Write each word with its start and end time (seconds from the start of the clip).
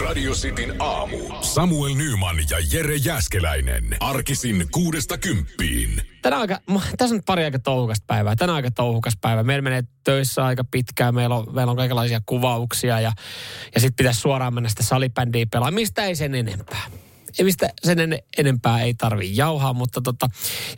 Radio 0.00 0.32
Cityn 0.32 0.74
aamu. 0.78 1.18
Samuel 1.40 1.94
Nyman 1.94 2.36
ja 2.50 2.56
Jere 2.72 2.96
Jäskeläinen. 2.96 3.96
Arkisin 4.00 4.66
kuudesta 4.70 5.18
kymppiin. 5.18 6.02
Tänä 6.22 6.38
aika, 6.38 6.58
tässä 6.98 7.14
on 7.14 7.22
pari 7.26 7.44
aika 7.44 7.58
touhukasta 7.58 8.04
päivää. 8.06 8.36
Tänä 8.36 8.54
aika 8.54 8.70
touhukas 8.70 9.14
päivä. 9.20 9.42
Meillä 9.42 9.62
menee 9.62 9.82
töissä 10.04 10.44
aika 10.44 10.64
pitkään. 10.70 11.14
Meillä 11.14 11.34
on, 11.34 11.54
meillä 11.54 11.70
on 11.70 11.76
kaikenlaisia 11.76 12.20
kuvauksia 12.26 13.00
ja, 13.00 13.12
ja 13.74 13.80
sitten 13.80 13.96
pitäisi 13.96 14.20
suoraan 14.20 14.54
mennä 14.54 14.68
sitä 14.68 14.82
salibändiä 14.82 15.46
pelaamaan. 15.52 15.74
Mistä 15.74 16.04
ei 16.04 16.16
sen 16.16 16.34
enempää? 16.34 16.82
Ei 17.38 17.44
mistä 17.44 17.68
sen 17.84 17.98
en, 17.98 18.18
enempää 18.38 18.82
ei 18.82 18.94
tarvi 18.94 19.36
jauhaa, 19.36 19.72
mutta 19.72 20.00
tota, 20.00 20.28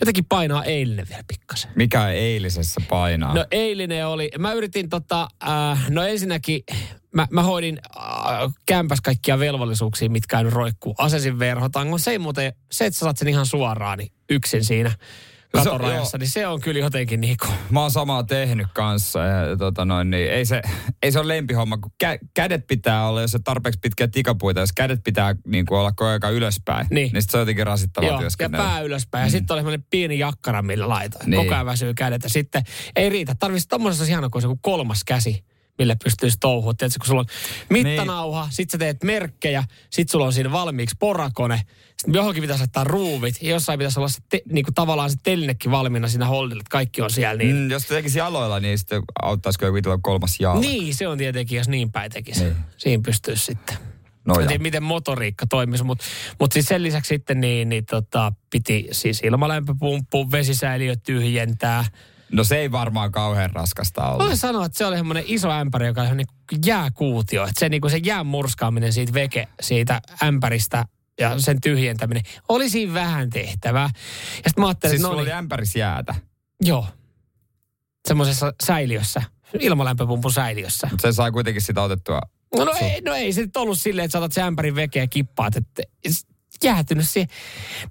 jotenkin 0.01 0.25
painaa 0.25 0.65
eilinen 0.65 1.07
vielä 1.09 1.25
pikkasen. 1.29 1.71
Mikä 1.77 2.09
eilisessä 2.09 2.81
painaa? 2.89 3.35
No 3.35 3.47
eilinen 3.51 4.07
oli, 4.07 4.31
mä 4.39 4.53
yritin 4.53 4.89
tota, 4.89 5.29
äh, 5.49 5.91
no 5.91 6.03
ensinnäkin 6.03 6.63
mä, 7.15 7.27
mä 7.31 7.43
hoidin 7.43 7.79
äh, 7.97 8.53
kämpäs 8.67 9.01
kaikkia 9.01 9.39
velvollisuuksia, 9.39 10.11
mitkä 10.11 10.39
on 10.39 10.53
roikkuu. 10.53 10.95
Asesin 10.99 11.39
verhotangon. 11.39 12.01
Se 12.01 12.11
ei 12.11 12.19
muuten, 12.19 12.53
se, 12.73 12.87
että 12.87 12.99
sä 12.99 13.05
saat 13.05 13.19
sen 13.19 13.29
ihan 13.29 13.47
suoraan 13.47 13.99
niin 13.99 14.13
yksin 14.31 14.65
siinä 14.65 14.93
katorajassa, 15.59 16.11
se, 16.11 16.19
niin 16.19 16.31
se 16.31 16.47
on 16.47 16.61
kyllä 16.61 16.81
jotenkin 16.81 17.21
niinku... 17.21 17.47
Mä 17.71 17.81
oon 17.81 17.91
samaa 17.91 18.25
tehnyt 18.25 18.67
kanssa. 18.75 19.19
Ja, 19.19 19.57
tota 19.57 19.85
noin, 19.85 20.11
niin 20.11 20.31
ei, 20.31 20.45
se, 20.45 20.63
ei 21.03 21.13
se 21.13 21.19
ole 21.19 21.29
lempihomma, 21.29 21.79
kun 21.79 21.93
kä, 21.99 22.19
kädet 22.35 22.67
pitää 22.67 23.09
olla, 23.09 23.21
jos 23.21 23.33
se 23.33 23.39
tarpeeksi 23.45 23.81
pitkiä 23.83 24.09
tikapuita, 24.09 24.61
jos 24.61 24.73
kädet 24.73 25.01
pitää 25.05 25.37
niin 25.47 25.67
kuin 25.67 25.79
olla 25.79 25.93
koko 25.93 26.05
ajan 26.05 26.35
ylöspäin, 26.35 26.87
niin, 26.91 27.13
niin 27.13 27.23
se 27.23 27.37
on 27.37 27.41
jotenkin 27.41 27.67
rasittavaa 27.67 28.11
Joo, 28.11 28.23
ja 28.39 28.51
pää 28.51 28.81
ylöspäin. 28.81 29.23
Mm. 29.23 29.27
Ja 29.27 29.31
sitten 29.31 29.55
oli 29.55 29.59
semmoinen 29.59 29.87
pieni 29.91 30.19
jakkara, 30.19 30.63
millä 30.63 30.89
laitoin. 30.89 31.31
Niin. 31.31 31.43
Koko 31.43 31.55
ajan 31.55 31.67
väsyy 31.67 31.95
kädet. 31.95 32.23
Ja 32.23 32.29
sitten 32.29 32.63
ei 32.97 33.09
riitä. 33.09 33.35
Tarvitsisi 33.39 33.69
tommosessa 33.69 34.05
ihan 34.05 34.31
kuin 34.31 34.43
se 34.43 34.49
kolmas 34.63 35.05
käsi 35.05 35.45
millä 35.79 35.97
pystyisi 36.05 36.37
touhumaan. 36.41 36.77
Tiedätkö, 36.77 36.99
kun 36.99 37.07
sulla 37.07 37.21
on 37.21 37.27
mittanauha, 37.71 38.45
niin. 38.45 38.53
sit 38.53 38.71
sä 38.71 38.79
teet 38.79 39.03
merkkejä, 39.05 39.65
sit 39.91 40.09
sulla 40.09 40.27
on 40.27 40.33
siinä 40.33 40.53
valmiiksi 40.53 40.97
porakone, 40.99 41.61
sitten 41.97 42.15
johonkin 42.15 42.43
pitäisi 42.43 42.61
laittaa 42.61 42.85
ruuvit, 42.85 43.35
ja 43.43 43.51
jossain 43.51 43.79
pitäisi 43.79 43.99
olla 44.01 44.09
se 44.09 44.19
te, 44.29 44.43
niin 44.53 44.65
kuin 44.65 44.75
tavallaan 44.75 45.11
se 45.11 45.17
telinekin 45.23 45.71
valmiina 45.71 46.09
siinä 46.09 46.27
holdilla, 46.27 46.61
että 46.61 46.71
kaikki 46.71 47.03
on 47.03 47.11
siellä. 47.11 47.39
Niin... 47.39 47.57
Mm, 47.57 47.71
jos 47.71 47.87
tekisi 47.87 48.19
jaloilla, 48.19 48.61
niin 48.61 48.79
sitten 48.79 49.03
auttaisiko 49.23 49.67
joku 49.67 49.79
kolmas 50.03 50.41
jalka? 50.41 50.61
Niin, 50.61 50.95
se 50.95 51.09
on 51.09 51.19
tietenkin, 51.19 51.59
jos 51.59 51.69
niin 51.69 51.93
päin 51.93 52.11
tekisi. 52.11 52.45
Niin. 52.45 52.57
Siinä 52.77 53.03
pystyisi 53.05 53.45
sitten. 53.45 53.77
No 54.25 54.41
en 54.41 54.47
tiedä, 54.47 54.63
miten 54.63 54.83
motoriikka 54.83 55.47
toimisi, 55.47 55.85
mutta 55.85 56.05
mut 56.41 56.53
siis 56.53 56.67
sen 56.67 56.83
lisäksi 56.83 57.09
sitten 57.09 57.41
niin, 57.41 57.69
niin 57.69 57.85
tota, 57.85 58.33
piti 58.51 58.89
siis 58.93 59.21
ilmalämpöpumppu, 59.25 60.31
vesisäiliö 60.31 60.97
tyhjentää, 60.97 61.85
No 62.35 62.45
se 62.45 62.57
ei 62.57 62.73
varmaan 62.73 63.13
kauhean 63.13 63.51
raskasta 63.51 64.07
olla. 64.07 64.25
Voin 64.25 64.37
sanoa, 64.37 64.67
että 64.67 64.79
se 64.79 64.87
oli 64.87 64.97
semmoinen 64.97 65.25
iso 65.27 65.51
ämpäri, 65.51 65.87
joka 65.87 66.03
oli 66.03 66.15
niin 66.15 66.27
jääkuutio. 66.67 67.43
Että 67.43 67.61
se, 67.61 67.69
niin 67.69 67.91
se 67.91 68.01
jään 68.05 68.27
murskaaminen 68.27 68.93
siitä 68.93 69.15
veke, 69.15 69.49
siitä 69.61 70.01
ämpäristä 70.23 70.85
ja 71.21 71.39
sen 71.39 71.61
tyhjentäminen, 71.61 72.23
oli 72.49 72.71
siinä 72.71 72.95
vähän 72.95 73.31
tehtävää. 73.31 73.91
Ja 74.45 74.51
sitten 74.51 74.63
mä 74.63 74.67
ajattelin, 74.67 74.91
siis 74.91 75.03
että 75.03 75.15
no 75.15 75.21
oli 75.21 75.25
niin, 75.25 75.37
ämpäris 75.37 75.77
jäätä? 75.77 76.15
Joo. 76.61 76.87
Semmoisessa 78.09 78.53
säiliössä, 78.63 79.23
ilmalämpöpumpun 79.61 80.33
säiliössä. 80.33 80.89
Mutta 80.91 81.09
se 81.09 81.13
sai 81.13 81.33
kuitenkin 81.33 81.63
sitä 81.63 81.83
otettua 81.83 82.21
No, 82.57 82.65
no, 82.65 82.73
ei, 82.81 83.01
no 83.01 83.15
ei 83.15 83.33
se 83.33 83.41
nyt 83.41 83.57
ollut 83.57 83.79
silleen, 83.79 84.05
että 84.05 84.13
saatat 84.13 84.33
se 84.33 84.43
ämpärin 84.43 84.75
vekeä 84.75 85.03
ja 85.03 85.07
kippaat. 85.07 85.57
Että 85.57 85.83
jäätynyt 86.63 87.09
siihen. 87.09 87.29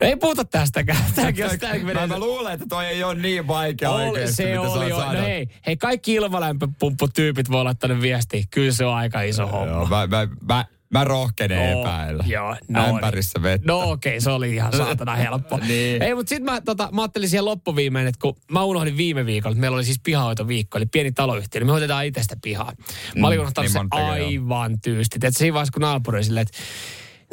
No 0.02 0.08
ei 0.08 0.16
puhuta 0.16 0.46
tästäkään. 0.46 1.06
Tämäkin 1.16 1.46
on, 1.46 1.60
tämäkin. 1.60 1.86
Mä, 1.86 2.08
mä 2.08 2.20
luulen, 2.20 2.54
että 2.54 2.66
toi 2.70 2.86
ei 2.86 3.04
ole 3.04 3.16
niin 3.16 3.48
vaikea 3.48 3.92
oli, 3.92 4.04
oikeasti, 4.04 4.36
se 4.36 4.60
oli 4.60 4.90
jo. 4.90 4.98
No 4.98 5.22
hei, 5.22 5.48
hei, 5.68 5.78
kaikki 5.78 6.14
ilmalämpöpumpputyypit 6.14 7.52
voi 7.52 7.62
olla 7.62 7.74
tänne 7.74 8.02
viestiä. 8.02 8.44
Kyllä 8.52 8.72
se 8.72 8.86
on 8.86 8.96
aika 8.96 9.22
iso 9.22 9.48
homma. 9.48 9.66
Joo, 9.66 9.86
mä, 9.86 10.08
mä, 10.08 10.28
mä, 10.48 10.66
Mä 10.94 11.04
rohkenen 11.04 11.74
no, 11.74 11.80
epäillä. 11.80 12.24
Joo, 12.28 12.56
no 12.68 12.86
Ämpärissä 12.86 13.42
vettä. 13.42 13.68
No 13.68 13.92
okei, 13.92 14.12
okay, 14.12 14.22
se 14.22 14.30
oli 14.30 14.56
ihan 14.56 14.78
saatana 14.78 15.16
helppo. 15.16 15.58
niin. 15.68 16.02
Ei, 16.02 16.16
mutta 16.16 16.30
sitten 16.30 16.54
mä, 16.54 16.62
tota, 16.62 16.90
mä 16.92 17.02
ajattelin 17.02 17.30
siihen 17.30 17.46
loppuviimeen, 17.46 18.08
että 18.08 18.20
kun 18.22 18.36
mä 18.52 18.64
unohdin 18.64 18.98
viime 18.98 19.26
viikolla, 19.26 19.52
että 19.52 19.62
meillä 19.62 19.76
oli 19.76 19.86
siis 19.86 20.00
pihahoitoviikko, 20.04 20.78
eli 20.78 20.86
pieni 20.86 21.12
taloyhtiö, 21.12 21.60
niin 21.60 21.68
me 21.68 21.72
hoitetaan 21.72 22.06
itsestä 22.06 22.36
pihaa. 22.42 22.72
Mä 23.18 23.28
olin 23.28 23.40
mm, 23.40 23.42
unohtanut 23.42 23.72
niin 23.74 23.88
se 23.92 23.98
aivan 24.02 24.82
tyysti. 24.82 25.16
Että 25.16 25.32
siinä 25.32 25.54
vaiheessa, 25.54 25.74
kun 25.74 25.82
naapuri 25.82 26.24
silleen, 26.24 26.42
että 26.42 26.58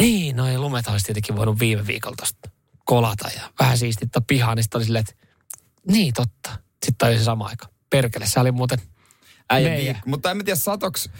niin, 0.00 0.36
no 0.36 0.46
ei 0.46 0.58
lumet 0.58 0.86
olisi 0.86 1.04
tietenkin 1.04 1.36
voinut 1.36 1.60
viime 1.60 1.86
viikolla 1.86 2.16
tosta 2.16 2.50
kolata 2.84 3.28
ja 3.36 3.50
vähän 3.60 3.78
siistittä 3.78 4.20
pihaa, 4.20 4.54
niin 4.54 4.64
oli 4.74 4.84
silleen, 4.84 5.04
että 5.08 5.26
niin 5.88 6.14
totta. 6.14 6.50
Sitten 6.86 7.08
oli 7.08 7.18
se 7.18 7.24
sama 7.24 7.46
aika. 7.46 7.66
Perkele, 7.90 8.26
se 8.26 8.40
oli 8.40 8.52
muuten 8.52 8.78
Äijä 9.50 9.76
viikko. 9.76 10.02
Mutta 10.06 10.30
en 10.30 10.36
mä 10.36 10.44
tiedä, 10.44 10.56
satoks, 10.56 11.10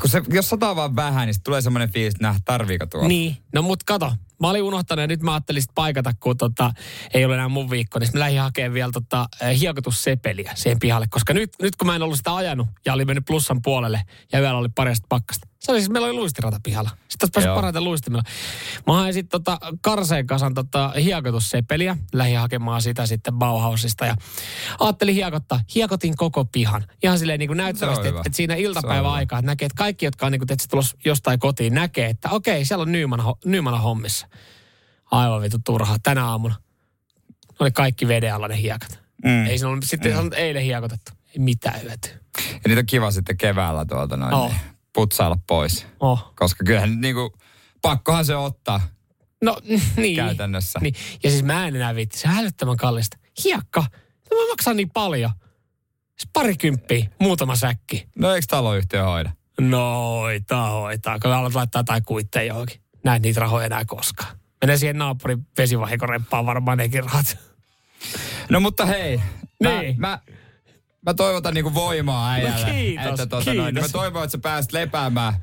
kun 0.00 0.10
se, 0.10 0.22
jos 0.28 0.48
sataa 0.48 0.76
vaan 0.76 0.96
vähän, 0.96 1.26
niin 1.26 1.42
tulee 1.44 1.60
semmoinen 1.60 1.90
fiilis, 1.92 2.14
että 2.14 2.26
näh, 2.26 2.40
tarviiko 2.44 2.86
tuo. 2.86 3.08
Niin, 3.08 3.36
no 3.52 3.62
mut 3.62 3.82
kato, 3.82 4.12
Mä 4.40 4.50
olin 4.50 4.62
unohtanut 4.62 5.00
ja 5.00 5.06
nyt 5.06 5.22
mä 5.22 5.32
ajattelin 5.32 5.62
paikata, 5.74 6.12
kun 6.20 6.36
tota, 6.36 6.70
ei 7.14 7.24
ole 7.24 7.34
enää 7.34 7.48
mun 7.48 7.70
viikko, 7.70 7.98
niin 7.98 8.10
mä 8.14 8.20
lähdin 8.20 8.40
hakemaan 8.40 8.74
vielä 8.74 8.92
tota, 8.92 9.28
eh, 9.40 9.60
hiekotussepeliä 9.60 10.52
siihen 10.54 10.78
pihalle. 10.78 11.06
Koska 11.10 11.34
nyt, 11.34 11.50
nyt 11.62 11.76
kun 11.76 11.86
mä 11.86 11.96
en 11.96 12.02
ollut 12.02 12.16
sitä 12.16 12.34
ajanut 12.34 12.68
ja 12.86 12.92
oli 12.92 13.04
mennyt 13.04 13.24
plussan 13.24 13.62
puolelle 13.62 14.02
ja 14.32 14.40
yöllä 14.40 14.58
oli 14.58 14.68
parista 14.74 15.06
pakkasta. 15.08 15.48
Se 15.64 15.72
oli 15.72 15.80
siis, 15.80 15.90
meillä 15.90 16.06
oli 16.06 16.16
luistirata 16.16 16.60
pihalla. 16.62 16.90
Sitten 16.90 17.26
olisi 17.26 17.32
päässyt 17.32 17.54
parhaiten 17.54 17.84
luistimella. 17.84 18.22
Mä 18.86 18.92
hain 18.92 19.14
sitten 19.14 19.42
tota, 19.42 19.58
Karseen 19.80 20.26
kasan 20.26 20.54
tota, 20.54 20.88
hiekotussepeliä. 20.88 21.96
Lähdin 22.12 22.38
hakemaan 22.38 22.82
sitä 22.82 23.06
sitten 23.06 23.34
Bauhausista 23.34 24.06
ja 24.06 24.16
ajattelin 24.80 25.14
hiekottaa. 25.14 25.60
Hiekotin 25.74 26.16
koko 26.16 26.44
pihan. 26.44 26.84
Ihan 27.02 27.18
silleen 27.18 27.38
niin 27.38 27.48
kuin 27.48 27.56
näyttävästi, 27.56 28.08
että 28.08 28.22
et 28.26 28.34
siinä 28.34 28.54
iltapäivä 28.54 29.12
aikaa, 29.12 29.38
että 29.38 29.46
näkee, 29.46 29.66
että 29.66 29.76
kaikki, 29.76 30.04
jotka 30.04 30.26
on 30.26 30.32
niin 30.32 30.40
kuin, 30.46 30.58
tulossa 30.70 30.96
jostain 31.04 31.38
kotiin, 31.38 31.74
näkee, 31.74 32.08
että 32.08 32.30
okei, 32.30 32.64
siellä 32.64 32.82
on 32.82 32.92
Nyman 33.44 33.80
hommissa. 33.80 34.28
Aivan 35.10 35.42
vitu 35.42 35.58
turhaa. 35.64 35.96
Tänä 36.02 36.26
aamuna 36.26 36.54
oli 37.60 37.70
kaikki 37.70 38.08
veden 38.08 38.34
alla 38.34 38.48
ne 38.48 38.60
hiekat. 38.60 39.00
Mm. 39.24 39.46
Ei 39.46 39.64
ollut, 39.64 39.84
sitten 39.84 40.24
mm. 40.24 40.30
eilen 40.36 40.62
hiekotettu. 40.62 41.12
Ei 41.26 41.38
mitään 41.38 41.82
hyötyä. 41.82 42.12
Ja 42.52 42.60
niitä 42.66 42.80
on 42.80 42.86
kiva 42.86 43.10
sitten 43.10 43.36
keväällä 43.36 43.84
tuolta 43.84 44.16
noin 44.16 44.34
oh. 44.34 44.50
niin 44.50 44.73
putsailla 44.94 45.38
pois. 45.46 45.86
Oh. 46.00 46.32
Koska 46.36 46.64
kyllähän 46.64 47.00
niin 47.00 47.14
kuin, 47.14 47.30
pakkohan 47.82 48.24
se 48.24 48.36
ottaa. 48.36 48.80
No 49.42 49.56
niin. 49.96 50.16
Käytännössä. 50.16 50.78
Niin. 50.82 50.94
Ja 51.22 51.30
siis 51.30 51.42
mä 51.42 51.66
en 51.66 51.76
enää 51.76 51.94
viitti. 51.94 52.18
Se 52.18 52.28
on 52.28 52.34
hälyttömän 52.34 52.76
kallista. 52.76 53.16
Hiekka. 53.44 53.84
No 54.30 54.36
mä 54.36 54.48
maksan 54.48 54.76
niin 54.76 54.90
paljon. 54.90 55.30
Siis 56.06 56.30
parikymppiä, 56.32 57.06
muutama 57.20 57.56
säkki. 57.56 58.08
No 58.18 58.34
eikö 58.34 58.46
taloyhtiö 58.48 59.04
hoida? 59.04 59.30
No, 59.60 60.18
hoitaa, 60.20 60.70
hoitaa. 60.70 61.18
Kun 61.18 61.32
alat 61.32 61.54
laittaa 61.54 61.80
jotain 61.80 62.04
kuitteja 62.04 62.44
johonkin. 62.44 62.80
Näin 63.04 63.22
niitä 63.22 63.40
rahoja 63.40 63.66
enää 63.66 63.84
koskaan. 63.84 64.38
Menee 64.62 64.76
siihen 64.76 64.98
naapurin 64.98 65.46
vesivahikorempaan 65.58 66.46
varmaan 66.46 66.78
nekin 66.78 67.04
rahat. 67.04 67.38
No 68.50 68.60
mutta 68.60 68.86
hei, 68.86 69.20
niin. 69.62 70.00
mä, 70.00 70.08
mä, 70.08 70.18
mä 71.06 71.14
toivotan 71.14 71.54
niinku 71.54 71.74
voimaa 71.74 72.30
äijälle. 72.32 72.66
No 72.66 72.72
kiitos, 72.72 73.06
että 73.06 73.26
tuota 73.26 73.44
kiitos. 73.44 73.56
Noin, 73.56 73.74
niin 73.74 73.84
mä 73.84 73.88
toivon, 73.88 74.24
että 74.24 74.32
sä 74.32 74.38
pääset 74.38 74.72
lepäämään. 74.72 75.34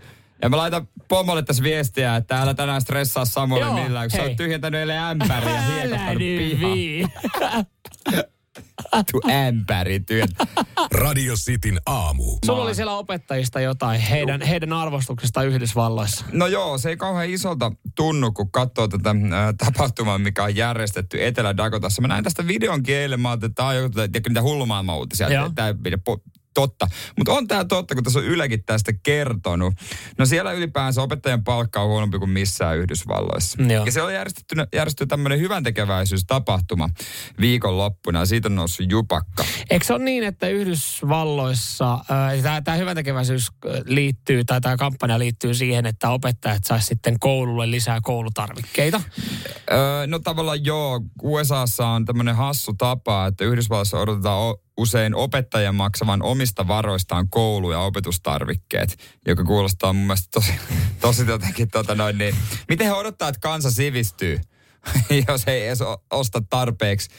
Ja 0.41 0.49
mä 0.49 0.57
laitan 0.57 0.87
pomolle 1.07 1.43
tässä 1.43 1.63
viestiä, 1.63 2.15
että 2.15 2.41
älä 2.41 2.53
tänään 2.53 2.81
stressaa 2.81 3.25
Samuelle 3.25 3.83
millään, 3.83 4.09
kun 4.09 4.19
hei. 4.19 4.27
sä 4.27 4.29
oot 4.29 4.37
tyhjentänyt 4.37 4.79
eilen 4.79 4.97
ämpäriä 4.97 5.55
ja 5.55 5.61
hiekottanut 5.61 6.17
pihaa. 6.17 7.65
Tu 9.11 9.21
ämpärityöt. 9.29 10.29
Radio 10.91 11.35
Cityn 11.35 11.79
aamu. 11.85 12.37
Sulla 12.45 12.63
oli 12.63 12.75
siellä 12.75 12.97
opettajista 12.97 13.59
jotain, 13.59 14.01
heidän, 14.01 14.41
heidän 14.41 14.73
arvostuksesta 14.73 15.43
Yhdysvalloissa. 15.43 16.25
No 16.31 16.47
joo, 16.47 16.77
se 16.77 16.89
ei 16.89 16.97
kauhean 16.97 17.29
isolta 17.29 17.71
tunnu, 17.95 18.31
kun 18.31 18.51
katsoo 18.51 18.87
tätä 18.87 19.09
äh, 19.09 19.15
tapahtumaa, 19.57 20.17
mikä 20.17 20.43
on 20.43 20.55
järjestetty 20.55 21.25
Etelä-Dakotassa. 21.25 22.01
Mä 22.01 22.07
näin 22.07 22.23
tästä 22.23 22.47
videon 22.47 22.83
kielen, 22.83 23.19
mä 23.19 23.33
että 23.33 23.49
tämä 23.55 23.69
on 23.69 23.75
joku, 23.75 23.89
niitä 24.27 24.41
hullumaailman 24.41 24.97
uutisia. 24.97 25.27
Tämä 25.55 25.73
totta. 26.53 26.87
Mutta 27.17 27.31
on 27.31 27.47
tämä 27.47 27.65
totta, 27.65 27.95
kun 27.95 28.03
tässä 28.03 28.19
on 28.19 28.25
Ylekin 28.25 28.63
tästä 28.63 28.91
kertonut. 29.03 29.73
No 30.17 30.25
siellä 30.25 30.51
ylipäänsä 30.51 31.01
opettajan 31.01 31.43
palkka 31.43 31.81
on 31.81 31.87
huonompi 31.87 32.19
kuin 32.19 32.29
missään 32.29 32.77
Yhdysvalloissa. 32.77 33.63
Joo. 33.63 33.85
Ja 33.85 33.91
se 33.91 34.01
on 34.01 34.13
järjestetty, 34.13 34.55
järjestetty 34.73 35.07
tämmöinen 35.07 35.39
hyvän 35.39 35.63
tekeväisyystapahtuma 35.63 36.89
viikonloppuna 37.39 38.19
ja 38.19 38.25
siitä 38.25 38.47
on 38.47 38.55
noussut 38.55 38.91
jupakka. 38.91 39.45
Eikö 39.69 39.85
se 39.85 39.93
ole 39.93 40.03
niin, 40.03 40.23
että 40.23 40.47
Yhdysvalloissa 40.47 41.93
äh, 41.93 42.63
tämä 42.63 42.77
hyvän 42.77 42.95
tekeväisyys 42.95 43.47
liittyy, 43.85 44.43
tai 44.43 44.61
tämä 44.61 44.77
kampanja 44.77 45.19
liittyy 45.19 45.53
siihen, 45.53 45.85
että 45.85 46.09
opettajat 46.09 46.63
saisi 46.63 46.87
sitten 46.87 47.19
koululle 47.19 47.71
lisää 47.71 47.99
koulutarvikkeita? 48.03 49.01
Öö, 49.71 50.07
no 50.07 50.19
tavallaan 50.19 50.65
joo. 50.65 51.01
USAssa 51.21 51.87
on 51.87 52.05
tämmöinen 52.05 52.35
hassu 52.35 52.73
tapa, 52.73 53.25
että 53.25 53.45
Yhdysvalloissa 53.45 53.99
odotetaan 53.99 54.55
usein 54.81 55.15
opettajan 55.15 55.75
maksavan 55.75 56.23
omista 56.23 56.67
varoistaan 56.67 57.29
koulu- 57.29 57.71
ja 57.71 57.79
opetustarvikkeet, 57.79 58.97
joka 59.27 59.43
kuulostaa 59.43 59.93
mun 59.93 60.03
mielestä 60.03 60.27
tosi, 60.31 60.53
tosi 61.01 61.25
jotenkin 61.27 61.69
tota 61.69 61.95
noin 61.95 62.17
niin. 62.17 62.35
Miten 62.69 62.87
he 62.87 62.93
odottaa, 62.93 63.29
että 63.29 63.41
kansa 63.41 63.71
sivistyy, 63.71 64.39
jos 65.27 65.43
ei 65.47 65.67
edes 65.67 65.79
osta 66.11 66.41
tarpeeksi 66.49 67.09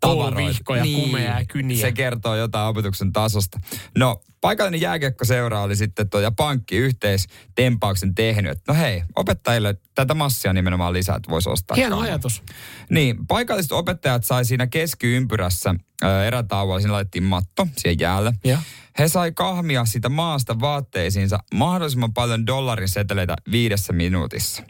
kouluvihkoja, 0.00 0.82
niin, 0.82 1.02
kumeja 1.02 1.38
ja 1.38 1.44
kyniä. 1.44 1.80
Se 1.80 1.92
kertoo 1.92 2.36
jotain 2.36 2.68
opetuksen 2.68 3.12
tasosta. 3.12 3.58
No, 3.98 4.20
paikallinen 4.40 4.80
jääkiekkoseura 4.80 5.60
oli 5.62 5.76
sitten 5.76 6.10
tuo 6.10 6.20
ja 6.20 6.30
pankki 6.30 6.76
yhteistempauksen 6.76 8.14
tehnyt, 8.14 8.52
että 8.52 8.72
no 8.72 8.78
hei, 8.78 9.02
opettajille 9.16 9.74
tätä 9.94 10.14
massia 10.14 10.52
nimenomaan 10.52 10.92
lisää, 10.92 11.16
että 11.16 11.30
voisi 11.30 11.50
ostaa. 11.50 11.74
Hieno 11.74 11.96
kannan. 11.96 12.10
ajatus. 12.10 12.42
Niin, 12.90 13.26
paikalliset 13.26 13.72
opettajat 13.72 14.24
sai 14.24 14.44
siinä 14.44 14.66
keskiympyrässä 14.66 15.74
erätauolla, 16.26 16.80
siinä 16.80 16.92
laitettiin 16.92 17.24
matto 17.24 17.68
siihen 17.76 18.00
jäälle. 18.00 18.32
Ja. 18.44 18.58
He 18.98 19.08
sai 19.08 19.32
kahmia 19.32 19.84
sitä 19.84 20.08
maasta 20.08 20.60
vaatteisiinsa 20.60 21.38
mahdollisimman 21.54 22.12
paljon 22.12 22.46
dollarin 22.46 22.88
seteleitä 22.88 23.36
viidessä 23.50 23.92
minuutissa. 23.92 24.62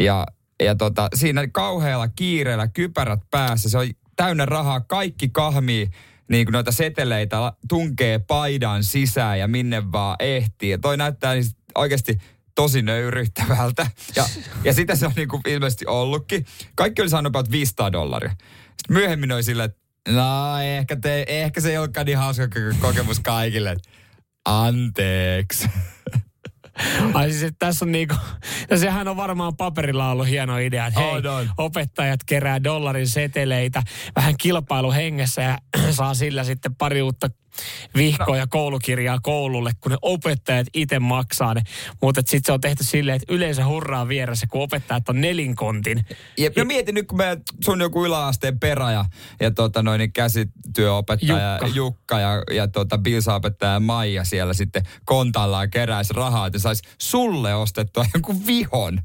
Ja, 0.00 0.26
ja 0.62 0.74
tota, 0.74 1.08
siinä 1.14 1.48
kauhealla 1.48 2.08
kiireellä 2.08 2.68
kypärät 2.68 3.20
päässä, 3.30 3.68
se 3.68 3.78
on 3.78 3.86
täynnä 4.20 4.46
rahaa, 4.46 4.80
kaikki 4.80 5.28
kahmii 5.28 5.90
niin 6.30 6.46
kuin 6.46 6.52
noita 6.52 6.72
seteleitä 6.72 7.52
tunkee 7.68 8.18
paidan 8.18 8.84
sisään 8.84 9.38
ja 9.38 9.48
minne 9.48 9.92
vaan 9.92 10.16
ehtii. 10.18 10.70
Ja 10.70 10.78
toi 10.78 10.96
näyttää 10.96 11.34
niin 11.34 11.44
oikeasti 11.74 12.18
tosi 12.54 12.82
nöyryttävältä. 12.82 13.86
Ja, 14.16 14.24
ja 14.64 14.72
sitä 14.72 14.96
se 14.96 15.06
on 15.06 15.12
niin 15.16 15.28
kuin 15.28 15.42
ilmeisesti 15.46 15.86
ollutkin. 15.86 16.46
Kaikki 16.74 17.02
oli 17.02 17.08
saanut 17.10 17.30
about 17.30 17.50
500 17.50 17.92
dollaria. 17.92 18.30
Sitten 18.30 18.96
myöhemmin 18.96 19.32
oli 19.32 19.42
silleen, 19.42 19.70
että 19.70 20.12
no 20.12 20.58
ehkä, 20.58 20.96
te, 20.96 21.24
ehkä 21.28 21.60
se 21.60 21.70
ei 21.70 21.78
olekaan 21.78 22.06
niin 22.06 22.18
hauska 22.18 22.48
kokemus 22.80 23.20
kaikille. 23.20 23.76
Anteeksi. 24.44 25.68
Ai 27.14 27.30
siis, 27.30 27.42
että 27.42 27.66
tässä 27.66 27.84
on 27.84 27.92
niinku, 27.92 28.14
ja 28.70 28.78
sehän 28.78 29.08
on 29.08 29.16
varmaan 29.16 29.56
paperilla 29.56 30.10
ollut 30.10 30.28
hieno 30.28 30.58
idea, 30.58 30.86
että 30.86 31.00
hei, 31.00 31.26
on. 31.26 31.50
opettajat 31.58 32.20
kerää 32.26 32.64
dollarin 32.64 33.08
seteleitä 33.08 33.82
vähän 34.16 34.34
kilpailuhengessä 34.38 35.42
ja 35.42 35.58
saa 35.90 36.14
sillä 36.14 36.44
sitten 36.44 36.74
pari 36.74 37.02
uutta 37.02 37.30
vihkoa 37.96 38.36
ja 38.36 38.46
koulukirjaa 38.46 39.18
koululle, 39.22 39.70
kun 39.80 39.92
ne 39.92 39.98
opettajat 40.02 40.66
itse 40.74 40.98
maksaa 40.98 41.54
ne. 41.54 41.62
Mutta 42.02 42.20
sitten 42.20 42.42
se 42.46 42.52
on 42.52 42.60
tehty 42.60 42.84
silleen, 42.84 43.16
että 43.16 43.34
yleensä 43.34 43.66
hurraa 43.66 44.08
vieressä, 44.08 44.46
kun 44.46 44.62
opettajat 44.62 45.08
on 45.08 45.20
nelinkontin. 45.20 46.06
Ja, 46.38 46.50
ja 46.56 46.64
mietin 46.64 46.94
nyt, 46.94 47.06
kun 47.06 47.18
me, 47.18 47.38
sun 47.64 47.80
joku 47.80 48.06
yläasteen 48.06 48.60
perä 48.60 48.92
ja, 48.92 49.04
ja 49.40 49.50
tota 49.50 49.82
noin, 49.82 49.98
niin 49.98 50.12
käsityöopettaja 50.12 51.52
Jukka, 51.52 51.66
Jukka 51.76 52.20
ja, 52.20 52.42
ja 52.50 52.68
tota 52.68 52.98
Bilsa-opettaja 52.98 53.80
Maija 53.80 54.24
siellä 54.24 54.54
sitten 54.54 54.82
kontallaan 55.04 55.70
keräisi 55.70 56.12
rahaa, 56.12 56.46
että 56.46 56.58
saisi 56.58 56.82
sulle 56.98 57.54
ostettua 57.54 58.04
joku 58.14 58.46
vihon. 58.46 59.00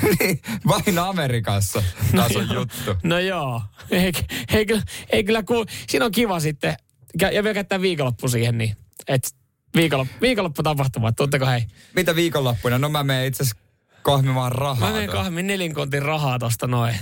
Niin, 0.20 0.40
vain 0.68 0.98
Amerikassa 0.98 1.82
tason 2.16 2.48
no 2.48 2.54
juttu. 2.54 2.96
No 3.02 3.18
joo. 3.18 3.62
Ei, 3.90 4.00
ei, 4.00 4.12
ei, 4.52 4.66
ei 5.10 5.24
kyllä 5.24 5.42
ku, 5.42 5.64
siinä 5.88 6.04
on 6.04 6.10
kiva 6.10 6.40
sitten 6.40 6.76
ja 7.20 7.42
vielä 7.42 7.54
käyttää 7.54 7.80
viikonloppu 7.80 8.28
siihen, 8.28 8.58
niin 8.58 8.76
et 9.08 9.34
viikonloppu, 9.76 10.14
viikonloppu 10.20 10.62
tapahtuma, 10.62 11.12
tuutteko 11.12 11.46
hei? 11.46 11.64
Mitä 11.96 12.16
viikonloppuna? 12.16 12.78
No 12.78 12.88
mä 12.88 13.02
menen 13.02 13.26
itse 13.26 13.42
asiassa 13.42 13.62
kahmimaan 14.02 14.52
rahaa. 14.52 14.88
Mä 14.88 14.94
menen 14.94 15.10
kahmin 15.10 15.46
nelinkontin 15.46 16.02
rahaa 16.02 16.38
tosta 16.38 16.66
noin. 16.66 16.94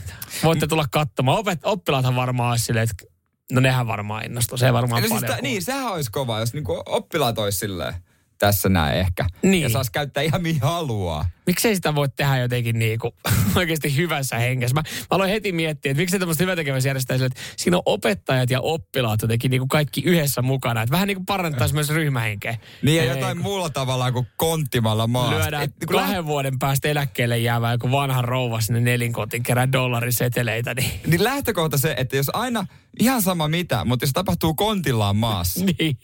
Voitte 0.44 0.66
tulla 0.66 0.84
katsomaan. 0.90 1.38
Opet, 1.38 1.60
oppilaathan 1.62 2.16
varmaan 2.16 2.50
olisi 2.50 2.64
silleen, 2.64 2.88
että 2.90 3.14
no 3.52 3.60
nehän 3.60 3.86
varmaan 3.86 4.24
innostuu. 4.24 4.58
Se 4.58 4.72
varmaan 4.72 5.02
no, 5.02 5.08
siis 5.08 5.20
paljon. 5.20 5.36
Siis 5.36 5.42
niin, 5.42 5.62
sehän 5.62 5.92
olisi 5.92 6.10
kova, 6.10 6.40
jos 6.40 6.52
niinku 6.52 6.82
oppilaat 6.86 7.38
olisi 7.38 7.58
silleen 7.58 7.94
tässä 8.38 8.68
näin 8.68 8.98
ehkä. 8.98 9.26
Niin. 9.42 9.62
Ja 9.62 9.68
saisi 9.68 9.92
käyttää 9.92 10.22
ihan 10.22 10.42
mihin 10.42 10.60
haluaa. 10.62 11.28
Miksei 11.46 11.74
sitä 11.74 11.94
voi 11.94 12.08
tehdä 12.08 12.38
jotenkin 12.38 12.78
niin 12.78 12.98
kuin, 12.98 13.12
oikeasti 13.56 13.96
hyvässä 13.96 14.38
hengessä? 14.38 14.74
Mä, 14.74 14.80
mä 14.80 15.06
aloin 15.10 15.30
heti 15.30 15.52
miettiä, 15.52 15.90
että 15.90 16.00
miksi 16.00 16.18
tämmöistä 16.18 16.44
hyvätekeväisjärjestää 16.44 17.16
sille, 17.16 17.26
että 17.26 17.40
siinä 17.56 17.76
on 17.76 17.82
opettajat 17.86 18.50
ja 18.50 18.60
oppilaat 18.60 19.22
jotenkin 19.22 19.50
niin 19.50 19.60
kuin 19.60 19.68
kaikki 19.68 20.02
yhdessä 20.04 20.42
mukana. 20.42 20.82
Että 20.82 20.92
vähän 20.92 21.06
niin 21.06 21.16
kuin 21.16 21.26
parantaisi 21.26 21.74
myös 21.74 21.90
ryhmähenkeä. 21.90 22.58
Niin 22.82 22.96
ja 22.96 23.14
jotain 23.14 23.36
kun... 23.36 23.42
muulla 23.42 23.70
tavalla 23.70 24.12
kuin 24.12 24.26
konttimalla 24.36 25.06
maasta. 25.06 25.38
Lyödään 25.38 25.62
Et, 25.62 25.72
kun 25.86 25.96
kahden 25.96 26.26
vuoden 26.26 26.58
päästä 26.58 26.88
eläkkeelle 26.88 27.38
jäävä 27.38 27.72
joku 27.72 27.90
vanha 27.90 28.22
rouva 28.22 28.60
sinne 28.60 28.80
nelinkotin 28.80 29.42
kerää 29.42 29.72
dollariseteleitä. 29.72 30.74
Niin... 30.74 30.90
niin 31.06 31.24
lähtökohta 31.24 31.78
se, 31.78 31.94
että 31.98 32.16
jos 32.16 32.30
aina 32.32 32.66
ihan 33.00 33.22
sama 33.22 33.48
mitä, 33.48 33.84
mutta 33.84 34.04
jos 34.04 34.12
tapahtuu 34.12 34.54
kontillaan 34.54 35.16
maassa, 35.16 35.64
niin. 35.78 35.98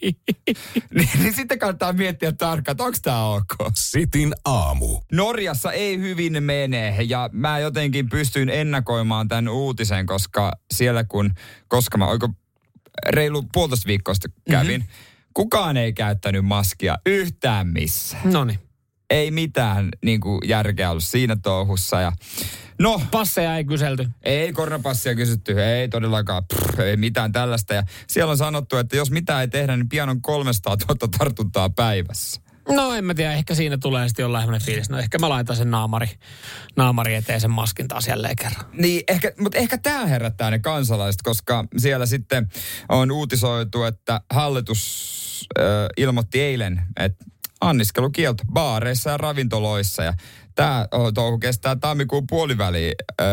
niin, 0.93 1.09
niin 1.19 1.33
sitten 1.33 1.59
kannattaa 1.59 1.93
miettiä 1.93 2.24
tarkkaan, 2.31 2.73
että 2.73 2.83
onko 2.83 2.97
tämä 3.01 3.25
ok. 3.25 3.55
Sitin 3.75 4.33
aamu. 4.45 5.01
Norjassa 5.11 5.71
ei 5.71 5.99
hyvin 5.99 6.43
mene 6.43 6.97
ja 7.07 7.29
mä 7.33 7.59
jotenkin 7.59 8.09
pystyin 8.09 8.49
ennakoimaan 8.49 9.27
tämän 9.27 9.47
uutisen, 9.47 10.05
koska 10.05 10.51
siellä 10.73 11.03
kun, 11.03 11.31
koska 11.67 11.97
mä 11.97 12.07
oiko 12.07 12.29
reilu 13.07 13.43
puolitoista 13.53 13.87
viikkoa 13.87 14.13
kävin, 14.51 14.81
mm-hmm. 14.81 15.31
kukaan 15.33 15.77
ei 15.77 15.93
käyttänyt 15.93 16.45
maskia 16.45 16.97
yhtään 17.05 17.67
missä. 17.67 18.17
No 18.23 18.47
Ei 19.09 19.31
mitään 19.31 19.89
niin 20.05 20.21
kuin, 20.21 20.39
järkeä 20.45 20.91
ollut 20.91 21.03
siinä 21.03 21.35
touhussa 21.35 22.01
ja 22.01 22.11
No. 22.79 23.01
Passeja 23.11 23.57
ei 23.57 23.65
kyselty. 23.65 24.07
Ei 24.23 24.53
koronapassia 24.53 25.15
kysytty, 25.15 25.63
ei 25.63 25.89
todellakaan, 25.89 26.43
Pff, 26.45 26.79
ei 26.79 26.97
mitään 26.97 27.31
tällaista. 27.31 27.73
Ja 27.73 27.83
siellä 28.07 28.31
on 28.31 28.37
sanottu, 28.37 28.77
että 28.77 28.95
jos 28.95 29.11
mitään 29.11 29.41
ei 29.41 29.47
tehdä, 29.47 29.77
niin 29.77 29.89
pian 29.89 30.09
on 30.09 30.21
300 30.21 30.77
000 30.89 31.17
tartuntaa 31.17 31.69
päivässä. 31.69 32.41
No 32.69 32.93
en 32.93 33.05
mä 33.05 33.13
tiedä, 33.13 33.33
ehkä 33.33 33.55
siinä 33.55 33.77
tulee 33.77 34.07
sitten 34.07 34.23
jollain 34.23 34.43
sellainen 34.43 34.65
fiilis. 34.65 34.89
No 34.89 34.97
ehkä 34.97 35.19
mä 35.19 35.29
laitan 35.29 35.55
sen 35.55 35.71
naamari, 35.71 36.07
naamari 36.75 37.15
eteen 37.15 37.41
sen 37.41 37.51
maskin 37.51 37.87
taas 37.87 38.07
jälleen 38.07 38.35
kerran. 38.35 38.65
Niin, 38.73 39.03
ehkä, 39.07 39.31
mutta 39.39 39.57
ehkä 39.57 39.77
tämä 39.77 40.05
herättää 40.05 40.51
ne 40.51 40.59
kansalaiset, 40.59 41.21
koska 41.21 41.65
siellä 41.77 42.05
sitten 42.05 42.49
on 42.89 43.11
uutisoitu, 43.11 43.83
että 43.83 44.21
hallitus 44.33 45.47
äh, 45.59 45.65
ilmoitti 45.97 46.41
eilen, 46.41 46.81
että 46.99 47.25
anniskelukielto 47.61 48.43
baareissa 48.53 49.09
ja 49.09 49.17
ravintoloissa. 49.17 50.03
Ja 50.03 50.13
tämä 50.55 50.87
touhu 51.13 51.37
kestää 51.37 51.75
tammikuun 51.75 52.27
puoliväliin. 52.27 52.93
Öö, 53.21 53.27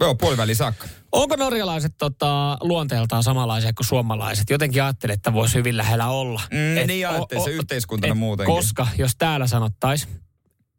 Joo, 0.00 0.14
puoliväli 0.14 0.54
saakka. 0.54 0.88
Onko 1.12 1.36
norjalaiset 1.36 1.92
tota, 1.98 2.58
luonteeltaan 2.60 3.22
samanlaisia 3.22 3.72
kuin 3.72 3.86
suomalaiset? 3.86 4.50
Jotenkin 4.50 4.82
ajattelin, 4.82 5.14
että 5.14 5.32
voisi 5.32 5.54
hyvin 5.54 5.76
lähellä 5.76 6.08
olla. 6.08 6.40
Mm, 6.50 6.76
et, 6.76 6.86
niin 6.86 7.08
ajattelin, 7.08 7.44
se 7.44 7.50
yhteiskuntana 7.50 8.12
et, 8.12 8.18
muutenkin. 8.18 8.54
Koska 8.54 8.86
jos 8.98 9.16
täällä 9.18 9.46
sanottaisiin, 9.46 10.12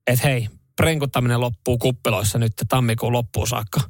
että 0.08 0.28
hei, 0.28 0.48
prenkuttaminen 0.76 1.40
loppuu 1.40 1.78
kuppiloissa 1.78 2.40
nyt 2.40 2.54
tammikuun 2.70 3.14
loppuun 3.14 3.48
saakka, 3.48 3.82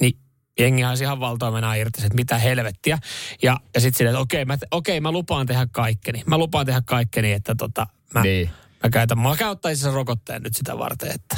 niin 0.00 0.18
jengi 0.58 0.84
olisi 0.84 1.04
ihan 1.04 1.20
valtoimena 1.20 1.74
irti, 1.74 2.02
että 2.04 2.14
mitä 2.14 2.38
helvettiä. 2.38 2.98
Ja, 3.42 3.60
ja 3.74 3.80
sitten 3.80 3.98
silleen, 3.98 4.14
että 4.14 4.22
okei, 4.22 4.44
mä, 4.44 4.58
okei, 4.70 5.00
mä 5.00 5.12
lupaan 5.12 5.46
tehdä 5.46 5.66
kaikkeni. 5.72 6.22
Mä 6.26 6.38
lupaan 6.38 6.66
tehdä 6.66 6.82
kaikkeni, 6.86 7.32
että 7.32 7.54
tota, 7.54 7.86
mä, 8.14 8.22
niin. 8.22 8.50
Mä 8.84 8.90
käytän, 8.90 9.18
mä 9.18 9.36
käyttäisin 9.36 9.84
sen 9.84 9.92
rokotteen 9.92 10.42
nyt 10.42 10.56
sitä 10.56 10.78
varten, 10.78 11.10
että 11.14 11.36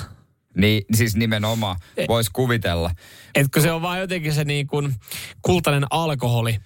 niin, 0.57 0.85
siis 0.95 1.17
nimenomaan, 1.17 1.77
e- 1.97 2.05
voisi 2.09 2.31
kuvitella. 2.33 2.91
Etkö 3.35 3.61
se 3.61 3.73
on 3.73 3.83
vaan 3.83 4.01
jotenkin 4.01 4.35
se 4.35 4.45
niin 4.45 4.67
kuin 4.67 4.95
kultainen 5.43 5.87
alkoholi, 5.91 6.59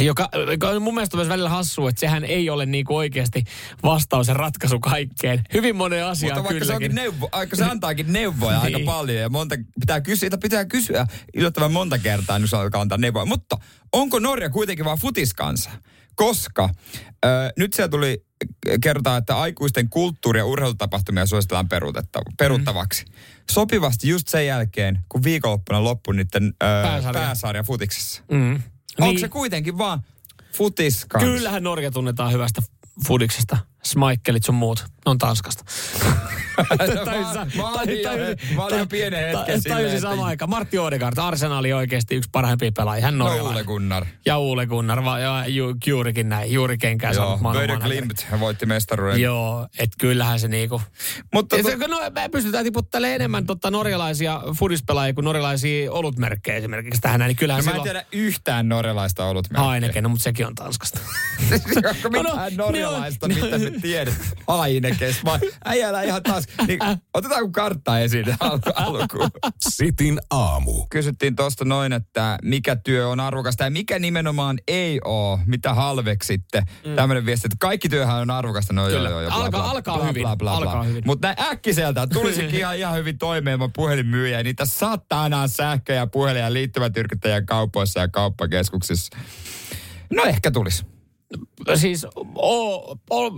joka, 0.00 0.28
joka 0.50 0.68
on 0.68 0.82
mun 0.82 0.94
mielestä 0.94 1.16
myös 1.16 1.28
välillä 1.28 1.48
hassu, 1.48 1.88
että 1.88 2.00
sehän 2.00 2.24
ei 2.24 2.50
ole 2.50 2.66
niin 2.66 2.84
kuin 2.84 2.96
oikeasti 2.96 3.44
vastaus 3.82 4.28
ja 4.28 4.34
ratkaisu 4.34 4.80
kaikkeen. 4.80 5.44
Hyvin 5.54 5.76
monen 5.76 6.04
asiaan 6.04 6.38
Mutta 6.38 6.48
vaikka 6.48 6.66
kylläkin. 6.66 6.90
se, 6.90 6.94
neuvo, 6.94 7.28
aika 7.32 7.56
se 7.56 7.64
antaakin 7.64 8.12
neuvoja 8.12 8.62
niin. 8.62 8.76
aika 8.76 8.92
paljon 8.92 9.18
ja 9.18 9.28
monta, 9.28 9.54
pitää 9.80 10.00
kysyä, 10.00 10.30
pitää 10.42 10.64
kysyä 10.64 11.06
yllättävän 11.34 11.72
monta 11.72 11.98
kertaa, 11.98 12.38
niin 12.38 12.48
se 12.48 12.56
alkaa 12.56 12.80
antaa 12.80 12.98
neuvoja. 12.98 13.24
Mutta 13.24 13.56
onko 13.92 14.18
Norja 14.18 14.50
kuitenkin 14.50 14.84
vaan 14.84 14.98
futiskansa? 14.98 15.70
Koska 16.16 16.68
ö, 17.24 17.28
nyt 17.58 17.72
siellä 17.72 17.88
tuli 17.88 18.26
kertaa, 18.80 19.16
että 19.16 19.36
aikuisten 19.36 19.88
kulttuuri- 19.90 20.38
ja 20.38 20.44
urheilutapahtumia 20.44 21.26
suositellaan 21.26 21.68
peruuttavaksi. 22.38 23.04
Mm. 23.04 23.12
Sopivasti 23.50 24.08
just 24.08 24.28
sen 24.28 24.46
jälkeen, 24.46 24.98
kun 25.08 25.22
viikonloppuna 25.24 25.84
loppui 25.84 26.16
niiden 26.16 26.54
pääsarja. 26.58 27.22
pääsarja 27.22 27.62
futiksessa. 27.62 28.22
Mm. 28.30 28.54
Onko 28.54 28.62
niin. 28.98 29.20
se 29.20 29.28
kuitenkin 29.28 29.78
vaan 29.78 30.02
futis 30.52 31.06
Kyllähän 31.18 31.62
Norja 31.62 31.90
tunnetaan 31.90 32.32
hyvästä 32.32 32.62
fudiksesta. 33.06 33.58
Smikelit 33.86 34.44
sun 34.44 34.54
muut. 34.54 34.84
Ne 35.06 35.10
on 35.10 35.18
Tanskasta. 35.18 35.64
Tajusin 39.68 40.00
samaan 40.00 40.28
aikaan. 40.28 40.50
Martti 40.50 40.78
Odegaard, 40.78 41.18
Arsenali 41.18 41.72
oikeasti 41.72 42.14
yksi 42.14 42.30
parhaimpia 42.32 42.72
pelaajia. 42.72 43.04
Hän 43.04 43.18
norjalainen. 43.18 43.52
Ole 43.52 43.64
Gunnar. 43.64 44.06
Ja 44.26 44.38
Uule 44.38 44.66
Gunnar. 44.66 45.04
Va, 45.04 45.18
ja, 45.18 45.44
ju, 45.48 45.74
juurikin 45.86 46.28
näin. 46.28 46.52
Juuri 46.52 46.78
kenkään 46.78 47.14
saanut 47.14 47.40
maailman 47.40 47.80
Klimt 47.80 48.26
voitti 48.40 48.66
mestaruuden. 48.66 49.20
Joo, 49.20 49.68
että 49.78 49.96
kyllähän 49.98 50.40
se 50.40 50.48
niinku. 50.48 50.82
Mutta 51.32 51.56
se, 51.62 51.76
no, 51.76 52.00
me 52.14 52.28
pystytään 52.28 52.64
tiputtelemaan 52.64 53.14
enemmän 53.14 53.46
totta 53.46 53.70
norjalaisia 53.70 54.42
fudispelaajia 54.58 55.14
kuin 55.14 55.24
norjalaisia 55.24 55.92
olutmerkkejä 55.92 56.56
esimerkiksi 56.56 57.00
tähän 57.00 57.18
näin. 57.18 57.28
Niin 57.28 57.36
kyllähän 57.36 57.64
no, 57.64 57.70
mä 57.70 57.76
en 57.76 57.82
tiedä 57.82 58.04
yhtään 58.12 58.68
norjalaista 58.68 59.24
olutmerkkiä. 59.24 59.70
Heineken, 59.70 60.02
no, 60.02 60.08
mutta 60.08 60.22
sekin 60.22 60.46
on 60.46 60.54
Tanskasta. 60.54 61.00
Onko 61.76 62.10
mitään 62.10 62.24
no, 62.24 62.64
no, 62.64 62.66
norjalaista, 62.66 63.28
no, 63.28 63.34
mitä 63.34 63.75
tiedä. 63.80 64.12
Ainekes, 64.46 65.24
vai 65.24 65.38
äijällä 65.64 66.02
ihan 66.02 66.22
taas. 66.22 66.44
Niin, 66.66 66.78
otetaanko 67.14 67.50
kartta 67.52 67.98
esiin 68.00 68.26
al- 68.40 68.58
alkuun? 68.74 69.30
Sitin 69.68 70.20
aamu. 70.30 70.86
Kysyttiin 70.90 71.36
tuosta 71.36 71.64
noin, 71.64 71.92
että 71.92 72.38
mikä 72.42 72.76
työ 72.76 73.08
on 73.08 73.20
arvokasta 73.20 73.64
ja 73.64 73.70
mikä 73.70 73.98
nimenomaan 73.98 74.58
ei 74.68 75.00
ole, 75.04 75.38
mitä 75.46 75.74
halveksitte. 75.74 76.62
Mm. 76.86 76.94
Tämmöinen 76.96 77.26
viesti, 77.26 77.46
että 77.46 77.56
kaikki 77.60 77.88
työhän 77.88 78.16
on 78.16 78.30
arvokasta. 78.30 78.72
No 78.72 78.86
Kyllä. 78.86 79.08
joo, 79.10 79.20
joo, 79.20 79.30
Alkaa- 79.32 79.50
bla, 79.50 79.60
bla, 79.60 79.70
alkaa 79.70 79.96
bla, 79.98 80.06
hyvin. 80.06 80.22
Bla, 80.22 80.36
bla, 80.36 80.50
bla. 80.50 80.56
Alkaa 80.70 80.82
hyvin. 80.82 81.02
Mutta 81.06 81.28
näin 81.28 81.52
äkkiseltä 81.52 82.06
tulisikin 82.06 82.54
ihan, 82.60 82.76
ihan 82.76 82.94
hyvin 82.96 83.18
toimeen 83.18 83.58
mun 83.58 83.72
puhelinmyyjä. 83.76 84.42
Niitä 84.42 84.64
saattaa 84.64 85.48
sähkö- 85.48 85.92
ja 85.92 86.06
puhelin- 86.06 86.40
ja 86.42 86.52
liittymätyrkyttäjä 86.52 87.42
kaupoissa 87.42 88.00
ja 88.00 88.08
kauppakeskuksissa. 88.08 89.16
No 90.14 90.24
ehkä 90.24 90.50
tulisi. 90.50 90.95
Siis, 91.74 92.06
o, 92.34 92.90
o, 93.10 93.30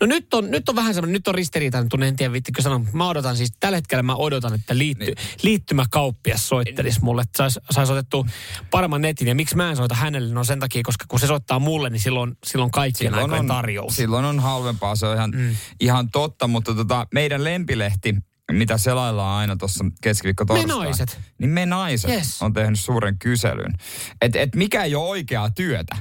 no 0.00 0.06
nyt 0.06 0.34
on, 0.34 0.50
nyt 0.50 0.68
on 0.68 0.76
vähän 0.76 0.94
semmoinen, 0.94 1.12
nyt 1.12 1.28
on 1.28 1.34
ristiriitainen 1.34 1.88
tunne, 1.88 2.08
en 2.08 2.16
tiedä 2.16 2.32
vittikö 2.32 2.62
sanoa, 2.62 2.78
mutta 2.78 2.96
mä 2.96 3.08
odotan 3.08 3.36
siis, 3.36 3.52
tällä 3.60 3.76
hetkellä 3.76 4.02
mä 4.02 4.14
odotan, 4.14 4.54
että 4.54 4.78
liitty, 4.78 5.04
niin. 5.04 5.16
liittymäkauppias 5.42 6.48
soittelisi 6.48 7.00
mulle, 7.02 7.22
että 7.22 7.36
sais, 7.36 7.64
sais 7.70 7.90
otettu 7.90 8.26
paremman 8.70 9.02
netin. 9.02 9.28
Ja 9.28 9.34
miksi 9.34 9.56
mä 9.56 9.70
en 9.70 9.76
soita 9.76 9.94
hänelle? 9.94 10.34
No 10.34 10.44
sen 10.44 10.60
takia, 10.60 10.82
koska 10.84 11.04
kun 11.08 11.20
se 11.20 11.26
soittaa 11.26 11.58
mulle, 11.58 11.90
niin 11.90 12.00
silloin, 12.00 12.36
silloin 12.46 12.70
kaikkien 12.70 13.12
Silloin 13.12 13.22
aikojen 13.22 13.40
on, 13.40 13.56
tarjous. 13.56 13.96
silloin 13.96 14.24
on 14.24 14.40
halvempaa, 14.40 14.96
se 14.96 15.06
on 15.06 15.16
ihan, 15.16 15.30
mm. 15.30 15.56
ihan 15.80 16.10
totta, 16.10 16.46
mutta 16.48 16.74
tota, 16.74 17.06
meidän 17.14 17.44
lempilehti, 17.44 18.14
mitä 18.52 18.78
selaillaan 18.78 19.38
aina 19.38 19.56
tuossa 19.56 19.84
keskiviikko 20.02 20.44
Me 20.44 20.66
naiset. 20.66 21.20
Niin 21.38 21.50
me 21.50 21.66
naiset 21.66 22.10
Yes. 22.10 22.42
on 22.42 22.52
tehnyt 22.52 22.80
suuren 22.80 23.18
kyselyn. 23.18 23.72
Että 24.20 24.38
et 24.40 24.54
mikä 24.54 24.84
ei 24.84 24.94
ole 24.94 25.08
oikeaa 25.08 25.50
työtä. 25.50 25.96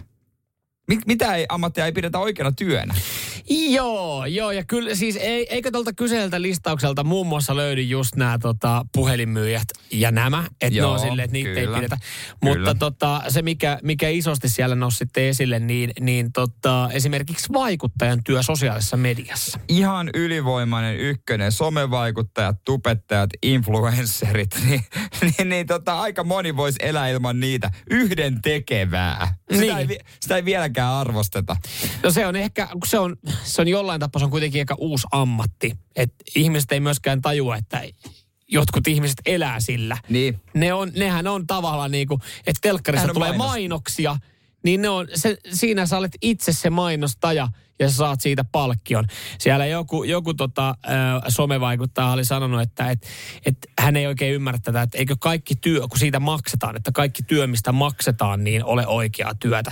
Mit, 0.88 1.00
mitä 1.06 1.36
ei, 1.36 1.46
ammattia 1.50 1.86
ei 1.86 1.92
pidetä 1.92 2.20
oikeana 2.20 2.52
työnä? 2.52 2.96
Joo, 3.50 4.26
joo, 4.26 4.52
ja 4.52 4.64
kyllä 4.64 4.96
siis 4.96 5.16
ei, 5.16 5.48
eikö 5.50 5.72
tuolta 5.72 5.94
kyseiseltä 5.94 6.42
listaukselta 6.42 7.04
muun 7.04 7.28
muassa 7.28 7.56
löydy 7.56 7.82
just 7.82 8.16
nämä 8.16 8.38
tota, 8.42 8.86
puhelinmyyjät 8.94 9.68
ja 9.92 10.12
nämä, 10.12 10.44
että 10.62 10.80
ne 10.80 10.86
on 10.86 11.00
silleen, 11.00 11.26
että 11.26 11.34
niitä 11.34 11.50
ei 11.50 11.66
kyllä. 11.66 11.78
pidetä. 11.78 11.98
Kyllä. 12.42 12.56
Mutta 12.56 12.76
tota, 12.76 13.22
se, 13.30 13.42
mikä, 13.42 13.80
mikä 13.84 14.10
isosti 14.10 14.50
siellä 14.50 14.76
nousi 14.76 14.98
sitten 14.98 15.24
esille, 15.24 15.60
niin, 15.60 15.92
niin 16.00 16.32
tota, 16.32 16.90
esimerkiksi 16.94 17.54
vaikuttajan 17.54 18.24
työ 18.24 18.44
sosiaalisessa 18.44 18.98
mediassa. 18.98 19.60
Ihan 19.68 20.10
ylivoimainen 20.14 20.98
ykkönen, 21.00 21.52
somevaikuttajat, 21.52 22.64
tubettajat, 22.66 23.30
influencerit, 23.44 24.50
niin, 24.66 24.86
niin, 25.22 25.50
niin 25.50 25.68
tota, 25.68 26.00
aika 26.02 26.24
moni 26.24 26.56
voisi 26.58 26.80
elää 26.82 27.10
ilman 27.10 27.40
niitä 27.40 27.72
yhden 27.90 28.42
tekevää. 28.42 29.36
Sitä, 29.52 29.62
Niin. 29.78 29.92
ei, 29.92 30.00
sitä 30.20 30.36
ei 30.36 30.46
vieläkään 30.76 30.94
arvosteta. 30.94 31.56
No 32.04 32.12
se 32.12 32.28
on 32.28 32.36
ehkä, 32.36 32.68
se 32.86 33.00
on, 33.00 33.16
se 33.44 33.62
on 33.62 33.68
jollain 33.68 34.00
tapaa, 34.00 34.20
se 34.20 34.26
on 34.26 34.32
kuitenkin 34.32 34.62
aika 34.62 34.76
uusi 34.78 35.08
ammatti. 35.12 35.78
Että 35.96 36.24
ihmiset 36.36 36.72
ei 36.72 36.80
myöskään 36.80 37.22
tajua, 37.22 37.56
että 37.56 37.84
jotkut 38.48 38.88
ihmiset 38.88 39.22
elää 39.26 39.60
sillä. 39.60 39.98
Niin. 40.10 40.42
Ne 40.54 40.74
on, 40.74 40.92
nehän 40.96 41.28
on 41.28 41.48
tavallaan 41.48 41.92
niin 41.92 42.08
kuin, 42.08 42.22
että 42.48 42.60
telkkarissa 42.62 43.14
tulee 43.14 43.30
mainos. 43.30 43.48
mainoksia, 43.48 44.18
niin 44.64 44.82
ne 44.82 44.90
on, 44.90 45.08
se, 45.16 45.38
siinä 45.54 45.86
sä 45.86 45.98
olet 45.98 46.18
itse 46.22 46.54
se 46.54 46.70
mainostaja 46.70 47.48
ja 47.80 47.90
sä 47.90 47.96
saat 47.96 48.22
siitä 48.22 48.44
palkkion. 48.44 49.06
Siellä 49.40 49.66
joku, 49.66 50.04
joku 50.04 50.34
tota, 50.34 50.76
somevaikuttaja 51.28 52.12
oli 52.12 52.26
sanonut, 52.26 52.62
että 52.62 52.92
et, 52.92 53.08
et 53.46 53.58
hän 53.80 53.96
ei 53.96 54.08
oikein 54.08 54.34
ymmärrä 54.34 54.60
tätä, 54.64 54.82
että 54.82 54.98
eikö 54.98 55.16
kaikki 55.20 55.56
työ, 55.56 55.88
kun 55.88 56.00
siitä 56.00 56.20
maksetaan, 56.20 56.76
että 56.76 56.92
kaikki 56.92 57.24
työ, 57.24 57.48
mistä 57.48 57.72
maksetaan, 57.72 58.44
niin 58.44 58.66
ole 58.66 58.88
oikeaa 58.88 59.34
työtä. 59.40 59.72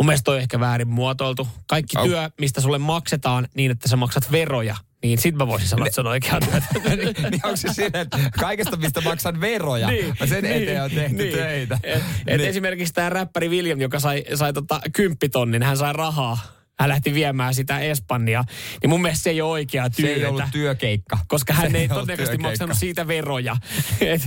Mun 0.00 0.06
mielestä 0.06 0.24
toi 0.24 0.34
on 0.34 0.40
ehkä 0.40 0.60
väärin 0.60 0.88
muotoiltu. 0.88 1.48
Kaikki 1.66 1.96
Au. 1.96 2.06
työ, 2.06 2.30
mistä 2.40 2.60
sulle 2.60 2.78
maksetaan 2.78 3.48
niin, 3.54 3.70
että 3.70 3.88
sä 3.88 3.96
maksat 3.96 4.32
veroja, 4.32 4.76
niin 5.02 5.18
sit 5.18 5.34
mä 5.34 5.46
voisin 5.46 5.68
sanoa, 5.68 5.86
että 5.86 5.94
se 5.94 6.00
on 6.00 6.06
oikeaa 6.06 6.40
työtä. 6.40 6.66
niin 7.30 7.40
onko 7.44 7.56
se 7.56 7.68
siinä, 7.72 8.00
että 8.00 8.18
kaikesta 8.40 8.76
mistä 8.76 9.00
maksan 9.00 9.40
veroja, 9.40 9.88
niin, 9.88 10.14
sen 10.24 10.44
eteen 10.44 10.82
on 10.82 10.90
tehty 10.90 11.16
niin. 11.16 11.36
töitä. 11.36 11.78
Et, 11.82 12.02
et 12.26 12.38
Niin. 12.38 12.40
Esimerkiksi 12.40 12.94
tämä 12.94 13.08
räppäri 13.08 13.48
William, 13.48 13.80
joka 13.80 14.00
sai, 14.00 14.24
sai 14.34 14.52
tota 14.52 14.80
kymppitonnin, 14.92 15.62
hän 15.62 15.76
sai 15.76 15.92
rahaa. 15.92 16.38
Hän 16.80 16.88
lähti 16.88 17.14
viemään 17.14 17.54
sitä 17.54 17.78
Espanjaa. 17.78 18.44
Niin 18.82 18.90
mun 18.90 19.02
mielestä 19.02 19.22
se 19.22 19.30
ei 19.30 19.40
ole 19.40 19.50
oikea 19.50 19.84
Se 19.84 19.90
työtä. 20.02 20.14
ei 20.20 20.26
ollut 20.26 20.44
työkeikka. 20.52 21.18
koska 21.28 21.52
hän 21.52 21.70
Se 21.70 21.78
ei 21.78 21.82
ollut 21.90 21.94
todennäköisesti 22.02 22.38
maksanut 22.38 22.76
siitä 22.78 23.06
veroja. 23.08 23.56
Et, 24.00 24.22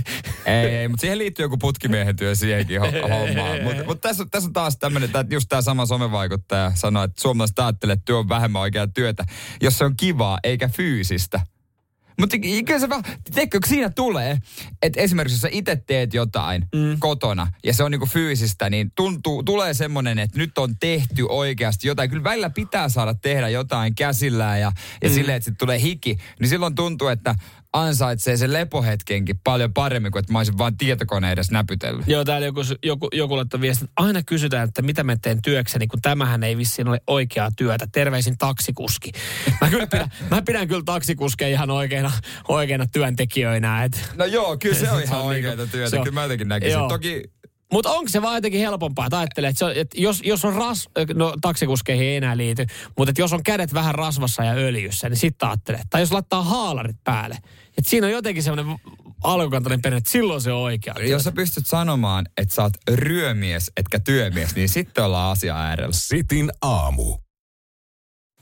Ei, 0.46 0.54
ei, 0.76 0.88
mutta 0.88 1.00
siihen 1.00 1.18
liittyy 1.18 1.44
joku 1.44 1.58
putkimiehen 1.58 2.16
työ 2.16 2.34
siihenkin 2.34 2.80
ho- 2.80 3.08
hommaan. 3.10 3.62
Mutta 3.62 3.84
mut 3.84 4.00
tässä, 4.00 4.24
tässä 4.30 4.48
on 4.48 4.52
taas 4.52 4.76
tämmöinen, 4.78 5.06
että 5.06 5.24
just 5.30 5.48
tämä 5.48 5.62
sama 5.62 5.86
somevaikuttaja 5.86 6.72
sanoi, 6.74 7.04
että 7.04 7.22
suomalaiset 7.22 7.58
ajattelee, 7.58 7.92
että 7.92 8.04
työ 8.04 8.18
on 8.18 8.28
vähemmän 8.28 8.62
oikeaa 8.62 8.86
työtä, 8.86 9.24
jos 9.60 9.78
se 9.78 9.84
on 9.84 9.96
kivaa 9.96 10.38
eikä 10.44 10.68
fyysistä. 10.68 11.40
Mutta 12.20 12.36
kyllä 12.66 12.80
se 12.80 12.88
vaan, 12.88 13.02
tiedätkö, 13.34 13.58
siinä 13.66 13.90
tulee, 13.90 14.38
että 14.82 15.00
esimerkiksi 15.00 15.34
jos 15.34 15.40
sä 15.40 15.48
itse 15.52 15.76
teet 15.76 16.14
jotain 16.14 16.64
mm. 16.74 16.96
kotona 16.98 17.46
ja 17.64 17.74
se 17.74 17.84
on 17.84 17.90
niinku 17.90 18.06
fyysistä, 18.06 18.70
niin 18.70 18.92
tuntuu, 18.94 19.42
tulee 19.42 19.74
semmoinen, 19.74 20.18
että 20.18 20.38
nyt 20.38 20.58
on 20.58 20.76
tehty 20.80 21.26
oikeasti 21.28 21.88
jotain. 21.88 22.10
Kyllä 22.10 22.24
välillä 22.24 22.50
pitää 22.50 22.88
saada 22.88 23.14
tehdä 23.14 23.48
jotain 23.48 23.94
käsillään 23.94 24.60
ja, 24.60 24.72
ja 25.02 25.08
mm. 25.08 25.14
silleen, 25.14 25.36
että 25.36 25.44
sitten 25.44 25.66
tulee 25.66 25.80
hiki. 25.80 26.18
Niin 26.40 26.48
silloin 26.48 26.74
tuntuu, 26.74 27.08
että 27.08 27.34
ansaitsee 27.74 28.36
sen 28.36 28.52
lepohetkenkin 28.52 29.40
paljon 29.44 29.72
paremmin 29.74 30.12
kuin 30.12 30.20
että 30.20 30.32
mä 30.32 30.38
olisin 30.38 30.58
vaan 30.58 30.76
tietokoneen 30.76 31.32
edes 31.32 31.50
näpytellyt. 31.50 32.06
joo, 32.08 32.24
täällä 32.24 32.46
joku, 32.46 32.60
joku, 32.84 33.08
joku 33.12 33.36
laittoi 33.36 33.60
viestin, 33.60 33.84
että 33.88 34.02
aina 34.02 34.22
kysytään, 34.22 34.68
että 34.68 34.82
mitä 34.82 35.04
mä 35.04 35.16
teen 35.22 35.42
työkseni, 35.42 35.86
kun 35.86 36.00
tämähän 36.02 36.42
ei 36.42 36.56
vissiin 36.56 36.88
ole 36.88 37.00
oikeaa 37.06 37.50
työtä. 37.56 37.86
Terveisin 37.92 38.38
taksikuski. 38.38 39.12
Mä, 39.60 39.70
kyllä 39.70 39.86
pidän, 39.86 40.08
mä 40.30 40.42
pidän 40.42 40.68
kyllä 40.68 40.82
taksikuskeja 40.84 41.48
ihan 41.50 41.70
oikeina, 41.70 42.12
oikeina 42.48 42.86
työntekijöinä. 42.92 43.84
Et. 43.84 44.10
No 44.16 44.24
joo, 44.24 44.56
kyllä 44.56 44.76
se 44.78 44.90
on 44.92 45.02
ihan 45.02 45.20
on 45.20 45.26
oikeaa 45.26 45.54
niinku- 45.56 45.70
työtä. 45.72 45.90
se 45.90 45.96
on- 45.98 46.04
Kyllä 46.04 46.14
mä 46.14 46.22
jotenkin 46.22 46.48
näkisin. 46.48 46.72
Joo. 46.72 46.88
Toki 46.88 47.22
Mutta 47.72 47.90
onko 47.90 48.08
se 48.08 48.22
vaan 48.22 48.34
jotenkin 48.34 48.60
helpompaa, 48.60 49.06
että 49.06 49.18
ajattelee, 49.18 49.50
että, 49.50 49.58
se 49.58 49.64
on, 49.64 49.72
että 49.74 50.00
jos, 50.00 50.20
jos 50.24 50.44
on 50.44 50.54
ras, 50.54 50.88
no 51.14 51.34
taksikuskeihin 51.40 52.06
ei 52.06 52.16
enää 52.16 52.36
liity, 52.36 52.66
mutta 52.98 53.10
että 53.10 53.20
jos 53.22 53.32
on 53.32 53.42
kädet 53.42 53.74
vähän 53.74 53.94
rasvassa 53.94 54.44
ja 54.44 54.52
öljyssä, 54.52 55.08
niin 55.08 55.16
sitten 55.16 55.48
ajattelee. 55.48 55.80
Tai 55.90 56.02
jos 56.02 56.12
laittaa 56.12 56.42
haalarit 56.42 56.96
päälle. 57.04 57.38
Että 57.78 57.90
siinä 57.90 58.06
on 58.06 58.12
jotenkin 58.12 58.42
semmoinen 58.42 58.76
alkukantainen 59.22 59.82
perinne, 59.82 59.98
että 59.98 60.10
silloin 60.10 60.40
se 60.40 60.52
on 60.52 60.62
oikea. 60.62 60.94
jos 61.08 61.24
sä 61.24 61.32
pystyt 61.32 61.66
sanomaan, 61.66 62.26
että 62.36 62.54
sä 62.54 62.62
oot 62.62 62.72
ryömies 62.90 63.72
etkä 63.76 64.00
työmies, 64.00 64.54
niin 64.54 64.68
sitten 64.68 65.04
ollaan 65.04 65.32
asia 65.32 65.56
äärellä. 65.56 65.92
Sitin 65.92 66.52
aamu. 66.62 67.18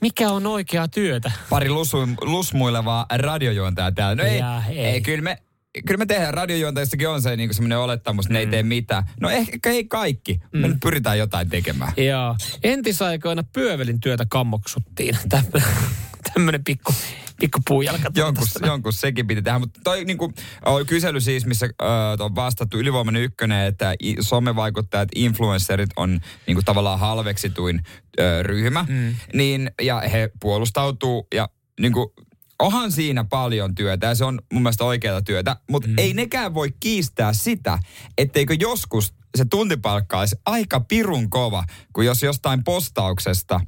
Mikä 0.01 0.29
on 0.29 0.47
oikeaa 0.47 0.87
työtä? 0.87 1.31
Pari 1.49 1.69
lusu, 1.69 1.97
lusmuilevaa 2.21 3.05
radiojuontajaa 3.15 3.91
täällä. 3.91 4.23
No 4.23 4.29
ei, 4.29 4.37
Ja 4.39 4.63
ei. 4.69 4.77
ei. 4.79 5.01
kyllä 5.01 5.21
me 5.21 5.37
Kyllä 5.85 5.97
me 5.97 6.05
tehdään 6.05 6.33
radiojuontajistakin 6.33 7.09
on 7.09 7.21
se 7.21 7.35
niin 7.35 7.53
semmoinen 7.53 7.77
olettamus, 7.77 8.25
että 8.25 8.33
ne 8.33 8.39
ei 8.39 8.47
tee 8.47 8.63
mitään. 8.63 9.03
No 9.21 9.29
ehkä 9.29 9.69
ei 9.69 9.85
kaikki. 9.85 10.39
Me 10.51 10.67
nyt 10.67 10.77
pyritään 10.83 11.17
jotain 11.17 11.49
tekemään. 11.49 11.93
Joo. 11.97 12.35
Entisaikoina 12.63 13.43
pyövelin 13.53 13.99
työtä 13.99 14.25
kammoksuttiin. 14.29 15.17
Tämmöinen 16.33 16.63
pikku, 16.63 16.93
pikku 17.39 17.59
puujalka. 17.67 18.11
Jonkun, 18.15 18.47
jonkun 18.65 18.93
sekin 18.93 19.27
piti 19.27 19.41
tehdä, 19.41 19.59
mutta 19.59 19.79
toi 19.83 20.05
niinku, 20.05 20.33
oli 20.65 20.85
kysely 20.85 21.21
siis, 21.21 21.45
missä 21.45 21.65
ö, 21.65 21.85
on 22.19 22.35
vastattu 22.35 22.77
ylivoimainen 22.77 23.21
ykkönen, 23.21 23.67
että 23.67 23.95
somevaikuttajat, 24.19 25.09
influencerit 25.15 25.89
on 25.95 26.19
niinku 26.47 26.61
tavallaan 26.65 26.99
halveksituin 26.99 27.81
ö, 28.19 28.43
ryhmä, 28.43 28.85
mm. 28.89 29.15
niin, 29.33 29.71
ja 29.81 29.99
he 29.99 30.29
puolustautuu 30.39 31.27
ja 31.35 31.49
niinku, 31.79 32.13
onhan 32.59 32.91
siinä 32.91 33.23
paljon 33.23 33.75
työtä 33.75 34.07
ja 34.07 34.15
se 34.15 34.25
on 34.25 34.41
mun 34.53 34.61
mielestä 34.61 34.83
oikeaa 34.83 35.21
työtä, 35.21 35.55
mutta 35.69 35.89
mm. 35.89 35.97
ei 35.97 36.13
nekään 36.13 36.53
voi 36.53 36.73
kiistää 36.79 37.33
sitä, 37.33 37.79
etteikö 38.17 38.55
joskus 38.59 39.13
se 39.35 39.45
tuntipalkka 39.45 40.19
olisi 40.19 40.35
aika 40.45 40.79
pirun 40.79 41.29
kova, 41.29 41.63
kun 41.93 42.05
jos 42.05 42.23
jostain 42.23 42.63
postauksesta 42.63 43.61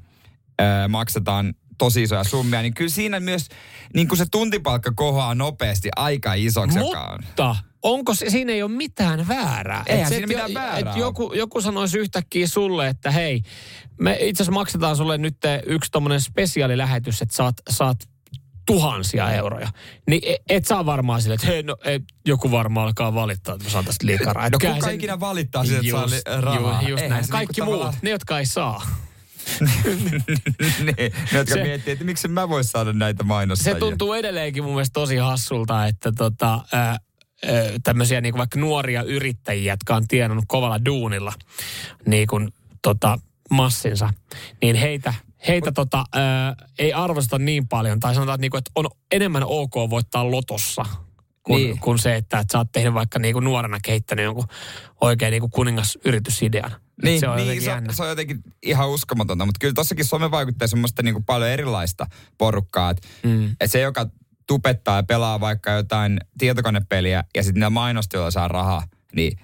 ö, 0.61 0.87
maksetaan 0.87 1.53
tosi 1.77 2.03
isoja 2.03 2.23
summia, 2.23 2.61
niin 2.61 2.73
kyllä 2.73 2.89
siinä 2.89 3.19
myös 3.19 3.47
niin 3.93 4.07
kuin 4.07 4.17
se 4.17 4.25
tuntipalkka 4.31 4.91
kohoaa 4.95 5.35
nopeasti 5.35 5.89
aika 5.95 6.33
isoksi. 6.33 6.79
Mutta 6.79 7.55
onko 7.83 8.13
se, 8.15 8.29
siinä 8.29 8.53
ei 8.53 8.63
ole 8.63 8.71
mitään 8.71 9.27
väärää. 9.27 9.83
Eihän 9.87 10.01
Et 10.03 10.07
se, 10.09 10.15
siinä 10.15 10.23
et 10.23 10.27
mitään 10.27 10.51
jo- 10.51 10.59
väärää 10.59 10.91
et 10.91 10.97
joku, 10.97 11.33
joku 11.33 11.61
sanoisi 11.61 11.97
yhtäkkiä 11.97 12.47
sulle, 12.47 12.87
että 12.87 13.11
hei, 13.11 13.41
me 13.99 14.17
itse 14.21 14.43
asiassa 14.43 14.51
maksetaan 14.59 14.95
sulle 14.95 15.17
nyt 15.17 15.37
yksi 15.65 15.91
tommonen 15.91 16.21
spesiaalilähetys, 16.21 17.21
että 17.21 17.35
saat, 17.35 17.55
saat 17.69 17.97
tuhansia 18.67 19.31
euroja. 19.33 19.69
Niin 20.09 20.21
e- 20.25 20.35
et 20.55 20.65
saa 20.65 20.85
varmaan 20.85 21.21
sille, 21.21 21.35
että 21.35 21.47
hei, 21.47 21.63
no, 21.63 21.75
et, 21.85 22.03
joku 22.25 22.51
varmaan 22.51 22.87
alkaa 22.87 23.13
valittaa, 23.13 23.55
että 23.55 23.65
mä 23.65 23.71
saan 23.71 23.85
tästä 23.85 24.05
liikaa 24.05 24.33
rahaa. 24.33 24.49
No 24.49 24.57
kuka 24.61 24.81
sen- 24.85 24.95
ikinä 24.95 25.19
valittaa 25.19 25.63
siitä, 25.65 25.79
että 25.79 25.91
saa 25.91 26.03
Just- 26.05 26.13
li- 26.15 26.41
rahaa? 26.41 26.81
Ju, 26.81 26.87
just 26.87 27.01
Eihän 27.03 27.09
näin. 27.15 27.25
se 27.25 27.31
Kaikki 27.31 27.61
niinku 27.61 27.65
muut, 27.65 27.79
tavallaan- 27.79 27.99
ne 28.01 28.09
jotka 28.09 28.39
ei 28.39 28.45
saa. 28.45 28.81
Niin, 29.87 30.23
ne, 30.83 31.11
jotka 31.33 31.53
Se- 31.53 31.63
miettii, 31.63 31.93
että 31.93 32.05
miksi 32.05 32.27
mä 32.27 32.49
vois 32.49 32.71
saada 32.71 32.93
näitä 32.93 33.23
mainostajia. 33.23 33.75
Se 33.75 33.79
tuntuu 33.79 34.13
edelleenkin 34.13 34.63
mun 34.63 34.73
mielestä 34.73 34.93
tosi 34.93 35.17
hassulta, 35.17 35.87
että 35.87 36.11
tota, 36.11 36.61
tämmöisiä 37.83 38.21
niin 38.21 38.37
vaikka 38.37 38.59
nuoria 38.59 39.03
yrittäjiä, 39.03 39.73
jotka 39.73 39.95
on 39.95 40.07
tienannut 40.07 40.45
kovalla 40.47 40.85
duunilla 40.85 41.33
niin 42.05 42.27
kuin, 42.27 42.53
tota, 42.81 43.19
massinsa, 43.49 44.13
niin 44.61 44.75
heitä, 44.75 45.13
heitä 45.47 45.71
tota, 45.71 46.05
ää, 46.13 46.55
ei 46.79 46.93
arvosteta 46.93 47.39
niin 47.39 47.67
paljon, 47.67 47.99
tai 47.99 48.13
sanotaan, 48.13 48.35
että, 48.35 48.41
niinku, 48.41 48.57
että 48.57 48.71
on 48.75 48.85
enemmän 49.11 49.43
ok 49.45 49.73
voittaa 49.89 50.31
lotossa 50.31 50.85
kuin, 51.43 51.63
niin. 51.63 51.79
kuin 51.79 51.99
se, 51.99 52.15
että, 52.15 52.39
että 52.39 52.51
sä 52.51 52.57
oot 52.57 52.71
tehnyt 52.71 52.93
vaikka 52.93 53.19
niinku 53.19 53.39
nuorena 53.39 53.79
kehittänyt 53.83 54.25
jonkun 54.25 54.47
oikein 55.01 55.31
niinku 55.31 55.49
kuningasyritysidean. 55.49 56.71
Niin, 57.03 57.19
se 57.19 57.27
on, 57.27 57.37
niin 57.37 57.61
se, 57.61 57.81
se 57.91 58.03
on 58.03 58.09
jotenkin 58.09 58.43
ihan 58.63 58.89
uskomatonta, 58.89 59.45
mutta 59.45 59.59
kyllä 59.59 59.73
tossakin 59.73 60.05
some 60.05 60.31
vaikuttaa 60.31 60.67
semmoista 60.67 61.03
niinku 61.03 61.21
paljon 61.21 61.49
erilaista 61.49 62.07
porukkaa, 62.37 62.89
että 62.89 63.07
mm. 63.23 63.55
et 63.61 63.71
se, 63.71 63.79
joka 63.79 64.09
tupettaa 64.47 64.95
ja 64.95 65.03
pelaa 65.03 65.39
vaikka 65.39 65.71
jotain 65.71 66.19
tietokonepeliä 66.37 67.23
ja 67.35 67.43
sitten 67.43 67.59
niillä 67.59 67.69
mainostiloilla 67.69 68.31
saa 68.31 68.47
rahaa, 68.47 68.87
niin 69.15 69.39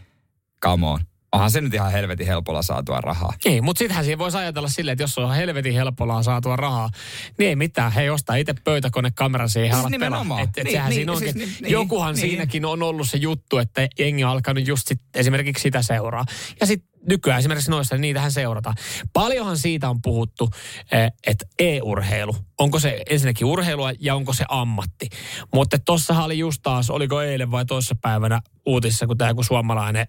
come 0.64 0.88
on 0.88 1.00
onhan 1.32 1.52
se 1.52 1.62
nyt 1.62 1.74
ihan 1.74 1.92
helvetin 1.92 2.28
helpolla 2.28 2.62
saatua 2.62 3.02
rahaa. 3.02 3.34
Niin, 3.46 3.64
mutta 3.64 3.80
sittenhän 3.80 4.06
siinä 4.06 4.18
voisi 4.18 4.38
ajatella 4.38 4.70
silleen, 4.70 4.94
että 4.94 5.04
jos 5.04 5.18
on 5.18 5.36
helvetin 5.36 5.74
helpolla 5.74 6.24
saatua 6.24 6.56
rahaa, 6.56 6.90
niin 7.38 7.50
ei 7.50 7.56
mitään. 7.56 7.92
Hei, 7.92 8.10
ostaa 8.10 8.36
itse 8.36 8.54
pöytäkonekameran 8.64 9.50
siihen 9.50 9.78
siis 9.78 10.00
pelaa. 10.00 10.42
Et, 10.42 10.50
et 10.58 10.64
niin, 10.64 10.72
sehän 10.72 10.90
niin, 10.90 10.96
siinä 10.96 11.12
onkin. 11.12 11.34
Siis, 11.34 11.62
niin, 11.62 11.72
Jokuhan 11.72 12.16
niin. 12.16 12.22
siinäkin 12.22 12.66
on 12.66 12.84
ollut 12.84 13.10
se 13.10 13.18
juttu, 13.18 13.58
että 13.58 13.88
jengi 14.00 14.24
on 14.24 14.30
alkanut 14.30 14.68
just 14.68 14.88
sit, 14.88 15.02
esimerkiksi 15.16 15.62
sitä 15.62 15.82
seuraa. 15.82 16.26
Ja 16.60 16.66
sitten 16.66 16.92
nykyään 17.10 17.40
esimerkiksi 17.40 17.72
noissa, 17.72 17.96
niin 17.96 18.02
niitähän 18.02 18.32
seurataan. 18.32 18.76
Paljonhan 19.14 19.58
siitä 19.58 19.90
on 19.90 20.02
puhuttu, 20.02 20.50
eh, 20.92 21.12
että 21.28 21.46
e-urheilu, 21.60 22.36
onko 22.60 22.80
se 22.80 23.04
ensinnäkin 23.10 23.48
urheilua 23.48 23.92
ja 24.00 24.16
onko 24.16 24.34
se 24.34 24.46
ammatti. 24.50 25.10
Mutta 25.54 25.80
tossahan 25.80 26.26
oli 26.26 26.38
just 26.38 26.60
taas, 26.64 26.90
oliko 26.90 27.22
eilen 27.22 27.52
vai 27.52 27.66
toissa 27.66 27.96
päivänä 28.02 28.42
uutisissa, 28.66 29.08
kun 29.08 29.18
tämä 29.18 29.30
joku 29.30 29.44
suomalainen 29.44 30.08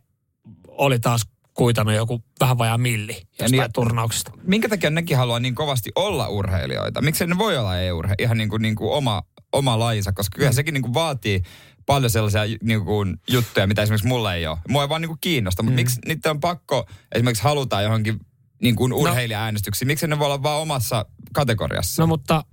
oli 0.79 0.99
taas 0.99 1.23
kuitannut 1.55 1.95
joku 1.95 2.25
vähän 2.41 2.59
vajaa 2.59 2.79
milli 2.79 3.13
jostain 3.13 3.53
niin, 3.53 3.73
turnauksesta. 3.75 4.33
Minkä 4.43 4.69
takia 4.69 4.91
nekin 4.91 5.17
haluaa 5.17 5.41
niin 5.41 5.55
kovasti 5.55 5.91
olla 5.95 6.29
urheilijoita? 6.29 7.03
Miksi 7.03 7.27
ne 7.27 7.39
voi 7.39 7.59
olla 7.59 7.79
e-urhe, 7.79 8.15
ihan 8.19 8.37
niin 8.37 8.49
kuin, 8.49 8.63
niin 8.63 8.75
kuin 8.75 8.93
oma, 8.93 9.23
oma 9.53 9.79
lajinsa? 9.79 10.13
Koska 10.13 10.37
kyllä 10.37 10.51
mm. 10.51 10.55
sekin 10.55 10.75
niin 10.75 10.83
kuin 10.83 10.95
vaatii 10.95 11.43
paljon 11.87 12.11
sellaisia 12.11 12.43
niin 12.63 12.85
kuin, 12.85 13.17
juttuja, 13.31 13.67
mitä 13.67 13.83
esimerkiksi 13.83 14.09
mulle 14.09 14.35
ei 14.35 14.47
ole. 14.47 14.59
Mua 14.69 14.83
ei 14.83 14.89
vaan 14.89 15.01
niin 15.01 15.09
kuin 15.09 15.19
kiinnosta, 15.21 15.63
mutta 15.63 15.73
mm. 15.73 15.77
miksi 15.77 16.01
niitä 16.07 16.31
on 16.31 16.41
pakko 16.41 16.87
esimerkiksi 17.15 17.45
halutaan 17.45 17.85
johonkin 17.85 18.21
niin 18.63 18.77
kuin 18.77 18.91
no. 18.91 18.97
urheilija-äänestyksiin? 18.97 19.87
Miksi 19.87 20.07
ne 20.07 20.19
voi 20.19 20.27
olla 20.27 20.43
vaan 20.43 20.61
omassa 20.61 21.07
kategoriassa? 21.33 22.03
No 22.03 22.07
mutta 22.07 22.45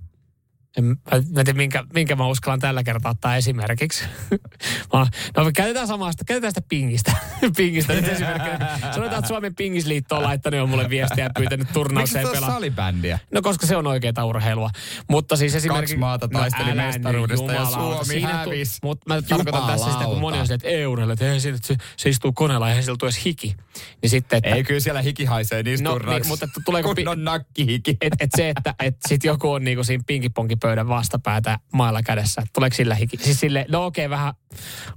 en, 0.76 0.84
mä 0.84 0.94
en 1.12 1.24
tiedä, 1.34 1.52
minkä, 1.52 1.84
minkä 1.94 2.16
mä 2.16 2.26
uskallan 2.26 2.60
tällä 2.60 2.82
kertaa 2.82 3.10
ottaa 3.10 3.36
esimerkiksi. 3.36 4.04
no 5.36 5.50
käytetään 5.56 5.86
samasta, 5.86 6.24
käytetään 6.24 6.50
sitä 6.50 6.66
pingistä. 6.68 7.12
pingistä 7.56 7.92
nyt 7.92 8.08
esimerkkinä. 8.08 8.78
Sanotaan, 8.80 9.18
että 9.18 9.28
Suomen 9.28 9.54
pingisliitto 9.54 10.16
on 10.16 10.22
laittanut 10.22 10.58
jo 10.58 10.66
mulle 10.66 10.90
viestiä 10.90 11.24
ja 11.24 11.30
pyytänyt 11.38 11.68
turnaukseen 11.72 12.22
pelaa. 12.22 12.40
Miksi 12.40 12.52
salibändiä? 12.52 13.18
No 13.34 13.42
koska 13.42 13.66
se 13.66 13.76
on 13.76 13.86
oikeaa 13.86 14.24
urheilua. 14.24 14.70
Mutta 15.08 15.36
siis 15.36 15.54
esimerkiksi... 15.54 15.94
Kaksi 15.94 15.96
maata 15.96 16.28
no 16.32 16.40
taisteli 16.40 16.74
no, 16.74 16.82
mestaruudesta 16.82 17.52
ja 17.52 17.64
Suomi 17.64 18.20
hävisi. 18.20 18.78
Mutta 18.82 19.14
mä 19.14 19.22
tarkoitan 19.22 19.66
tässä 19.66 19.92
sitä, 19.92 20.04
kun 20.04 20.20
moni 20.20 20.38
on 20.38 20.46
se, 20.46 20.54
että 20.54 20.68
eu 20.68 20.96
että 21.12 21.32
ei, 21.32 21.40
se, 21.40 21.54
se, 21.62 21.76
se, 21.96 22.08
istuu 22.08 22.32
koneella 22.32 22.70
ja 22.70 22.82
sillä 22.82 22.96
edes 23.02 23.24
hiki. 23.24 23.56
Niin 24.02 24.10
sitten, 24.10 24.36
että, 24.36 24.50
ei, 24.50 24.64
kyllä 24.64 24.80
siellä 24.80 25.02
hiki 25.02 25.24
haisee 25.24 25.62
niistä 25.62 25.88
no, 25.88 25.98
niin, 25.98 26.26
mutta 26.26 26.48
tuleeko... 26.64 26.94
Kunnon 26.94 27.24
nakkihiki. 27.24 27.96
Että 28.00 28.16
et 28.24 28.30
se, 28.36 28.48
että 28.48 28.74
et 28.80 28.96
sit 29.08 29.24
joku 29.24 29.50
on 29.50 29.64
niinku 29.64 29.84
siinä 29.84 30.04
pinkiponkin 30.06 30.59
pöydän 30.60 30.88
vastapäätä 30.88 31.58
mailla 31.72 32.02
kädessä. 32.02 32.42
Tuleeko 32.52 32.76
sillä 32.76 32.94
hiki? 32.94 33.16
Siis 33.16 33.40
sille, 33.40 33.66
no 33.68 33.86
okei, 33.86 34.06
okay, 34.06 34.18
vähän 34.18 34.34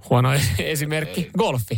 huono 0.10 0.30
esimerkki. 0.60 1.30
Golfi. 1.38 1.78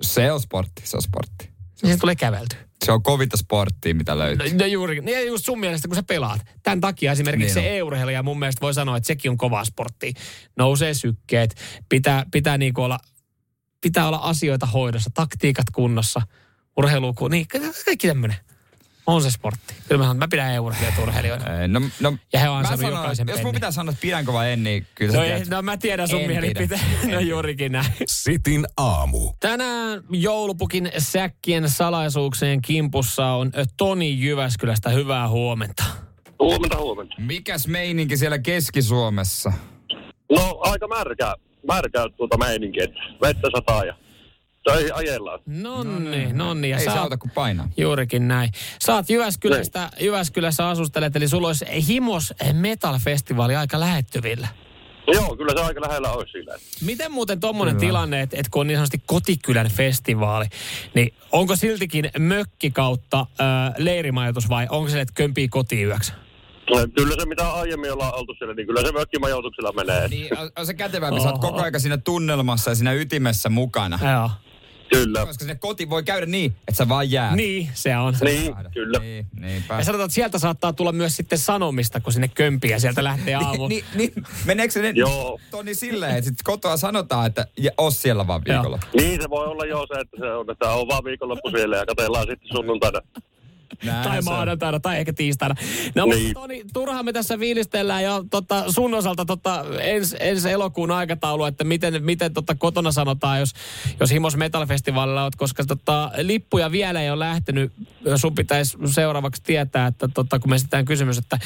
Se 0.00 0.32
on 0.32 0.40
sportti, 0.40 0.82
se 0.84 0.96
on 0.96 1.02
sportti. 1.02 1.50
Se, 1.74 1.86
se 1.86 1.96
tulee 1.96 2.16
kävelty. 2.16 2.56
Se 2.84 2.92
on 2.92 3.02
kovinta 3.02 3.36
sporttia, 3.36 3.94
mitä 3.94 4.18
löytyy. 4.18 4.50
No, 4.50 4.58
no 4.58 4.66
juuri, 4.66 5.00
niin 5.00 5.26
just 5.26 5.44
sun 5.44 5.60
mielestä, 5.60 5.88
kun 5.88 5.94
sä 5.94 6.02
pelaat. 6.02 6.40
Tämän 6.62 6.80
takia 6.80 7.12
esimerkiksi 7.12 7.60
niin 7.60 7.70
se 7.70 7.76
e-urheilija 7.76 8.22
mun 8.22 8.38
mielestä 8.38 8.60
voi 8.60 8.74
sanoa, 8.74 8.96
että 8.96 9.06
sekin 9.06 9.30
on 9.30 9.36
kovaa 9.36 9.64
sporttia. 9.64 10.12
Nousee 10.56 10.94
sykkeet, 10.94 11.54
pitää, 11.88 12.26
pitää 12.32 12.58
niinku 12.58 12.82
olla, 12.82 12.98
pitää 13.80 14.08
olla 14.08 14.16
asioita 14.16 14.66
hoidossa, 14.66 15.10
taktiikat 15.14 15.66
kunnossa, 15.72 16.22
urheilu, 16.76 17.14
niin 17.30 17.46
kaikki 17.84 18.08
tämmöinen. 18.08 18.36
On 19.08 19.22
se 19.22 19.30
sportti. 19.30 19.74
Kyllä 19.88 19.98
mä, 19.98 20.04
sanon, 20.04 20.16
mä 20.16 20.28
pidän 20.28 20.52
EU-urheilijat 20.52 20.98
urheilijoina. 21.02 21.44
No, 21.68 21.80
no, 22.00 22.16
ja 22.32 22.40
he 22.40 22.48
on 22.48 22.66
sanon, 22.66 22.90
jokaisen 22.90 23.28
Jos 23.28 23.42
mun 23.42 23.54
pitää 23.54 23.70
sanoa, 23.70 23.90
että 23.90 24.02
pidänkö 24.02 24.32
vai 24.32 24.52
en, 24.52 24.64
niin 24.64 24.86
kyllä 24.94 25.12
no, 25.12 25.22
ei, 25.22 25.44
no 25.44 25.62
mä 25.62 25.76
tiedän 25.76 26.08
sun 26.08 26.20
mielipiteen. 26.20 26.80
No 27.12 27.20
juurikin 27.20 27.72
näin. 27.72 27.92
Sitin 28.06 28.66
aamu. 28.76 29.32
Tänään 29.40 30.02
joulupukin 30.10 30.90
säkkien 30.98 31.68
salaisuuksien 31.68 32.62
kimpussa 32.62 33.26
on 33.26 33.52
Toni 33.76 34.20
Jyväskylästä. 34.20 34.90
Hyvää 34.90 35.28
huomenta. 35.28 35.84
Huomenta, 36.38 36.78
huomenta. 36.78 37.14
Mikäs 37.18 37.66
meininki 37.66 38.16
siellä 38.16 38.38
Keski-Suomessa? 38.38 39.52
No 40.36 40.58
aika 40.60 40.88
märkää, 40.88 41.34
märkää 41.66 42.08
tuota 42.16 42.38
meininki, 42.38 42.82
että 42.82 43.00
vettä 43.22 43.48
sataa 43.56 43.84
ja 43.84 43.94
töihin 44.64 44.94
ajellaan. 44.94 45.40
Nonni, 45.46 46.32
nonni. 46.32 46.70
Ja 46.70 46.78
Ei 46.78 46.84
saa 46.84 47.00
auta 47.00 47.16
kuin 47.16 47.30
painaa. 47.30 47.68
Juurikin 47.76 48.28
näin. 48.28 48.50
Saat 48.80 49.10
Jyväskylästä, 49.10 49.90
niin. 49.96 50.06
Jyväskylässä 50.06 50.68
asustelet, 50.68 51.16
eli 51.16 51.28
sulla 51.28 51.46
olisi 51.46 51.66
Himos 51.88 52.34
Metal 52.52 52.98
Festivaali 52.98 53.56
aika 53.56 53.80
lähettyvillä. 53.80 54.48
Joo, 55.12 55.36
kyllä 55.36 55.52
se 55.56 55.60
aika 55.60 55.80
lähellä 55.80 56.10
olisi 56.10 56.32
sillä. 56.32 56.54
Miten 56.84 57.12
muuten 57.12 57.40
tuommoinen 57.40 57.76
tilanne, 57.76 58.20
että, 58.20 58.36
että 58.36 58.50
kun 58.50 58.60
on 58.60 58.66
niin 58.66 58.76
sanotusti 58.76 59.02
kotikylän 59.06 59.70
festivaali, 59.70 60.46
niin 60.94 61.14
onko 61.32 61.56
siltikin 61.56 62.10
mökki 62.18 62.70
kautta 62.70 63.20
äh, 63.20 63.74
leirimajoitus 63.78 64.48
vai 64.48 64.66
onko 64.70 64.90
se, 64.90 65.00
että 65.00 65.14
kömpii 65.14 65.48
kotiyöksi? 65.48 66.12
Kyllä 66.96 67.14
se, 67.20 67.28
mitä 67.28 67.52
aiemmin 67.52 67.92
ollaan 67.92 68.14
oltu 68.14 68.34
siellä, 68.38 68.54
niin 68.54 68.66
kyllä 68.66 68.80
se 68.82 68.92
mökkimajoituksella 68.92 69.72
menee. 69.72 70.08
Niin, 70.08 70.38
on, 70.38 70.50
on 70.58 70.66
se 70.66 70.74
kätevämpi, 70.74 71.20
sä 71.20 71.28
oot 71.28 71.40
koko 71.40 71.62
aika 71.62 71.78
siinä 71.78 71.96
tunnelmassa 71.96 72.70
ja 72.70 72.74
siinä 72.74 72.92
ytimessä 72.92 73.48
mukana. 73.48 73.98
Joo. 74.12 74.30
Kyllä. 74.92 75.26
Koska 75.26 75.38
sinne 75.44 75.54
koti 75.54 75.90
voi 75.90 76.02
käydä 76.02 76.26
niin, 76.26 76.56
että 76.58 76.74
sä 76.74 76.88
vaan 76.88 77.10
jää. 77.10 77.36
Niin, 77.36 77.68
se 77.74 77.96
on. 77.96 78.14
Niin, 78.24 78.54
kyllä. 78.72 78.98
Niin, 78.98 79.26
niinpä. 79.40 79.74
Ja 79.74 79.84
sanotaan, 79.84 80.06
että 80.06 80.14
sieltä 80.14 80.38
saattaa 80.38 80.72
tulla 80.72 80.92
myös 80.92 81.16
sitten 81.16 81.38
sanomista, 81.38 82.00
kun 82.00 82.12
sinne 82.12 82.28
kömpiä 82.28 82.70
ja 82.70 82.80
sieltä 82.80 83.04
lähtee 83.04 83.34
aamu. 83.34 83.68
niin, 83.68 83.84
niin, 83.94 84.12
meneekö 84.44 84.72
se 84.72 84.82
ne 84.82 84.92
Joo. 84.94 85.40
Toni 85.50 85.74
silleen, 85.74 86.16
että 86.16 86.28
sitten 86.28 86.44
kotoa 86.44 86.76
sanotaan, 86.76 87.26
että 87.26 87.46
oo 87.78 87.90
siellä 87.90 88.26
vaan 88.26 88.42
viikolla? 88.44 88.78
Niin, 88.96 89.22
se 89.22 89.30
voi 89.30 89.46
olla 89.46 89.64
jo 89.64 89.86
se, 89.94 90.00
että 90.00 90.16
se 90.20 90.32
on, 90.32 90.50
että 90.50 90.70
on 90.70 90.88
vaan 90.88 91.04
viikonloppu 91.04 91.50
siellä 91.50 91.76
ja 91.76 91.86
katsellaan 91.86 92.26
sitten 92.26 92.48
sunnuntaina. 92.52 93.00
Näin 93.84 94.08
tai 94.08 94.22
maanantaina 94.22 94.80
tai 94.80 94.98
ehkä 94.98 95.12
tiistaina. 95.12 95.54
No 95.94 96.04
niin. 96.04 96.22
mutta 96.22 96.40
Toni, 96.40 96.64
turhaan 96.72 97.04
me 97.04 97.12
tässä 97.12 97.38
viilistellään 97.38 98.04
jo 98.04 98.24
tota, 98.30 98.72
sun 98.72 98.94
osalta 98.94 99.24
tota, 99.24 99.64
ensi 99.80 100.16
ens 100.20 100.46
elokuun 100.46 100.90
aikataulu, 100.90 101.44
että 101.44 101.64
miten, 101.64 102.04
miten 102.04 102.34
tota, 102.34 102.54
kotona 102.54 102.92
sanotaan, 102.92 103.40
jos, 103.40 103.52
jos 104.00 104.10
Himos 104.10 104.36
Metal 104.36 104.66
Festivalilla 104.66 105.22
olet, 105.22 105.36
koska 105.36 105.64
tota, 105.64 106.10
lippuja 106.16 106.70
vielä 106.70 107.02
ei 107.02 107.10
ole 107.10 107.18
lähtenyt. 107.18 107.72
Sun 108.16 108.34
pitäisi 108.34 108.78
seuraavaksi 108.84 109.42
tietää, 109.42 109.86
että 109.86 110.08
tota, 110.14 110.38
kun 110.38 110.50
me 110.50 110.56
esitetään 110.56 110.84
kysymys, 110.84 111.18
että 111.18 111.38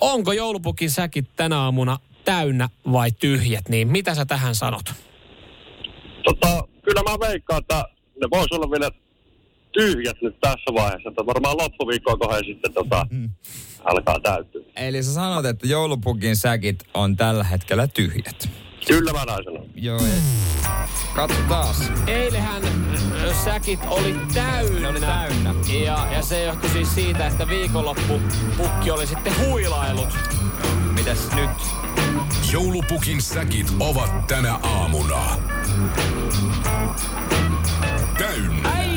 onko 0.00 0.32
joulupukin 0.32 0.90
säkit 0.90 1.26
tänä 1.36 1.58
aamuna 1.58 1.98
täynnä 2.24 2.68
vai 2.92 3.10
tyhjät, 3.12 3.68
niin 3.68 3.88
mitä 3.88 4.14
sä 4.14 4.26
tähän 4.26 4.54
sanot? 4.54 4.94
Tota, 6.24 6.68
kyllä 6.82 7.02
mä 7.02 7.28
veikkaan, 7.28 7.60
että 7.60 7.84
ne 8.20 8.28
voisi 8.30 8.54
olla 8.54 8.70
vielä 8.70 8.90
tyhjät 9.78 10.16
nyt 10.22 10.40
tässä 10.40 10.74
vaiheessa. 10.74 11.08
Että 11.08 11.26
varmaan 11.26 11.56
loppuviikkoa 11.56 12.16
kohden 12.16 12.44
sitten 12.44 12.72
tota, 12.72 13.06
mm. 13.10 13.30
alkaa 13.84 14.20
täyttyä. 14.20 14.62
Eli 14.76 15.02
sä 15.02 15.14
sanot, 15.14 15.46
että 15.46 15.66
joulupukin 15.66 16.36
säkit 16.36 16.78
on 16.94 17.16
tällä 17.16 17.44
hetkellä 17.44 17.86
tyhjät. 17.86 18.48
Kyllä 18.86 19.12
mä 19.12 19.24
näin 19.24 19.44
sanon. 19.44 19.66
Joo. 19.74 20.00
Katso 21.14 21.36
taas. 21.48 21.92
Eilähän 22.06 22.62
säkit 23.44 23.80
oli 23.88 24.14
täynnä. 24.34 24.80
Ne 24.80 24.88
oli 24.88 25.00
täynnä. 25.00 25.54
Ja, 25.84 26.06
ja 26.12 26.22
se 26.22 26.44
johtui 26.44 26.70
siis 26.70 26.94
siitä, 26.94 27.26
että 27.26 27.48
viikonloppu 27.48 28.20
pukki 28.56 28.90
oli 28.90 29.06
sitten 29.06 29.32
huilailut. 29.46 30.08
Mitäs 30.94 31.28
nyt? 31.34 31.50
Joulupukin 32.52 33.22
säkit 33.22 33.66
ovat 33.80 34.26
tänä 34.26 34.54
aamuna. 34.54 35.36
Täynnä. 38.18 38.68
Ai, 38.68 38.95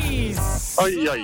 ai, 0.76 1.08
ai. 1.08 1.18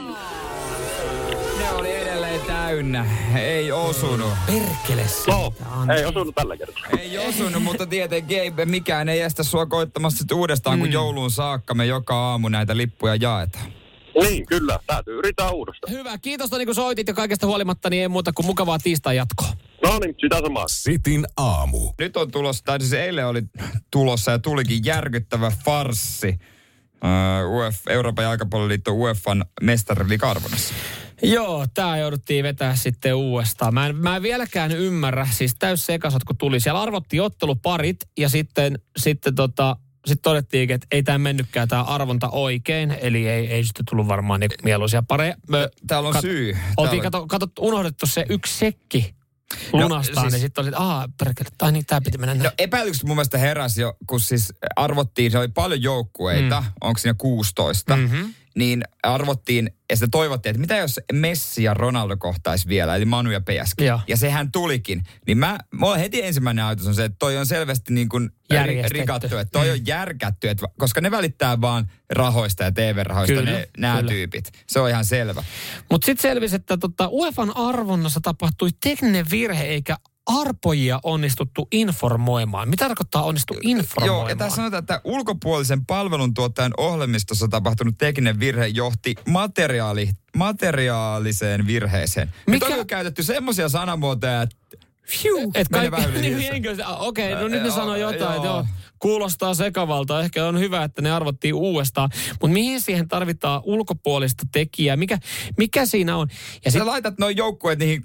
Ne 1.59 1.73
oli 1.73 1.95
edelleen 1.95 2.41
täynnä. 2.41 3.07
Ei 3.37 3.73
osunut. 3.73 4.33
Perkele 4.47 5.07
no, 5.27 5.53
ei 5.97 6.05
osunut 6.05 6.35
tällä 6.35 6.57
kertaa. 6.57 6.83
Ei 6.99 7.19
osunut, 7.19 7.63
mutta 7.63 7.87
tietenkin 7.87 8.53
mikään 8.65 9.09
ei 9.09 9.21
estä 9.21 9.43
sua 9.43 9.67
koittamasta 9.67 10.19
sit 10.19 10.33
uudestaan, 10.33 10.79
mm. 10.79 10.81
kun 10.81 10.93
jouluun 10.93 11.31
saakka 11.31 11.75
me 11.75 11.87
joka 11.87 12.15
aamu 12.15 12.49
näitä 12.49 12.77
lippuja 12.77 13.17
jaetaan. 13.17 13.73
Niin, 14.23 14.47
kyllä. 14.47 14.79
Täytyy 14.87 15.19
yrittää 15.19 15.51
uudestaan. 15.51 15.93
Hyvä. 15.93 16.19
Kiitos 16.19 16.51
Toni, 16.51 16.67
kun 16.67 16.75
soitit 16.75 17.09
ja 17.09 17.15
kaikesta 17.15 17.47
huolimatta, 17.47 17.91
niin 17.91 18.03
ei 18.03 18.09
muuta 18.09 18.33
kuin 18.33 18.47
mukavaa 18.47 18.79
tiistai 18.79 19.17
jatkoa. 19.17 19.49
No 19.83 19.99
niin, 19.99 20.15
sitä 20.21 20.41
samaa. 20.41 20.65
Sitin 20.69 21.27
aamu. 21.37 21.93
Nyt 21.99 22.17
on 22.17 22.31
tulossa, 22.31 22.65
tai 22.65 22.81
siis 22.81 22.93
eilen 22.93 23.27
oli 23.27 23.43
tulossa 23.91 24.31
ja 24.31 24.39
tulikin 24.39 24.85
järkyttävä 24.85 25.53
farssi 25.65 26.39
uh, 27.05 27.67
Uf, 27.67 27.77
Euroopan 27.89 28.25
jalkapalloliitto 28.25 28.93
UEFan 28.93 29.45
mestariliiga 29.63 30.35
Joo, 31.23 31.67
tämä 31.75 31.99
jouduttiin 31.99 32.43
vetää 32.43 32.77
sitten 32.77 33.15
uudestaan. 33.15 33.75
Mä 33.75 33.87
en, 33.87 33.97
mä 33.97 34.17
en 34.17 34.23
vieläkään 34.23 34.73
ymmärrä, 34.73 35.29
siis 35.31 35.55
täys 35.59 35.87
sekasot 35.87 36.25
kun 36.25 36.37
tuli. 36.37 36.61
Siellä 36.61 36.83
arvottiin 36.83 37.23
otteluparit 37.23 37.97
ja 38.19 38.29
sitten, 38.29 38.79
sitten 38.97 39.35
tota, 39.35 39.77
sitten 40.07 40.23
todettiin, 40.23 40.71
että 40.71 40.87
ei 40.91 41.03
tämä 41.03 41.19
mennytkään 41.19 41.69
tämä 41.69 41.83
arvonta 41.83 42.29
oikein, 42.29 42.97
eli 43.01 43.29
ei, 43.29 43.47
ei 43.47 43.65
sitten 43.65 43.85
tullut 43.91 44.09
varmaan 44.09 44.41
niin 44.41 44.51
mieluisia 44.63 45.03
pareja. 45.03 45.37
Me, 45.49 45.69
Täällä 45.87 46.09
on 46.09 46.15
kat- 46.15 46.21
syy. 46.21 46.57
Oltiin 46.77 47.03
kato, 47.03 47.27
kato, 47.27 47.47
unohdettu 47.61 48.07
se 48.07 48.27
yksi 48.29 48.59
sekki 48.59 49.16
lunastaa, 49.73 50.15
no, 50.15 50.21
siis, 50.21 50.33
niin 50.33 50.41
sitten 50.41 50.63
oli, 50.63 50.69
että 50.69 50.81
aah, 50.81 51.05
perkele, 51.19 51.49
tai 51.59 51.73
niin, 51.73 51.87
tämä 51.87 52.01
piti 52.01 52.19
mennä 52.19 52.35
näin. 52.35 52.45
No 52.45 52.51
epäilykset 52.59 53.05
mun 53.05 53.17
mielestä 53.17 53.39
heräsi 53.39 53.81
jo, 53.81 53.97
kun 54.07 54.21
siis 54.21 54.53
arvottiin, 54.77 55.31
se 55.31 55.39
oli 55.39 55.49
paljon 55.49 55.83
joukkueita, 55.83 56.61
mm. 56.61 56.73
onko 56.81 56.99
siinä 56.99 57.15
16, 57.19 57.97
mm-hmm 57.97 58.35
niin 58.57 58.83
arvottiin, 59.03 59.71
ja 59.91 59.97
sitä 59.97 60.09
toivottiin, 60.11 60.51
että 60.51 60.61
mitä 60.61 60.77
jos 60.77 61.01
Messi 61.13 61.63
ja 61.63 61.75
Ronaldo 61.75 62.17
kohtaisi 62.17 62.69
vielä, 62.69 62.97
eli 62.97 63.05
Manu 63.05 63.31
ja 63.31 63.41
PSG. 63.41 63.81
Ja, 63.81 64.01
ja 64.09 64.17
sehän 64.17 64.53
tulikin. 64.53 65.03
Niin 65.27 65.39
mä, 65.39 65.59
mulla 65.75 65.97
heti 65.97 66.23
ensimmäinen 66.23 66.65
ajatus 66.65 66.87
on 66.87 66.95
se, 66.95 67.05
että 67.05 67.17
toi 67.19 67.37
on 67.37 67.47
selvästi 67.47 67.95
niin 67.95 68.09
kuin 68.09 68.31
rikattu, 68.89 69.37
että 69.37 69.53
toi 69.53 69.67
mm. 69.67 69.73
on 69.73 69.87
järkätty, 69.87 70.49
että, 70.49 70.67
koska 70.79 71.01
ne 71.01 71.11
välittää 71.11 71.61
vaan 71.61 71.91
rahoista 72.11 72.65
ja 72.65 72.73
TV-rahoista 72.73 73.35
kyllä, 73.35 73.51
ne, 73.51 73.69
nämä 73.79 73.97
kyllä. 73.97 74.11
tyypit. 74.11 74.53
Se 74.67 74.81
on 74.81 74.91
ihan 74.91 75.05
selvä. 75.05 75.45
Mutta 75.91 76.07
sitten 76.07 76.23
selvisi, 76.23 76.57
että 76.57 76.77
tota, 76.77 77.09
UEFan 77.09 77.57
arvonnassa 77.57 78.21
tapahtui 78.23 78.69
tekninen 78.83 79.27
virhe, 79.31 79.65
eikä 79.65 79.97
arpojia 80.27 81.01
onnistuttu 81.03 81.69
informoimaan. 81.73 82.69
Mitä 82.69 82.85
tarkoittaa 82.85 83.23
onnistu 83.23 83.55
informoimaan? 83.63 84.21
Joo, 84.21 84.29
ja 84.29 84.37
tässä 84.37 84.57
sanotaan, 84.57 84.81
että 84.81 85.01
ulkopuolisen 85.05 85.87
palveluntuottajan 85.87 86.75
ohjelmistossa 86.77 87.49
tapahtunut 87.49 87.99
tekninen 87.99 88.41
virhe 88.41 88.67
johti 88.67 89.15
materiaali, 89.29 90.11
materiaaliseen 90.37 91.67
virheeseen. 91.67 92.35
Mikä? 92.47 92.69
Nyt 92.69 92.79
on 92.79 92.87
käytetty 92.87 93.23
semmoisia 93.23 93.69
sanamuotoja, 93.69 94.43
että 94.43 94.57
Fiu, 95.07 95.53
et 95.55 95.69
kaikki, 95.69 96.21
niin, 96.21 96.37
okei, 96.99 97.33
okay, 97.33 97.43
no 97.43 97.49
nyt 97.49 97.63
ne 97.63 97.71
sanoo 97.71 97.97
jotain, 97.97 98.43
joo, 98.43 98.67
kuulostaa 98.99 99.55
sekavalta. 99.55 100.21
Ehkä 100.21 100.47
on 100.47 100.59
hyvä, 100.59 100.85
että 100.85 101.03
ne 101.03 101.11
arvottiin 101.11 101.55
uudestaan. 101.55 102.11
Mutta 102.31 102.49
mihin 102.49 102.81
siihen 102.81 103.09
tarvitaan 103.09 103.63
ulkopuolista 103.65 104.45
tekijää? 104.53 104.97
Mikä, 104.97 105.19
mikä 105.57 105.87
siinä 105.87 106.17
on? 106.17 106.29
Ja 106.65 106.71
sit, 106.71 106.81
Sä 106.81 106.87
laitat 106.87 107.19
noin 107.19 107.37
joukkueet 107.37 107.79
niihin 107.79 108.05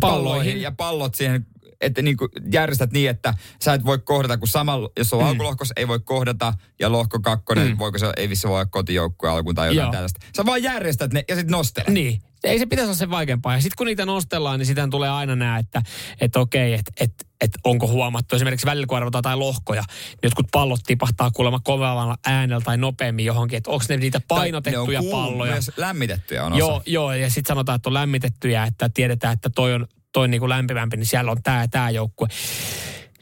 palloihin 0.00 0.60
ja 0.60 0.72
pallot 0.72 1.14
siihen 1.14 1.46
että 1.82 2.02
niin 2.02 2.16
kuin 2.16 2.28
järjestät 2.52 2.92
niin, 2.92 3.10
että 3.10 3.34
sä 3.62 3.74
et 3.74 3.84
voi 3.84 3.98
kohdata, 3.98 4.38
kun 4.38 4.48
samalla, 4.48 4.90
jos 4.96 5.12
on 5.12 5.22
mm. 5.22 5.28
alkulohkos, 5.28 5.72
ei 5.76 5.88
voi 5.88 6.00
kohdata, 6.00 6.54
ja 6.80 6.92
lohko 6.92 7.20
kakkonen, 7.20 7.68
mm. 7.68 7.78
voiko 7.78 7.98
se, 7.98 8.12
ei 8.16 8.28
vissi 8.28 8.48
voi 8.48 8.54
olla 8.54 8.66
kotijoukkue 8.66 9.30
alkuun 9.30 9.54
tai 9.54 9.66
jotain 9.68 9.84
Joo. 9.84 9.92
tällaista. 9.92 10.26
Sä 10.36 10.46
vaan 10.46 10.62
järjestät 10.62 11.12
ne 11.12 11.24
ja 11.28 11.34
sitten 11.34 11.52
nostelet. 11.52 11.88
Niin. 11.88 12.22
Ei 12.44 12.58
se 12.58 12.66
pitäisi 12.66 12.86
olla 12.86 12.96
se 12.96 13.10
vaikeampaa. 13.10 13.54
Ja 13.54 13.60
sitten 13.60 13.76
kun 13.76 13.86
niitä 13.86 14.06
nostellaan, 14.06 14.58
niin 14.58 14.66
sitten 14.66 14.90
tulee 14.90 15.10
aina 15.10 15.36
nämä, 15.36 15.58
että, 15.58 15.82
että 16.20 16.40
okei, 16.40 16.72
että, 16.72 16.92
että, 17.00 17.24
että 17.40 17.58
onko 17.64 17.86
huomattu 17.86 18.36
esimerkiksi 18.36 18.66
välillä 18.66 18.86
kun 18.86 18.96
arvotaan 18.96 19.22
tai 19.22 19.36
lohkoja, 19.36 19.82
niin 19.82 20.18
jotkut 20.22 20.46
pallot 20.52 20.80
tipahtaa 20.86 21.30
kuulemma 21.30 21.60
kovalla 21.64 22.16
äänellä 22.26 22.64
tai 22.64 22.76
nopeammin 22.76 23.24
johonkin, 23.24 23.56
että 23.56 23.70
onko 23.70 23.84
ne 23.88 23.96
niitä 23.96 24.20
painotettuja 24.28 25.00
ne 25.00 25.06
on 25.06 25.12
palloja. 25.12 25.52
Myös 25.52 25.70
lämmitettyjä 25.76 26.44
on 26.44 26.52
osa. 26.52 26.58
Joo, 26.58 26.82
joo 26.86 27.12
ja 27.12 27.30
sitten 27.30 27.48
sanotaan, 27.48 27.76
että 27.76 27.88
on 27.88 27.94
lämmitettyjä, 27.94 28.64
että 28.64 28.88
tiedetään, 28.94 29.32
että 29.32 29.50
toi 29.50 29.74
on 29.74 29.86
toi 30.12 30.28
niin 30.28 30.40
kuin 30.40 30.48
lämpimämpi, 30.48 30.96
niin 30.96 31.06
siellä 31.06 31.30
on 31.30 31.42
tämä 31.42 31.60
ja 31.60 31.68
tämä 31.68 31.90
joukkue. 31.90 32.28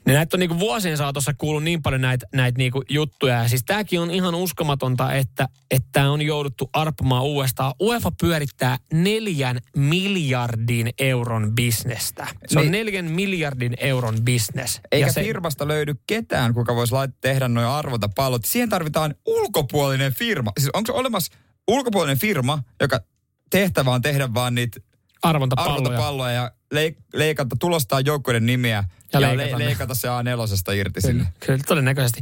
Niin 0.07 0.15
näitä 0.15 0.37
on 0.37 0.41
niin 0.41 0.49
kuin 0.49 0.61
vuosien 0.61 0.97
saatossa 0.97 1.35
kuullut 1.39 1.63
niin 1.63 1.83
paljon 1.83 2.01
näitä, 2.01 2.27
näitä 2.35 2.59
niin 2.59 2.73
kuin 2.73 2.85
juttuja. 2.89 3.35
Ja 3.35 3.49
siis 3.49 3.65
tämäkin 3.65 4.01
on 4.01 4.11
ihan 4.11 4.35
uskomatonta, 4.35 5.15
että, 5.15 5.49
että 5.71 6.11
on 6.11 6.23
jouduttu 6.23 6.71
arppamaan 6.73 7.25
uudestaan. 7.25 7.75
UEFA 7.81 8.11
pyörittää 8.21 8.77
neljän 8.93 9.59
miljardin 9.77 10.91
euron 10.99 11.55
bisnestä. 11.55 12.27
Se 12.47 12.59
niin. 12.59 12.67
on 12.67 12.73
neljän 12.73 13.05
miljardin 13.05 13.75
euron 13.79 14.23
bisnes. 14.23 14.81
Eikä 14.93 15.07
ja 15.07 15.13
se, 15.13 15.23
firmasta 15.23 15.69
löydy 15.69 15.95
ketään, 16.07 16.55
kuka 16.55 16.75
voisi 16.75 16.95
tehdä 17.21 17.49
noin 17.49 17.67
arvota 17.67 18.09
pallot. 18.17 18.45
Siihen 18.45 18.69
tarvitaan 18.69 19.15
ulkopuolinen 19.27 20.15
firma. 20.15 20.53
Siis 20.59 20.71
onko 20.73 20.93
se 20.93 20.99
olemassa 20.99 21.33
ulkopuolinen 21.69 22.19
firma, 22.19 22.63
joka 22.81 23.01
tehtävä 23.51 23.91
on 23.91 24.03
tehdä 24.03 24.35
vaan 24.35 24.55
niitä 24.55 24.81
arvontapalloja, 25.23 25.75
arvontapalloja 25.77 26.33
ja 26.33 26.51
leik- 26.75 27.03
leikata, 27.15 27.57
tulostaa 27.61 28.01
joukkueiden 28.01 28.47
nimiä 28.47 28.85
ja, 29.13 29.21
ja 29.21 29.37
leikata, 29.37 29.59
le- 29.59 29.65
leikata 29.65 29.95
se 29.95 30.09
A4 30.09 30.75
irti 30.75 31.01
kyllä, 31.01 31.13
sinne. 31.13 31.33
Kyllä, 31.41 31.61
todennäköisesti. 31.67 32.21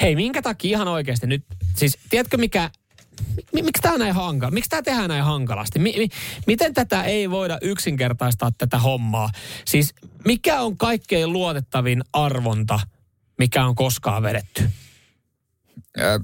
Hei, 0.00 0.16
minkä 0.16 0.42
takia 0.42 0.70
ihan 0.70 0.88
oikeasti 0.88 1.26
nyt, 1.26 1.44
siis 1.76 1.98
tiedätkö 2.10 2.36
mikä, 2.36 2.70
miksi 3.52 3.82
tämä 3.82 3.98
näin 3.98 4.14
hankala? 4.14 4.50
Miksi 4.50 4.70
tämä 4.70 4.82
tehdään 4.82 5.08
näin 5.08 5.24
hankalasti? 5.24 5.78
Mi- 5.78 5.94
mi- 5.98 6.08
miten 6.46 6.74
tätä 6.74 7.02
ei 7.02 7.30
voida 7.30 7.58
yksinkertaistaa 7.62 8.50
tätä 8.58 8.78
hommaa? 8.78 9.30
Siis 9.64 9.94
mikä 10.24 10.60
on 10.60 10.76
kaikkein 10.76 11.32
luotettavin 11.32 12.04
arvonta, 12.12 12.80
mikä 13.38 13.66
on 13.66 13.74
koskaan 13.74 14.22
vedetty? 14.22 14.70
Äh, 16.00 16.20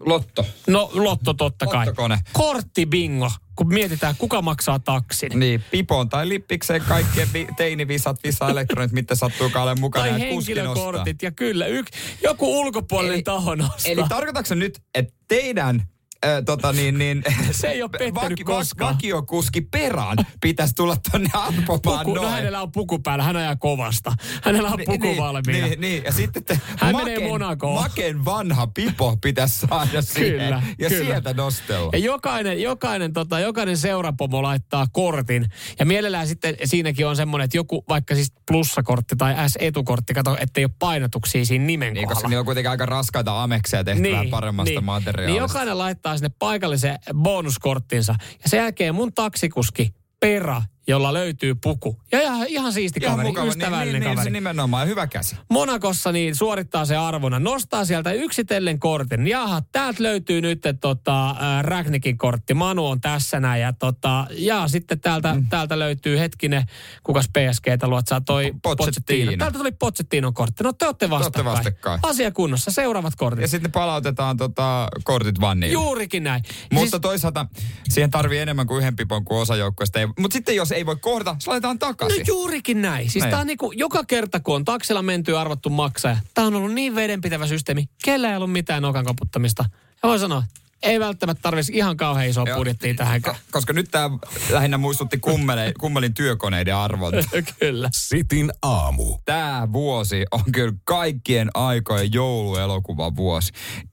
lotto. 0.00 0.46
No 0.66 0.90
lotto 0.92 1.34
totta 1.34 1.66
kai. 1.66 1.86
Lottokone. 1.86 2.18
Korttibingo 2.32 3.30
kun 3.58 3.68
mietitään, 3.74 4.14
kuka 4.18 4.42
maksaa 4.42 4.78
taksin. 4.78 5.40
Niin, 5.40 5.64
pipoon 5.70 6.08
tai 6.08 6.28
lippikseen 6.28 6.82
kaikkien 6.88 7.28
vi- 7.32 7.48
teinivisat, 7.56 8.16
visa-elektronit, 8.24 8.92
mitä 8.92 9.14
sattuu 9.14 9.46
olemaan 9.54 9.80
mukana. 9.80 10.10
Tai 10.10 10.20
henkilökortit 10.20 11.22
ja 11.22 11.30
kyllä, 11.30 11.66
yk, 11.66 11.86
joku 12.22 12.60
ulkopuolinen 12.60 13.14
eli, 13.14 13.22
taho 13.22 13.54
nostaa. 13.54 13.92
Eli 13.92 14.02
tarkoitatko 14.08 14.54
nyt, 14.54 14.82
että 14.94 15.14
teidän 15.28 15.82
äh, 16.26 16.44
tota 16.46 16.72
niin, 16.72 16.98
niin, 16.98 17.22
se 17.50 17.68
ei 17.68 17.82
ole 17.82 17.90
pettänyt 17.90 18.14
vaki, 18.14 18.44
koskaan. 18.44 18.94
Vakiokuski 18.94 19.60
perään 19.60 20.16
pitäisi 20.40 20.74
tulla 20.74 20.96
tonne 21.12 21.30
arpomaan 21.32 21.80
Puku, 22.04 22.14
no 22.14 22.22
noin. 22.22 22.22
No 22.22 22.28
hänellä 22.28 22.62
on 22.62 22.72
puku 22.72 22.98
päällä, 22.98 23.24
hän 23.24 23.36
ajaa 23.36 23.56
kovasta. 23.56 24.12
Hänellä 24.42 24.70
on 24.70 24.78
puku 24.86 25.06
niin, 25.06 25.16
valmiina. 25.16 25.66
Niin, 25.66 25.80
niin, 25.80 26.04
ja 26.04 26.12
sitten 26.12 26.44
te, 26.44 26.60
hän 26.76 26.92
Maken, 26.92 27.12
menee 27.12 27.28
Monakoon. 27.28 27.82
Maken 27.82 28.24
vanha 28.24 28.66
pipo 28.66 29.16
pitäisi 29.16 29.66
saada 29.66 30.02
siihen. 30.02 30.32
Kyllä, 30.32 30.62
ja 30.78 30.88
kyllä. 30.88 31.04
sieltä 31.04 31.34
nostella. 31.34 31.90
Ja 31.92 31.98
jokainen, 31.98 32.62
jokainen, 32.62 33.12
tota, 33.12 33.40
jokainen 33.40 33.76
seurapomo 33.76 34.42
laittaa 34.42 34.86
kortin. 34.92 35.46
Ja 35.78 35.86
mielellään 35.86 36.28
sitten 36.28 36.56
siinäkin 36.64 37.06
on 37.06 37.16
semmoinen, 37.16 37.44
että 37.44 37.56
joku 37.56 37.84
vaikka 37.88 38.14
siis 38.14 38.32
plussakortti 38.50 39.16
tai 39.16 39.34
S-etukortti, 39.48 40.14
kato, 40.14 40.36
ettei 40.40 40.64
ole 40.64 40.72
painotuksia 40.78 41.44
siinä 41.44 41.64
nimen 41.64 41.94
niin, 41.94 42.04
kohdalla. 42.04 42.14
koska 42.14 42.28
niillä 42.28 42.40
on 42.40 42.46
kuitenkin 42.46 42.70
aika 42.70 42.86
raskaita 42.86 43.42
amekseja 43.42 43.84
tehty 43.84 44.02
niin, 44.02 44.30
paremmasta 44.30 44.70
niin. 44.70 44.84
materiaalista. 44.84 45.32
Niin 45.32 45.50
jokainen 45.50 45.78
laittaa 45.78 46.07
sinne 46.16 46.30
paikallisen 46.38 46.98
bonuskorttinsa. 47.14 48.14
Ja 48.44 48.50
sen 48.50 48.58
jälkeen 48.58 48.94
mun 48.94 49.12
taksikuski 49.12 49.94
Pera 50.20 50.62
jolla 50.88 51.12
löytyy 51.12 51.54
puku. 51.54 52.00
Ja 52.12 52.20
ihan, 52.20 52.46
ihan 52.46 52.72
siisti 52.72 53.00
ihan 53.02 53.12
kaveri, 53.12 53.28
mukava. 53.28 53.44
Niin, 53.44 53.50
ystävällinen 53.50 53.92
niin, 53.92 54.00
niin, 54.00 54.10
kaveri. 54.10 54.24
Niin, 54.24 54.32
nimenomaan, 54.32 54.88
hyvä 54.88 55.06
käsi. 55.06 55.36
Monakossa 55.50 56.12
niin 56.12 56.36
suorittaa 56.36 56.84
se 56.84 56.96
arvona, 56.96 57.38
nostaa 57.38 57.84
sieltä 57.84 58.12
yksitellen 58.12 58.78
kortin. 58.78 59.26
Jaha, 59.26 59.62
täältä 59.72 60.02
löytyy 60.02 60.40
nyt 60.40 60.62
tota, 60.80 61.30
äh, 61.30 61.36
Ragnikin 61.62 62.18
kortti, 62.18 62.54
Manu 62.54 62.86
on 62.86 63.00
tässä 63.00 63.40
näin. 63.40 63.62
Ja, 63.62 63.72
tota, 63.72 64.26
ja 64.30 64.68
sitten 64.68 65.00
täältä, 65.00 65.34
mm. 65.34 65.46
täältä 65.48 65.78
löytyy 65.78 66.18
hetkinen, 66.18 66.64
kukas 67.02 67.28
PSGtä 67.28 67.88
luot, 67.88 68.06
saa 68.06 68.20
toi 68.20 68.54
Pochettino. 68.62 69.32
Täältä 69.38 69.58
tuli 69.58 69.72
Pochettinon 69.72 70.34
kortti. 70.34 70.64
No 70.64 70.72
te 70.72 70.86
olette 70.86 71.10
vastakkain. 71.10 71.44
Te 71.44 71.50
vastakkain. 71.50 72.00
Asia 72.02 72.30
kunnossa, 72.30 72.70
seuraavat 72.70 73.14
kortit. 73.16 73.42
Ja 73.42 73.48
sitten 73.48 73.72
palautetaan 73.72 74.36
tota, 74.36 74.88
kortit 75.04 75.40
vanniin. 75.40 75.72
Juurikin 75.72 76.24
näin. 76.24 76.42
Mutta 76.72 76.90
siis... 76.90 77.02
toisaalta 77.02 77.46
siihen 77.88 78.10
tarvii 78.10 78.38
enemmän 78.38 78.66
kuin 78.66 78.78
yhden 78.78 78.96
pipon 78.96 79.24
kuin 79.24 79.40
osa 79.40 79.56
joukkueesta. 79.56 79.98
Mutta 80.18 80.34
sitten 80.34 80.56
jos 80.56 80.72
ei 80.78 80.86
voi 80.86 80.96
kohdata, 80.96 81.36
se 81.38 81.50
laitetaan 81.50 81.78
takaisin. 81.78 82.18
No 82.18 82.24
juurikin 82.26 82.82
näin. 82.82 83.10
Siis 83.10 83.24
tämä 83.24 83.40
on 83.40 83.46
niinku, 83.46 83.72
joka 83.72 84.04
kerta 84.04 84.40
kun 84.40 84.54
on 84.54 84.64
taksilla 84.64 85.02
menty 85.02 85.32
ja 85.32 85.40
arvottu 85.40 85.70
maksaja, 85.70 86.16
tämä 86.34 86.46
on 86.46 86.54
ollut 86.54 86.72
niin 86.74 86.94
vedenpitävä 86.94 87.46
systeemi. 87.46 87.88
Kellä 88.04 88.30
ei 88.30 88.36
ollut 88.36 88.52
mitään 88.52 88.82
nokan 88.82 89.04
koputtamista. 89.04 89.64
Ja 90.02 90.08
voi 90.08 90.18
sanoa, 90.18 90.42
ei 90.82 91.00
välttämättä 91.00 91.42
tarvitsisi 91.42 91.78
ihan 91.78 91.96
kauhean 91.96 92.28
isoa 92.28 92.44
budjettia 92.56 92.94
tähän. 92.94 93.22
Koska 93.50 93.72
nyt 93.72 93.90
tämä 93.90 94.10
lähinnä 94.50 94.78
muistutti 94.78 95.18
kummele, 95.18 95.72
kummelin 95.80 96.14
työkoneiden 96.14 96.76
arvot. 96.76 97.14
kyllä. 97.60 97.88
Sitin 97.92 98.52
aamu. 98.62 99.18
Tämä 99.24 99.68
vuosi 99.72 100.24
on 100.30 100.52
kyllä 100.52 100.72
kaikkien 100.84 101.50
aikojen 101.54 102.12
jouluelokuva 102.12 103.16
vuosi. 103.16 103.52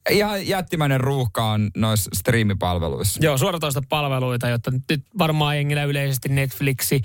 Ihan 0.10 0.48
jättimäinen 0.48 1.02
ruuhka 1.02 1.45
on 1.45 1.71
noissa 1.78 2.10
striimipalveluissa. 2.13 3.19
Joo, 3.24 3.38
suoratoista 3.38 3.82
palveluita, 3.89 4.50
jotta 4.50 4.71
nyt 4.71 5.06
varmaan 5.17 5.58
jengillä 5.58 5.84
yleisesti 5.84 6.30
Netflixi, 6.30 7.02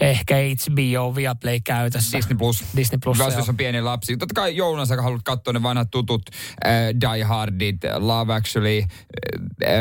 ehkä 0.00 0.34
HBO, 0.36 1.14
Viaplay 1.14 1.60
käytössä. 1.64 2.18
Disney 2.18 2.38
Plus. 2.38 2.64
Disney 2.76 2.98
Plus, 3.04 3.18
Jos 3.18 3.48
on 3.48 3.56
pieni 3.56 3.80
lapsi. 3.82 4.16
Totta 4.16 4.34
kai 4.34 4.56
jouluna 4.56 4.86
sä 4.86 5.02
haluat 5.02 5.22
katsoa 5.24 5.52
ne 5.52 5.62
vanhat 5.62 5.90
tutut 5.90 6.22
äh, 6.66 6.72
Die 7.00 7.24
Hardit, 7.24 7.76
Love 7.98 8.34
Actually, 8.34 8.82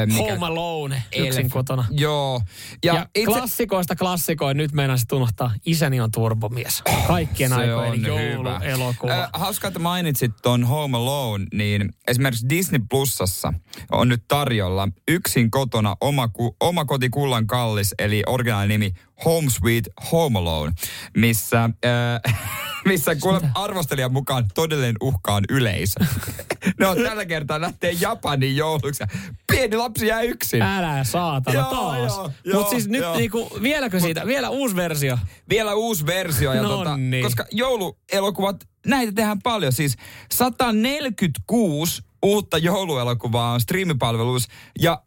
mikä, 0.06 0.18
Home 0.18 0.46
Alone, 0.46 1.04
yksin 1.18 1.50
kotona. 1.50 1.86
Joo. 1.92 2.42
Ja, 2.84 2.94
ja 2.94 3.08
itse... 3.16 3.26
klassikoista 3.26 3.96
klassikoin, 3.96 4.58
nyt 4.58 4.72
meidän 4.72 5.00
sitten 5.00 5.16
unohtaa, 5.16 5.54
Isäni 5.66 6.02
on 6.02 6.12
turbomies. 6.12 6.84
Kaikkien 7.08 7.54
aikojen 7.54 8.06
jouluelokuva. 8.06 9.14
Äh, 9.14 9.30
hauska, 9.34 9.68
että 9.68 9.80
mainitsit 9.80 10.32
ton 10.42 10.64
Home 10.64 10.98
Alone, 10.98 11.46
niin 11.54 11.94
esimerkiksi 12.08 12.50
Disney 12.50 12.82
Plusassa 12.90 13.54
on 13.92 14.10
nyt 14.10 14.24
tarjolla 14.28 14.88
yksin 15.08 15.52
kotona 15.52 15.96
oma, 16.02 16.30
oma 16.60 16.86
koti 16.86 17.10
kullan 17.10 17.48
kallis, 17.48 17.96
eli 18.00 18.24
originaali 18.28 18.68
nimi 18.68 18.94
Home 19.26 19.50
Sweet 19.50 19.90
Home 20.12 20.40
Alone, 20.40 20.72
missä, 21.18 21.64
äh, 21.64 22.40
missä 22.86 23.16
kuule 23.16 23.42
arvostelijan 23.56 24.14
mukaan 24.14 24.46
todellinen 24.56 24.96
uhka 25.02 25.34
on 25.34 25.44
yleisö. 25.50 26.00
no 26.80 26.96
tällä 26.96 27.26
kertaa 27.26 27.62
lähtee 27.62 27.92
Japanin 28.00 28.56
jouluksi. 28.56 29.04
Pieni 29.52 29.78
lapsi 29.78 30.08
jää 30.08 30.22
yksin. 30.22 30.62
Älä 30.62 31.04
saatana 31.04 31.60
joo, 31.60 31.70
taas. 31.70 32.32
Mutta 32.54 32.70
siis 32.70 32.88
nyt 32.88 33.02
joo. 33.02 33.18
niinku, 33.18 33.50
vieläkö 33.62 34.00
siitä, 34.00 34.26
vielä 34.26 34.50
uusi 34.50 34.76
versio? 34.76 35.18
Vielä 35.50 35.74
uusi 35.74 36.06
versio. 36.06 36.54
Ja 36.54 36.64
tota, 36.64 36.98
koska 37.22 37.46
jouluelokuvat, 37.52 38.68
näitä 38.86 39.12
tehdään 39.12 39.42
paljon. 39.42 39.74
Siis 39.74 39.98
146 40.32 42.02
uutta 42.22 42.58
jouluelokuvaa 42.58 43.54
on 43.54 43.62
striimipalveluissa 43.62 44.52
ja 44.80 45.04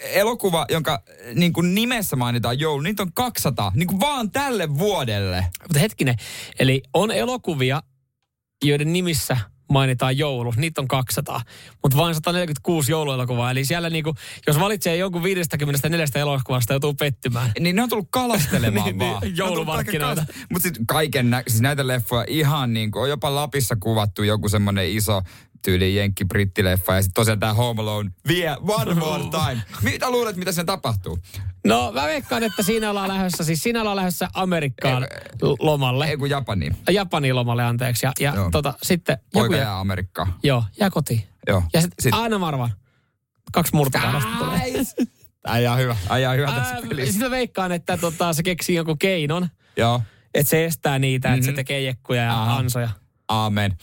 elokuva, 0.00 0.66
jonka 0.68 1.02
niin 1.34 1.52
kuin 1.52 1.74
nimessä 1.74 2.16
mainitaan 2.16 2.60
joulu, 2.60 2.80
niitä 2.80 3.02
on 3.02 3.12
200, 3.12 3.72
niin 3.74 3.86
kuin 3.86 4.00
vaan 4.00 4.30
tälle 4.30 4.78
vuodelle. 4.78 5.46
Mutta 5.62 5.78
hetkinen, 5.78 6.16
eli 6.58 6.82
on 6.94 7.10
elokuvia, 7.10 7.82
joiden 8.64 8.92
nimissä 8.92 9.36
mainitaan 9.70 10.18
joulu, 10.18 10.54
niitä 10.56 10.80
on 10.80 10.88
200, 10.88 11.42
mutta 11.82 11.98
vain 11.98 12.14
146 12.14 12.92
jouluelokuvaa. 12.92 13.50
Eli 13.50 13.64
siellä 13.64 13.90
niinku, 13.90 14.14
jos 14.46 14.60
valitsee 14.60 14.96
jonkun 14.96 15.22
54 15.22 16.06
elokuvasta, 16.14 16.72
joutuu 16.72 16.94
pettymään. 16.94 17.52
Niin 17.60 17.76
ne 17.76 17.82
on 17.82 17.88
tullut 17.88 18.08
kalastelemaan 18.10 18.86
niin, 18.86 18.98
vaan. 18.98 19.20
Niin, 19.22 19.36
joulumarkkinoita. 19.36 20.26
Mutta 20.52 20.62
sitten 20.68 20.86
kaiken, 20.86 21.30
nä- 21.30 21.42
siis 21.48 21.60
näitä 21.60 21.86
leffoja 21.86 22.24
ihan 22.28 22.72
niin 22.72 22.90
kuin, 22.90 23.02
on 23.02 23.08
jopa 23.08 23.34
Lapissa 23.34 23.76
kuvattu 23.80 24.22
joku 24.22 24.48
semmoinen 24.48 24.90
iso 24.90 25.22
tyyli 25.62 25.96
jenkki 25.96 26.24
brittileffa 26.24 26.94
ja 26.94 27.02
sitten 27.02 27.14
tosiaan 27.14 27.40
tämä 27.40 27.54
Home 27.54 27.82
Alone 27.82 28.10
vie 28.28 28.56
one 28.60 28.94
more 28.94 29.22
time. 29.22 29.62
Mitä 29.82 30.10
luulet, 30.10 30.36
mitä 30.36 30.52
sen 30.52 30.66
tapahtuu? 30.66 31.18
No 31.66 31.92
mä 31.92 32.06
veikkaan, 32.06 32.42
että 32.42 32.62
siinä 32.62 32.90
ollaan 32.90 33.08
lähdössä, 33.08 33.44
siis 33.44 33.62
siinä 33.62 33.80
ollaan 33.80 33.96
lähdössä 33.96 34.28
Amerikkaan 34.34 35.02
ei, 35.02 35.08
lomalle. 35.58 36.08
Ei 36.08 36.16
kun 36.16 36.30
Japaniin. 36.30 36.76
Japaniin 36.90 37.36
lomalle, 37.36 37.64
anteeksi. 37.64 38.06
Ja, 38.06 38.12
ja 38.20 38.34
tota, 38.52 38.74
sitten... 38.82 39.18
Poika 39.32 39.56
jää 39.56 39.80
Amerikkaan. 39.80 40.34
Joo, 40.42 40.64
jää 40.80 40.90
kotiin. 40.90 41.22
Joo. 41.48 41.62
Ja 41.72 41.80
sitten 41.80 42.02
sit. 42.02 42.14
aina 42.14 42.40
varmaan. 42.40 42.70
Kaksi 43.52 43.74
murtokannasta 43.74 44.30
tulee. 44.38 44.60
Äijä 45.46 45.74
hyvä, 45.74 45.96
äijä 46.08 46.32
hyvä 46.32 46.52
tässä 46.52 46.76
pelissä. 46.88 47.12
Sitten 47.12 47.30
veikkaan, 47.30 47.72
että 47.72 47.96
tota, 47.96 48.32
se 48.32 48.42
keksii 48.42 48.76
jonkun 48.76 48.98
keinon. 48.98 49.48
Joo. 49.76 50.02
Että 50.34 50.50
se 50.50 50.64
estää 50.64 50.98
niitä, 50.98 51.28
mm-hmm. 51.28 51.38
että 51.38 51.44
se 51.44 51.50
mhm. 51.50 51.56
tekee 51.56 51.80
jekkuja 51.80 52.22
ja 52.22 52.42
Aha. 52.42 52.56
ansoja. 52.56 52.88
Aamen. 53.28 53.76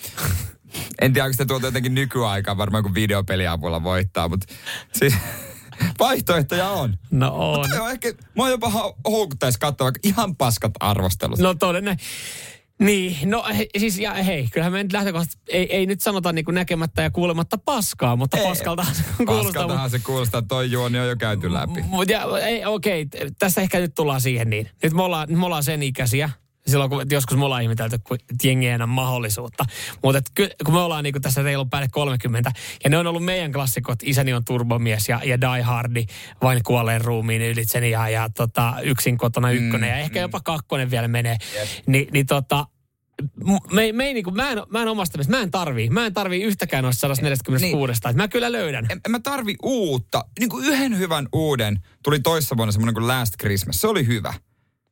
En 1.01 1.13
tiedä, 1.13 1.25
onko 1.25 1.37
se 1.37 1.45
tuolta 1.45 1.67
jotenkin 1.67 1.95
nykyaikaan, 1.95 2.57
varmaan 2.57 2.83
kun 2.83 2.93
videopeliavulla 2.93 3.83
voittaa, 3.83 4.29
mutta 4.29 4.53
siis 4.93 5.13
vaihtoehtoja 5.99 6.69
on. 6.69 6.97
No 7.11 7.35
on. 7.35 7.59
Mutta 7.59 7.83
on 7.83 7.91
ehkä, 7.91 8.13
mua 8.35 8.49
jopa 8.49 8.93
houkuttaisi 9.07 9.59
katsoa 9.59 9.91
ihan 10.03 10.35
paskat 10.35 10.71
arvostelut. 10.79 11.39
No 11.39 11.53
todennäköisesti. 11.53 12.57
Niin, 12.79 13.29
no 13.29 13.43
he, 13.57 13.67
siis 13.77 13.99
ja 13.99 14.13
hei, 14.13 14.47
kyllähän 14.51 14.73
me 14.73 14.83
nyt 14.83 14.93
lähtökohtaisesti, 14.93 15.43
ei, 15.47 15.75
ei 15.75 15.85
nyt 15.85 16.01
sanota 16.01 16.33
niin 16.33 16.45
näkemättä 16.51 17.01
ja 17.01 17.11
kuulematta 17.11 17.57
paskaa, 17.57 18.15
mutta 18.15 18.37
ei, 18.37 18.43
paskaltahan 18.43 18.95
se 18.95 19.03
kuulostaa. 19.17 19.43
Paskaltahan 19.43 19.89
se 19.89 19.99
kuulostaa, 19.99 20.41
toi 20.41 20.71
juoni 20.71 20.99
on 20.99 21.07
jo 21.07 21.15
käyty 21.15 21.53
läpi. 21.53 21.81
Mutta 21.81 22.13
okei, 22.65 23.01
okay, 23.01 23.31
tässä 23.39 23.61
ehkä 23.61 23.79
nyt 23.79 23.95
tullaan 23.95 24.21
siihen 24.21 24.49
niin. 24.49 24.69
Nyt 24.83 24.93
me 24.93 25.03
ollaan, 25.03 25.27
me 25.31 25.45
ollaan 25.45 25.63
sen 25.63 25.83
ikäisiä, 25.83 26.29
silloin 26.67 26.89
kun 26.89 27.05
joskus 27.11 27.37
me 27.37 27.45
ollaan 27.45 27.61
ihmetelty, 27.61 27.97
kun 27.97 28.17
jengi 28.43 28.67
ei 28.67 28.73
enää 28.73 28.87
mahdollisuutta. 28.87 29.65
Mutta 30.03 30.21
kun 30.65 30.73
me 30.73 30.79
ollaan 30.79 31.03
niin 31.03 31.21
tässä 31.21 31.41
reilu 31.41 31.65
päälle 31.65 31.87
30, 31.91 32.51
ja 32.83 32.89
ne 32.89 32.97
on 32.97 33.07
ollut 33.07 33.25
meidän 33.25 33.51
klassikot, 33.51 33.99
Isäni 34.03 34.33
on 34.33 34.45
turbomies 34.45 35.09
ja, 35.09 35.21
ja 35.25 35.41
Die 35.41 35.61
Hardi, 35.61 36.05
vain 36.41 36.63
kuolleen 36.63 37.01
ruumiin 37.01 37.41
ylitseni 37.41 37.91
ja, 37.91 38.09
ja 38.09 38.29
tota, 38.29 38.73
yksin 38.83 39.17
kotona 39.17 39.51
ykkönen, 39.51 39.89
mm, 39.89 39.95
ja 39.95 39.97
ehkä 39.97 40.19
mm. 40.19 40.21
jopa 40.21 40.39
kakkonen 40.39 40.91
vielä 40.91 41.07
menee. 41.07 41.37
Yep. 41.55 41.67
Ni, 41.87 42.07
niin 42.11 42.25
tota, 42.25 42.65
me, 43.71 43.91
me 43.91 44.05
ei 44.05 44.13
niinku, 44.13 44.31
mä 44.31 44.51
en, 44.51 44.57
mä 44.69 44.81
en 44.81 44.87
omasta 44.87 45.19
mä 45.27 45.41
en 45.41 45.51
tarvii, 45.51 45.89
mä 45.89 46.05
en 46.05 46.13
tarvii 46.13 46.43
yhtäkään 46.43 46.83
noista 46.83 46.99
146, 46.99 47.63
niin. 47.63 47.89
että 47.91 48.13
mä 48.13 48.27
kyllä 48.27 48.51
löydän. 48.51 48.85
En, 48.89 49.01
en 49.05 49.11
mä 49.11 49.19
tarvi 49.19 49.55
uutta, 49.63 50.25
niin 50.39 50.49
kuin 50.49 50.65
yhden 50.65 50.97
hyvän 50.97 51.27
uuden, 51.33 51.79
tuli 52.03 52.19
toissa 52.19 52.57
vuonna 52.57 52.71
semmoinen 52.71 52.93
kuin 52.93 53.07
Last 53.07 53.33
Christmas, 53.39 53.81
se 53.81 53.87
oli 53.87 54.07
hyvä. 54.07 54.33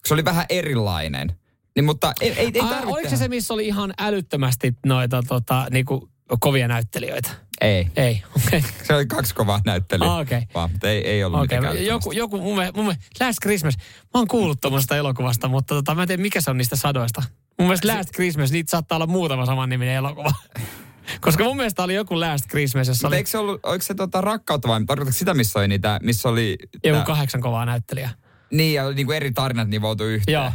Se 0.06 0.14
oli 0.14 0.26
vähän 0.26 0.46
erilainen. 0.50 1.36
Niin, 1.76 1.86
mutta 1.86 2.14
ei, 2.22 2.32
ei, 2.32 2.46
ei 2.46 2.52
tarvitse. 2.52 2.88
Oliko 2.88 3.10
se 3.10 3.18
se, 3.18 3.28
missä 3.28 3.54
oli 3.54 3.68
ihan 3.68 3.94
älyttömästi 4.00 4.74
noita 4.86 5.24
tota, 5.28 5.68
niinku, 5.72 6.10
kovia 6.40 6.68
näyttelijöitä? 6.68 7.30
Ei. 7.62 7.88
Ei, 7.96 8.24
okei. 8.36 8.60
Okay. 8.60 8.72
Se 8.84 8.96
oli 8.96 9.06
kaksi 9.06 9.36
kovaa 9.36 9.62
näyttelijää. 9.66 10.14
Ah, 10.14 10.20
okei. 10.20 10.46
Okay. 10.50 10.68
mutta 10.72 10.90
ei, 10.90 11.08
ei 11.08 11.24
ollut 11.24 11.44
okay. 11.44 11.60
mitään 11.60 11.86
Joku, 11.86 12.12
joku 12.12 12.42
mun, 12.42 12.56
mielestä, 12.56 12.78
mun 12.78 12.86
mielestä, 12.86 13.26
Last 13.26 13.38
Christmas, 13.42 13.78
mä 13.78 14.20
oon 14.20 14.28
kuullut 14.28 14.62
tuommoisesta 14.62 14.98
elokuvasta, 14.98 15.48
mutta 15.48 15.76
tota, 15.76 15.96
mä 15.96 16.02
en 16.02 16.08
tiedä 16.08 16.22
mikä 16.22 16.42
se 16.42 16.52
on 16.52 16.58
niistä 16.58 16.76
sadoista. 16.76 17.24
Mun 17.60 17.68
mielestä 17.68 17.88
Last 17.88 18.10
Christmas, 18.12 18.52
niitä 18.52 18.72
saattaa 18.72 18.96
olla 18.96 19.08
muutama 19.08 19.46
saman 19.46 19.70
niminen 19.70 19.96
elokuva. 19.96 20.32
Koska 21.22 21.44
mun 21.44 21.58
mielestä 21.58 21.84
oli 21.84 21.96
joku 21.96 22.20
Last 22.20 22.46
Christmas, 22.50 22.88
jossa 22.88 23.08
oli... 23.08 23.16
Eikö 23.16 23.30
se 23.30 23.38
ollut, 23.38 23.60
oliko 23.64 23.82
se 23.82 23.94
tota 23.94 24.22
rakkautta 24.22 24.68
vai 24.68 24.86
tarkoitatko 24.86 25.18
sitä, 25.18 25.34
missä 25.34 25.60
oli 25.60 25.68
niitä, 25.68 26.00
missä 26.04 26.30
oli... 26.30 26.58
Joku 26.84 26.98
tää... 26.98 27.06
kahdeksan 27.06 27.42
kovaa 27.42 27.66
näyttelijää. 27.66 28.10
Niin, 28.52 28.74
ja 28.74 28.92
niin 28.92 29.06
kuin 29.06 29.16
eri 29.16 29.32
tarinat 29.32 29.68
nivoutu 29.68 30.04
yhteen. 30.04 30.34
Joo. 30.34 30.52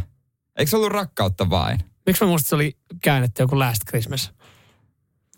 Eikö 0.57 0.71
se 0.71 0.77
ollut 0.77 0.93
rakkautta 0.93 1.51
vain? 1.51 1.79
Miksi 2.07 2.25
mä 2.25 2.29
muistin, 2.29 2.49
se 2.49 2.55
oli 2.55 2.77
käännetty 3.03 3.43
joku 3.43 3.59
Last 3.59 3.83
Christmas? 3.89 4.33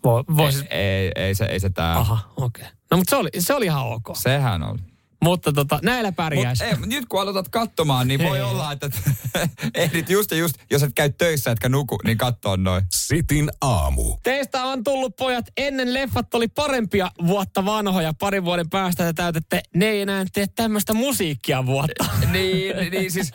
Vo, 0.03 0.23
vois... 0.37 0.55
ei, 0.55 0.79
ei, 0.79 1.11
ei, 1.15 1.35
se, 1.35 1.45
ei 1.45 1.59
se 1.59 1.69
tää. 1.69 1.97
Aha, 1.97 2.19
okei. 2.37 2.63
Okay. 2.63 2.75
No 2.91 2.97
mutta 2.97 3.09
se 3.09 3.15
oli, 3.15 3.29
se 3.39 3.53
oli 3.53 3.65
ihan 3.65 3.87
ok. 3.87 4.03
Sehän 4.13 4.63
on. 4.63 4.79
Mutta 5.23 5.53
tota, 5.53 5.79
näillä 5.83 6.11
pärjäisi. 6.11 6.63
Mut, 6.63 6.73
ei, 6.73 6.87
nyt 6.87 7.05
kun 7.09 7.21
aloitat 7.21 7.49
katsomaan, 7.49 8.07
niin 8.07 8.23
voi 8.23 8.41
olla, 8.41 8.71
että 8.71 8.89
ehdit 9.75 10.09
just 10.09 10.31
ja 10.31 10.37
just, 10.37 10.55
jos 10.71 10.83
et 10.83 10.91
käy 10.95 11.09
töissä 11.09 11.51
etkä 11.51 11.69
nuku, 11.69 11.97
niin 12.03 12.17
katsoa 12.17 12.57
noin. 12.57 12.83
Sitin 12.91 13.51
aamu. 13.61 14.17
Teistä 14.23 14.63
on 14.63 14.83
tullut 14.83 15.15
pojat, 15.15 15.45
ennen 15.57 15.93
leffat 15.93 16.33
oli 16.33 16.47
parempia 16.47 17.11
vuotta 17.27 17.65
vanhoja. 17.65 18.13
Parin 18.19 18.45
vuoden 18.45 18.69
päästä 18.69 19.03
te 19.03 19.13
täytätte, 19.13 19.61
ne 19.75 19.85
ei 19.85 20.01
enää 20.01 20.25
tee 20.33 20.47
tämmöistä 20.55 20.93
musiikkia 20.93 21.65
vuotta. 21.65 22.05
niin, 22.31 22.91
niin 22.91 23.11
siis, 23.11 23.31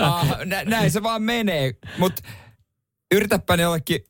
ah, 0.00 0.38
nä, 0.44 0.64
näin 0.64 0.90
se 0.90 1.02
vaan 1.02 1.22
menee. 1.22 1.74
Mutta 1.98 2.22
yritäpä 3.14 3.56
ne 3.56 3.62
jollekin 3.62 4.00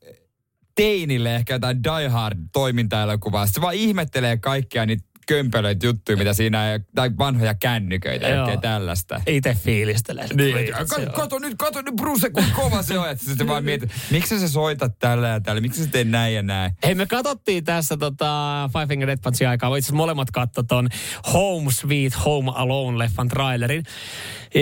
teinille 0.75 1.37
ehkä 1.37 1.55
jotain 1.55 1.85
Die 1.85 2.09
Hard 2.09 2.39
toimintaelokuvaa. 2.53 3.47
Se 3.47 3.61
vaan 3.61 3.75
ihmettelee 3.75 4.37
kaikkia 4.37 4.87
niitä 4.87 5.07
kömpelöitä 5.27 5.87
juttuja, 5.87 6.19
mitä 6.19 6.33
siinä 6.33 6.81
tai 6.95 7.11
vanhoja 7.19 7.55
kännyköitä, 7.55 8.29
ja 8.29 8.57
tällaista. 8.61 9.21
Itse 9.27 9.55
fiilistelee. 9.55 10.27
Niin. 10.35 10.73
Kato, 10.73 11.13
kato, 11.13 11.39
nyt, 11.39 11.55
kato 11.59 11.83
nyt 11.83 11.95
Bruce, 11.97 12.31
kun 12.31 12.45
kova 12.53 12.83
se 12.83 12.99
on. 12.99 13.11
Että 13.11 13.25
sitten 13.25 13.47
vaan 13.47 13.65
mietit, 13.65 13.91
miksi 14.11 14.41
sä 14.41 14.49
soitat 14.49 14.99
tällä 14.99 15.29
ja 15.29 15.41
tällä, 15.41 15.61
miksi 15.61 15.85
sä 15.85 15.91
teet 15.91 16.09
näin 16.09 16.35
ja 16.35 16.43
näin. 16.43 16.73
Hei, 16.85 16.95
me 16.95 17.07
katsottiin 17.07 17.65
tässä 17.65 17.97
tota, 17.97 18.71
Five 18.73 18.87
Finger 18.87 19.07
Death 19.07 19.23
Punchin 19.23 19.49
aikaa. 19.49 19.77
Itse 19.77 19.93
molemmat 19.93 20.31
katso 20.31 20.63
ton 20.63 20.89
Home 21.33 21.71
Sweet 21.73 22.25
Home 22.25 22.51
Alone-leffan 22.55 23.29
trailerin. 23.29 23.83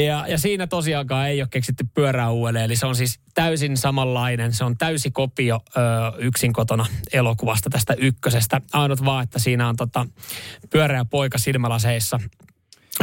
Ja, 0.03 0.27
ja 0.29 0.39
siinä 0.39 0.67
tosiaankaan 0.67 1.29
ei 1.29 1.43
ole 1.43 1.49
keksitty 1.51 1.85
pyörää 1.95 2.31
uudelleen. 2.31 2.65
Eli 2.65 2.77
se 2.77 2.87
on 2.87 2.97
siis 2.97 3.21
täysin 3.35 3.77
samanlainen. 3.77 4.53
Se 4.53 4.65
on 4.65 4.79
täysi 4.79 5.11
kopio 5.11 5.61
ö, 5.77 5.81
yksin 6.19 6.53
kotona 6.53 6.87
elokuvasta 7.13 7.71
tästä 7.71 7.95
ykkösestä. 7.99 8.61
Ainut 8.73 9.05
vaan, 9.05 9.25
että 9.25 9.39
siinä 9.39 9.69
on 9.69 9.77
tota, 9.77 10.07
pyöreä 10.71 11.05
poika 11.05 11.39
silmälaseissa 11.39 12.21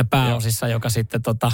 pääosissa, 0.09 0.67
Joo. 0.67 0.75
joka 0.75 0.89
sitten 0.89 1.21
tota, 1.21 1.51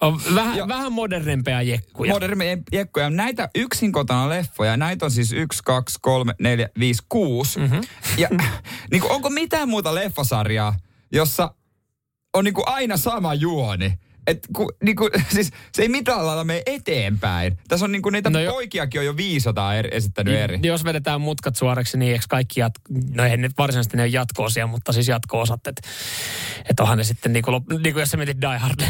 on 0.00 0.20
vähän, 0.34 0.68
vähän 0.68 0.92
modernempia 0.92 1.62
jekkuja. 1.62 2.12
Modernempia 2.12 2.62
jekkuja. 2.72 3.10
Näitä 3.10 3.48
yksin 3.54 3.92
kotona 3.92 4.28
leffoja, 4.28 4.76
näitä 4.76 5.04
on 5.04 5.10
siis 5.10 5.32
yksi, 5.32 5.62
kaksi, 5.64 5.98
kolme, 6.02 6.34
neljä, 6.40 6.68
viisi, 6.78 7.02
kuusi. 7.08 7.58
Mm-hmm. 7.58 7.80
Ja 8.16 8.28
niin 8.90 9.00
kuin, 9.00 9.12
onko 9.12 9.30
mitään 9.30 9.68
muuta 9.68 9.94
leffasarjaa, 9.94 10.74
jossa 11.12 11.54
on 12.34 12.44
niin 12.44 12.54
kuin 12.54 12.68
aina 12.68 12.96
sama 12.96 13.34
juoni? 13.34 13.98
Et 14.28 14.38
ku, 14.56 14.70
niinku, 14.82 15.10
siis 15.34 15.50
se 15.72 15.82
ei 15.82 15.88
mitään 15.88 16.26
lailla 16.26 16.44
mene 16.44 16.62
eteenpäin. 16.66 17.58
Tässä 17.68 17.84
on 17.84 17.92
niinku 17.92 18.10
niitä 18.10 18.30
no 18.30 18.40
jo, 18.40 18.52
poikiakin 18.52 19.00
on 19.00 19.06
jo 19.06 19.16
500 19.16 19.74
eri, 19.74 19.90
esittänyt 19.92 20.32
niin, 20.32 20.42
eri. 20.42 20.58
Jos 20.62 20.84
vedetään 20.84 21.20
mutkat 21.20 21.56
suoraksi, 21.56 21.98
niin 21.98 22.12
eikö 22.12 22.24
kaikki, 22.28 22.60
jat, 22.60 22.72
no 23.14 23.24
ei 23.24 23.36
ne 23.36 23.50
varsinaisesti 23.58 23.96
ne 23.96 24.06
jatko-osia, 24.06 24.66
mutta 24.66 24.92
siis 24.92 25.08
jatko-osat, 25.08 25.66
että 25.66 25.82
et 26.70 26.80
onhan 26.80 26.98
ne 26.98 27.04
sitten 27.04 27.32
niinku, 27.32 27.50
niinku 27.82 28.00
jos 28.00 28.10
sä 28.10 28.16
mietit 28.16 28.40
Die 28.40 28.58
Hard 28.58 28.80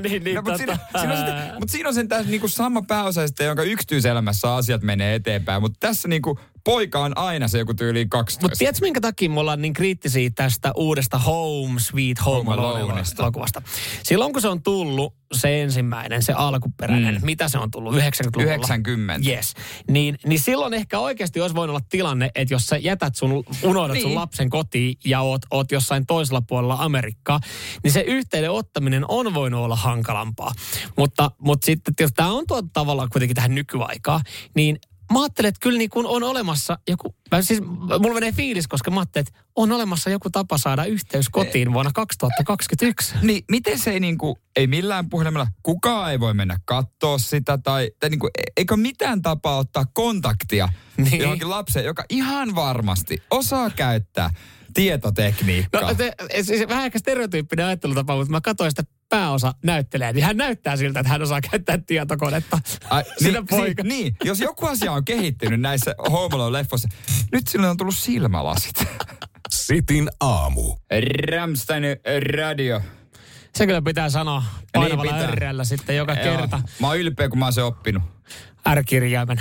niin, 0.00 0.24
niin, 0.24 0.34
no, 0.34 0.42
mutta, 0.42 0.58
tota, 0.58 0.58
siinä, 0.58 0.78
siinä, 1.00 1.12
on 1.12 1.16
sitten, 1.16 1.54
mutta 1.58 1.72
siinä 1.72 1.88
on 1.88 1.94
sen 1.94 2.08
tässä 2.08 2.30
niinku 2.30 2.48
sama 2.48 2.82
pääosa, 2.82 3.20
jonka 3.44 3.62
yksityiselämässä 3.62 4.54
asiat 4.54 4.82
menee 4.82 5.14
eteenpäin, 5.14 5.62
mutta 5.62 5.76
tässä 5.80 6.08
niinku 6.08 6.38
poika 6.66 7.00
on 7.00 7.18
aina 7.18 7.48
se 7.48 7.58
joku 7.58 7.74
tyyli 7.74 8.06
12. 8.06 8.44
Mutta 8.44 8.58
tiedätkö, 8.58 8.80
minkä 8.84 9.00
takia 9.00 9.30
me 9.30 9.40
ollaan 9.40 9.62
niin 9.62 9.72
kriittisiä 9.72 10.30
tästä 10.34 10.72
uudesta 10.76 11.18
Home 11.18 11.80
Sweet 11.80 12.24
Home 12.26 12.52
Alone-elokuvasta? 12.52 13.62
Silloin 14.02 14.32
kun 14.32 14.42
se 14.42 14.48
on 14.48 14.62
tullut, 14.62 15.14
se 15.34 15.62
ensimmäinen, 15.62 16.22
se 16.22 16.32
alkuperäinen, 16.32 17.14
mm. 17.14 17.24
mitä 17.24 17.48
se 17.48 17.58
on 17.58 17.70
tullut, 17.70 17.94
90-luvulla? 17.94 18.54
90. 18.54 19.30
Yes. 19.30 19.54
Niin, 19.90 20.18
niin 20.26 20.40
silloin 20.40 20.74
ehkä 20.74 20.98
oikeasti 20.98 21.40
olisi 21.40 21.56
voinut 21.56 21.76
olla 21.76 21.86
tilanne, 21.90 22.30
että 22.34 22.54
jos 22.54 22.66
sä 22.66 22.76
jätät 22.76 23.14
sun, 23.14 23.44
unohdat 23.62 23.94
niin. 23.94 24.02
sun 24.02 24.14
lapsen 24.14 24.50
kotiin 24.50 24.98
ja 25.04 25.20
oot, 25.20 25.42
oot 25.50 25.72
jossain 25.72 26.06
toisella 26.06 26.42
puolella 26.42 26.76
Amerikkaa, 26.78 27.40
niin 27.82 27.92
se 27.92 28.00
yhteyden 28.00 28.50
ottaminen 28.50 29.04
on 29.08 29.34
voinut 29.34 29.60
olla 29.60 29.76
hankalampaa. 29.76 30.52
Mutta, 30.96 31.30
mutta 31.38 31.66
sitten, 31.66 31.94
jos 32.00 32.12
tämä 32.12 32.32
on 32.32 32.44
tuotu 32.48 32.68
tavallaan 32.72 33.08
kuitenkin 33.12 33.34
tähän 33.34 33.54
nykyaikaan, 33.54 34.20
niin 34.54 34.78
mä 35.12 35.22
ajattelen, 35.22 35.48
että 35.48 35.60
kyllä 35.62 35.78
niin 35.78 35.90
kuin 35.90 36.06
on 36.06 36.22
olemassa 36.22 36.78
joku, 36.88 37.14
siis 37.40 37.60
mulla 38.00 38.14
menee 38.14 38.32
fiilis, 38.32 38.68
koska 38.68 38.90
mä 38.90 39.00
ajattelen, 39.00 39.26
että 39.28 39.40
on 39.56 39.72
olemassa 39.72 40.10
joku 40.10 40.30
tapa 40.30 40.58
saada 40.58 40.84
yhteys 40.84 41.28
kotiin 41.28 41.72
vuonna 41.72 41.90
2021. 41.94 43.14
Niin, 43.22 43.44
miten 43.50 43.78
se 43.78 43.90
ei 43.90 44.00
niin 44.00 44.18
kuin, 44.18 44.36
ei 44.56 44.66
millään 44.66 45.08
puhelimella, 45.08 45.46
kukaan 45.62 46.10
ei 46.10 46.20
voi 46.20 46.34
mennä 46.34 46.60
katsoa 46.64 47.18
sitä 47.18 47.58
tai, 47.58 47.90
tai 48.00 48.10
niin 48.10 48.20
kuin, 48.20 48.30
e- 48.38 48.52
eikö 48.56 48.76
mitään 48.76 49.22
tapaa 49.22 49.56
ottaa 49.56 49.84
kontaktia 49.94 50.68
niin. 50.96 51.20
johonkin 51.20 51.50
lapseen, 51.50 51.84
joka 51.84 52.04
ihan 52.10 52.54
varmasti 52.54 53.22
osaa 53.30 53.70
käyttää 53.70 54.30
tietotekniikkaa. 54.76 55.80
No, 55.80 55.94
te, 55.94 56.12
siis 56.42 56.68
vähän 56.68 56.86
ehkä 56.86 56.98
stereotyyppinen 56.98 57.66
ajattelutapa, 57.66 58.16
mutta 58.16 58.30
mä 58.30 58.40
katsoin 58.40 58.70
sitä 58.70 58.82
pääosa 59.08 59.54
näyttelee, 59.64 60.12
niin 60.12 60.24
hän 60.24 60.36
näyttää 60.36 60.76
siltä, 60.76 61.00
että 61.00 61.12
hän 61.12 61.22
osaa 61.22 61.40
käyttää 61.40 61.78
tietokonetta. 61.86 62.58
Ai, 62.90 63.04
niin, 63.20 63.46
poika. 63.46 63.82
Niin, 63.82 64.02
niin, 64.02 64.16
jos 64.24 64.40
joku 64.40 64.66
asia 64.66 64.92
on 64.92 65.04
kehittynyt 65.04 65.60
näissä 65.60 65.94
Home 66.10 66.36
Alone-leffoissa, 66.36 66.88
nyt 67.32 67.48
sille 67.48 67.68
on 67.68 67.76
tullut 67.76 67.96
silmälasit. 67.96 68.84
Sitin 69.50 70.10
aamu. 70.20 70.76
Ramstein 71.30 71.84
radio. 72.36 72.80
Se 73.54 73.66
kyllä 73.66 73.82
pitää 73.82 74.10
sanoa 74.10 74.42
painavalla 74.72 75.12
niin 75.16 75.66
sitten 75.66 75.96
joka 75.96 76.14
Joo. 76.14 76.36
kerta. 76.36 76.62
Mä 76.80 76.86
oon 76.86 76.98
ylpeä, 76.98 77.28
kun 77.28 77.38
mä 77.38 77.46
oon 77.46 77.52
se 77.52 77.62
oppinut. 77.62 78.02
R-kirjaimen. 78.74 79.40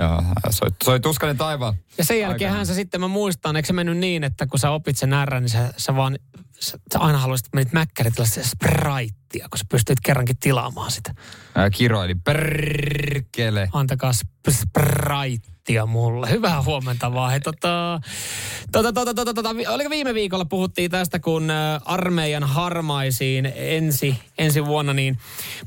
Joo, 0.00 0.22
soi, 0.50 0.68
soi 0.84 1.00
tuskainen 1.00 1.36
taivaan. 1.36 1.74
Ja 1.98 2.04
sen 2.04 2.20
jälkeen 2.20 2.52
hän 2.52 2.66
se 2.66 2.74
sitten, 2.74 3.00
mä 3.00 3.08
muistan, 3.08 3.56
eikö 3.56 3.66
se 3.66 3.72
mennyt 3.72 3.98
niin, 3.98 4.24
että 4.24 4.46
kun 4.46 4.58
sä 4.58 4.70
opit 4.70 4.96
sen 4.96 5.14
R, 5.24 5.40
niin 5.40 5.48
sä, 5.48 5.72
sä 5.76 5.96
vaan, 5.96 6.18
sä, 6.60 6.78
aina 6.94 7.18
haluaisit, 7.18 7.46
menit 7.54 7.72
mäkkärit 7.72 8.14
spraittia, 8.42 9.48
kun 9.50 9.58
sä 9.58 9.64
pystyt 9.70 10.00
kerrankin 10.02 10.36
tilaamaan 10.36 10.90
sitä. 10.90 11.14
Ää, 11.54 11.70
kiroili, 11.70 12.14
perkele. 12.14 13.68
Antakaa 13.72 14.12
sprite 14.50 15.56
viestiä 15.66 15.86
mulle. 15.86 16.30
Hyvää 16.30 16.62
huomenta 16.62 17.14
vaan. 17.14 17.32
He, 17.32 17.40
tota, 17.40 18.00
tota, 18.72 18.92
tota, 18.92 19.14
tota, 19.14 19.34
tota, 19.34 19.50
oliko 19.68 19.90
viime 19.90 20.14
viikolla 20.14 20.44
puhuttiin 20.44 20.90
tästä, 20.90 21.18
kun 21.18 21.48
armeijan 21.84 22.44
harmaisiin 22.44 23.52
ensi, 23.54 24.18
ensi 24.38 24.66
vuonna, 24.66 24.92
niin 24.92 25.18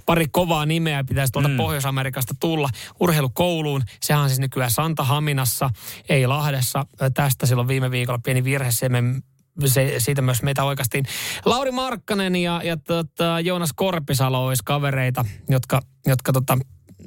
pari 0.05 0.27
kovaa 0.31 0.65
nimeä 0.65 1.03
pitäisi 1.03 1.33
tuolta 1.33 1.49
mm. 1.49 1.57
Pohjois-Amerikasta 1.57 2.33
tulla 2.39 2.69
urheilukouluun. 2.99 3.83
Sehän 4.01 4.23
on 4.23 4.29
siis 4.29 4.39
nykyään 4.39 4.71
Santa 4.71 5.03
Haminassa, 5.03 5.69
ei 6.09 6.27
Lahdessa. 6.27 6.85
Tästä 7.13 7.45
silloin 7.45 7.67
viime 7.67 7.91
viikolla 7.91 8.19
pieni 8.23 8.43
virhe, 8.43 8.71
se 8.71 8.89
me 8.89 9.03
se, 9.65 9.95
siitä 9.97 10.21
myös 10.21 10.43
meitä 10.43 10.63
oikeastiin. 10.63 11.05
Lauri 11.45 11.71
Markkanen 11.71 12.35
ja, 12.35 12.61
ja 12.63 12.77
tota, 12.77 13.39
Joonas 13.39 13.73
Korpisalo 13.75 14.45
olisi 14.45 14.63
kavereita, 14.65 15.25
jotka, 15.49 15.81
jotka 16.05 16.31
tota, 16.33 16.57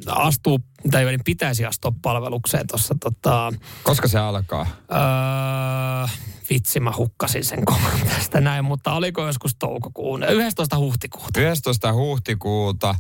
astuu, 0.07 0.61
tai 0.90 1.05
niin 1.05 1.20
pitäisi 1.24 1.64
astua 1.64 1.92
palvelukseen 2.02 2.66
tuossa. 2.66 2.94
Tota, 3.00 3.52
Koska 3.83 4.09
se 4.09 4.18
alkaa? 4.18 4.66
Öö, 4.92 6.09
vitsi, 6.53 6.81
mä 6.81 6.93
hukkasin 6.97 7.45
sen 7.45 7.65
kovan 7.65 8.01
tästä 8.09 8.41
näin, 8.41 8.65
mutta 8.65 8.93
oliko 8.93 9.27
joskus 9.27 9.55
toukokuun, 9.55 10.23
11. 10.23 10.79
huhtikuuta. 10.79 11.41
11. 11.41 11.93
huhtikuuta, 11.93 12.91
äh, 12.91 12.99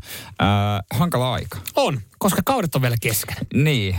hankala 0.94 1.32
aika. 1.32 1.58
On, 1.76 2.00
koska 2.18 2.42
kaudet 2.44 2.74
on 2.74 2.82
vielä 2.82 2.96
kesken. 3.00 3.36
Niin, 3.54 3.96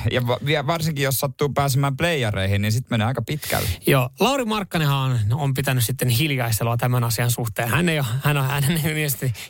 ja 0.47 0.67
varsinkin 0.67 1.03
jos 1.03 1.19
sattuu 1.19 1.49
pääsemään 1.49 1.97
playereihin, 1.97 2.61
niin 2.61 2.71
sitten 2.71 2.87
menee 2.93 3.07
aika 3.07 3.21
pitkälle. 3.21 3.69
Joo, 3.87 4.09
Lauri 4.19 4.45
Markkanenhan 4.45 5.11
on, 5.11 5.19
on 5.31 5.53
pitänyt 5.53 5.83
sitten 5.83 6.09
hiljaistelua 6.09 6.77
tämän 6.77 7.03
asian 7.03 7.31
suhteen. 7.31 7.69
Hän 7.69 7.89
ei 7.89 7.99
ole, 7.99 8.07
hän 8.23 8.37
on, 8.37 8.45
hän 8.45 8.63
ei 8.63 9.07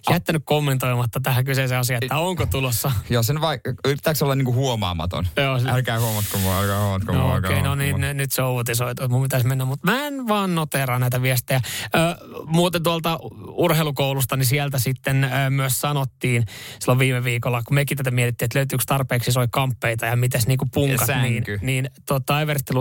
jättänyt 0.10 0.42
kommentoimatta 0.46 1.20
tähän 1.20 1.46
kyseiseen 1.46 1.80
asiaan, 1.80 2.04
että 2.04 2.18
onko 2.18 2.46
tulossa. 2.46 2.92
Joo, 3.10 3.24
sen 3.24 3.42
vai, 3.42 3.60
yrittääkö 3.86 4.26
olla 4.26 4.36
niinku 4.36 4.54
huomaamaton? 4.54 5.28
Joo. 5.38 5.60
Älkää 5.68 6.00
huomatko 6.00 6.38
mua, 6.38 6.60
älkää 6.60 6.80
huomatko 6.80 7.14
mua. 7.14 7.22
No 7.22 7.36
okei, 7.36 7.50
okay, 7.50 7.62
no 7.62 7.76
niin, 7.76 7.96
nyt 8.14 8.32
se 8.32 8.42
on 8.42 8.52
uutisoitu, 8.52 9.10
mun 9.10 9.22
pitäisi 9.24 9.48
mennä, 9.48 9.66
mutta 9.66 9.92
mä 9.94 10.08
en 10.08 10.28
vaan 10.28 10.56
noteraa 10.56 11.00
näitä 11.00 11.22
viestejä. 11.22 11.62
Ö, 11.96 11.98
muuten 12.46 12.84
tuolta 12.84 13.20
urheilukoulusta, 13.48 14.38
niin 14.38 14.46
sieltä 14.46 14.80
sitten 14.80 15.24
ö, 15.24 15.50
myös 15.50 15.82
sanottiin 15.82 16.46
silloin 16.80 17.00
viime 17.00 17.24
viikolla, 17.24 17.64
kun 17.64 17.76
mekin 17.76 17.98
tätä 17.98 18.12
mietittiin, 18.12 18.46
että 18.46 18.60
löytyykö 18.60 18.84
tarpeeksi 18.88 19.32
soi 19.32 19.48
kamppeita 19.52 20.06
ja 20.06 20.16
miten 20.16 20.42
niin 20.48 20.60
punkat. 20.74 21.08
Ja 21.08 21.22
niin, 21.22 21.44
niin 21.62 21.90
tota, 22.06 22.42
Evertti 22.42 22.74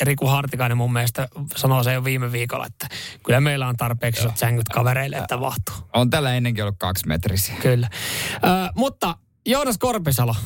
Riku 0.00 0.26
Hartikainen 0.26 0.76
mun 0.76 0.92
mielestä 0.92 1.28
sanoo 1.56 1.82
se 1.82 1.92
jo 1.92 2.04
viime 2.04 2.32
viikolla, 2.32 2.66
että 2.66 2.88
kyllä 3.24 3.40
meillä 3.40 3.68
on 3.68 3.76
tarpeeksi 3.76 4.20
isot 4.20 4.36
sängyt 4.36 4.68
kavereille, 4.68 5.16
että 5.16 5.40
vahtuu. 5.40 5.74
On 5.92 6.10
tällä 6.10 6.34
ennenkin 6.34 6.64
ollut 6.64 6.78
kaksi 6.78 7.06
metrisiä. 7.06 7.54
Kyllä. 7.62 7.88
Ö, 8.34 8.38
mutta 8.76 9.16
Joonas 9.46 9.78
Korpisalo. 9.78 10.36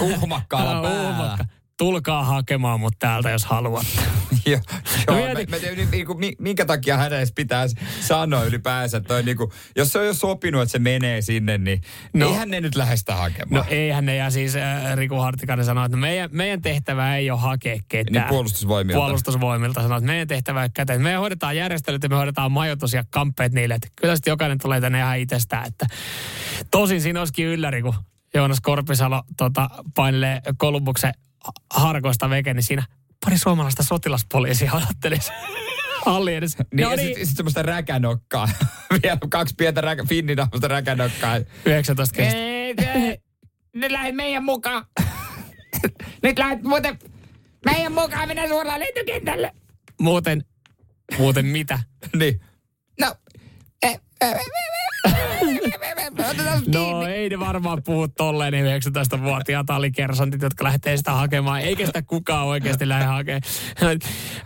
Uhmakkaalla 0.00 0.82
päällä 0.88 1.44
tulkaa 1.78 2.24
hakemaan 2.24 2.80
mut 2.80 2.94
täältä, 2.98 3.30
jos 3.30 3.44
haluatte. 3.44 4.00
joo, 4.46 4.60
joo 5.06 5.16
no, 5.16 5.24
mä, 5.24 5.32
mä, 5.32 5.56
niinku, 5.90 6.20
minkä 6.38 6.64
takia 6.64 6.96
hän 6.96 7.12
edes 7.12 7.32
pitäisi 7.32 7.76
sanoa 8.00 8.44
ylipäänsä, 8.44 8.96
että 8.96 9.22
niinku, 9.22 9.52
jos 9.76 9.92
se 9.92 9.98
on 9.98 10.06
jo 10.06 10.14
sopinut, 10.14 10.62
että 10.62 10.72
se 10.72 10.78
menee 10.78 11.22
sinne, 11.22 11.58
niin 11.58 11.80
no, 12.12 12.28
eihän 12.28 12.50
ne 12.50 12.60
nyt 12.60 12.74
lähde 12.74 12.96
sitä 12.96 13.14
hakemaan. 13.14 13.66
No 13.66 13.70
eihän 13.70 14.06
ne, 14.06 14.16
ja 14.16 14.30
siis 14.30 14.56
äh, 14.56 14.96
Riku 14.96 15.14
Hartikainen 15.14 15.64
sanoi, 15.64 15.86
että 15.86 15.96
meidän, 15.96 16.30
meidän 16.32 16.62
tehtävä 16.62 17.16
ei 17.16 17.30
ole 17.30 17.40
hakea 17.40 17.80
ketään. 17.88 18.12
Niin 18.12 18.28
puolustusvoimilta. 18.28 18.98
Puolustusvoimilta 18.98 19.82
sanoi, 19.82 19.98
että 19.98 20.06
meidän 20.06 20.28
tehtävä 20.28 20.62
ei 20.62 20.68
käteen. 20.74 21.02
Me 21.02 21.14
hoidetaan 21.14 21.56
järjestelyt 21.56 22.02
ja 22.02 22.08
me 22.08 22.16
hoidetaan 22.16 22.52
majoitus 22.52 22.92
ja 22.92 23.04
kamppeet 23.10 23.52
niille, 23.52 23.74
että 23.74 23.88
kyllä 23.96 24.16
sitten 24.16 24.32
jokainen 24.32 24.58
tulee 24.58 24.80
tänne 24.80 24.98
ihan 24.98 25.18
itsestään, 25.18 25.66
että 25.66 25.86
tosin 26.70 27.00
siinä 27.00 27.20
olisikin 27.20 27.46
ylläri, 27.46 27.82
kun 27.82 27.94
Joonas 28.34 28.60
Korpisalo 28.60 29.22
tota, 29.36 29.70
painelee 29.94 30.42
Kolumbuksen 30.56 31.14
harkoista 31.74 32.30
veke, 32.30 32.54
niin 32.54 32.62
siinä 32.62 32.86
pari 33.24 33.38
suomalaista 33.38 33.82
sotilaspoliisia 33.82 34.72
odottelisi 34.72 35.32
halli 36.04 36.34
edessä. 36.34 36.64
Niin, 36.72 36.84
no 36.84 36.90
ja 36.90 36.96
niin. 36.96 37.06
sitten 37.06 37.26
sit 37.26 37.36
semmoista 37.36 37.62
räkänokkaa. 37.62 38.48
Vielä 39.02 39.18
kaksi 39.28 39.54
pientä 39.58 39.80
räkä, 39.80 40.04
finninahmoista 40.08 40.68
räkänokkaa. 40.68 41.36
19 41.66 42.16
kestä. 42.16 42.38
Nyt 43.74 43.92
lähdet 43.92 44.14
meidän 44.14 44.44
mukaan. 44.44 44.86
Nyt 46.22 46.38
lähdet 46.38 46.62
muuten 46.62 46.98
meidän 47.64 47.92
mukaan 47.92 48.28
mennä 48.28 48.48
suoraan 48.48 48.80
lentokentälle. 48.80 49.52
Muuten, 50.00 50.44
muuten 51.18 51.46
mitä? 51.46 51.78
niin. 52.18 52.40
No, 53.00 53.14
No 56.66 57.06
ei 57.06 57.28
ne 57.28 57.38
varmaan 57.38 57.82
puhu 57.82 58.08
tolleen 58.08 58.52
ne 58.52 58.78
19-vuotiaat 58.78 59.70
alikersantit, 59.70 60.42
jotka 60.42 60.64
lähtee 60.64 60.96
sitä 60.96 61.12
hakemaan. 61.12 61.60
Eikä 61.60 61.86
sitä 61.86 62.02
kukaan 62.02 62.46
oikeasti 62.46 62.88
lähde 62.88 63.04
hakemaan. 63.04 63.42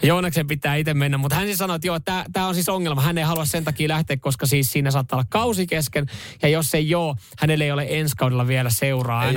Joonaksen 0.03 0.47
pitää 0.47 0.77
itse 0.77 0.95
mennä, 0.95 1.19
mutta 1.19 1.37
hän 1.37 1.47
siis 1.47 1.59
sanoi, 1.59 1.77
että 1.77 1.87
joo, 1.87 2.01
tämä 2.33 2.47
on 2.47 2.55
siis 2.55 2.69
ongelma. 2.69 3.01
Hän 3.01 3.19
ei 3.19 3.25
halua 3.25 3.45
sen 3.45 3.65
takia 3.65 3.89
lähteä, 3.89 4.17
koska 4.17 4.47
siis 4.47 4.73
siinä 4.73 4.91
saattaa 4.91 5.17
olla 5.17 5.27
kausi 5.31 5.67
kesken. 5.67 6.07
Ja 6.43 6.49
jos 6.49 6.75
ei 6.75 6.89
joo, 6.89 7.17
hänelle 7.39 7.65
ei 7.65 7.73
ole 7.73 7.87
ensi 7.89 8.17
kaudella 8.17 8.47
vielä 8.47 8.71
seuraa 8.71 9.25
ei 9.25 9.37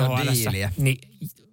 Niin 0.78 0.98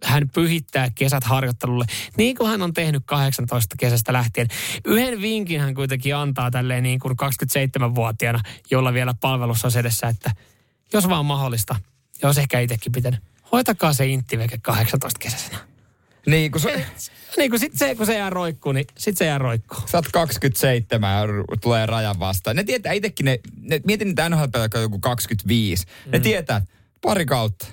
hän 0.04 0.28
pyhittää 0.28 0.88
kesät 0.94 1.24
harjoittelulle, 1.24 1.84
niin 2.16 2.36
kuin 2.36 2.50
hän 2.50 2.62
on 2.62 2.74
tehnyt 2.74 3.02
18 3.06 3.76
kesästä 3.78 4.12
lähtien. 4.12 4.48
Yhden 4.84 5.20
vinkin 5.20 5.60
hän 5.60 5.74
kuitenkin 5.74 6.16
antaa 6.16 6.50
tälleen 6.50 6.82
niin 6.82 6.98
kuin 6.98 7.16
27-vuotiaana, 7.22 8.40
jolla 8.70 8.92
vielä 8.92 9.14
palvelussa 9.20 9.68
on 9.68 9.72
edessä, 9.76 10.08
että 10.08 10.30
jos 10.92 11.08
vaan 11.08 11.26
mahdollista, 11.26 11.76
ja 12.22 12.28
olisi 12.28 12.40
ehkä 12.40 12.60
itsekin 12.60 12.92
pitänyt, 12.92 13.20
hoitakaa 13.52 13.92
se 13.92 14.06
inttiveke 14.06 14.58
18 14.62 15.18
kesäisenä. 15.18 15.58
Niin, 16.26 16.52
kun 16.52 16.60
se... 16.60 16.86
niin 17.36 17.50
kun 17.50 17.58
sit 17.58 17.72
se, 17.74 17.94
kun 17.94 18.06
se 18.06 18.18
jää 18.18 18.30
roikkuu, 18.30 18.72
niin 18.72 18.86
sit 18.98 19.16
se 19.16 19.24
jää 19.26 19.38
roikkuu. 19.38 19.80
Sä 19.86 19.98
oot 19.98 20.08
27 20.12 21.12
ja 21.12 21.20
tulee 21.60 21.86
rajan 21.86 22.18
vastaan. 22.18 22.56
Ne 22.56 22.64
tietää 22.64 22.92
itsekin, 22.92 23.24
ne, 23.24 23.38
ne 23.60 23.80
mietin 23.86 24.08
niitä 24.08 24.28
nhl 24.28 24.44
joku 24.80 24.98
25. 24.98 25.86
Mm. 25.86 26.12
Ne 26.12 26.20
tietää, 26.20 26.62
pari 27.02 27.26
kautta. 27.26 27.66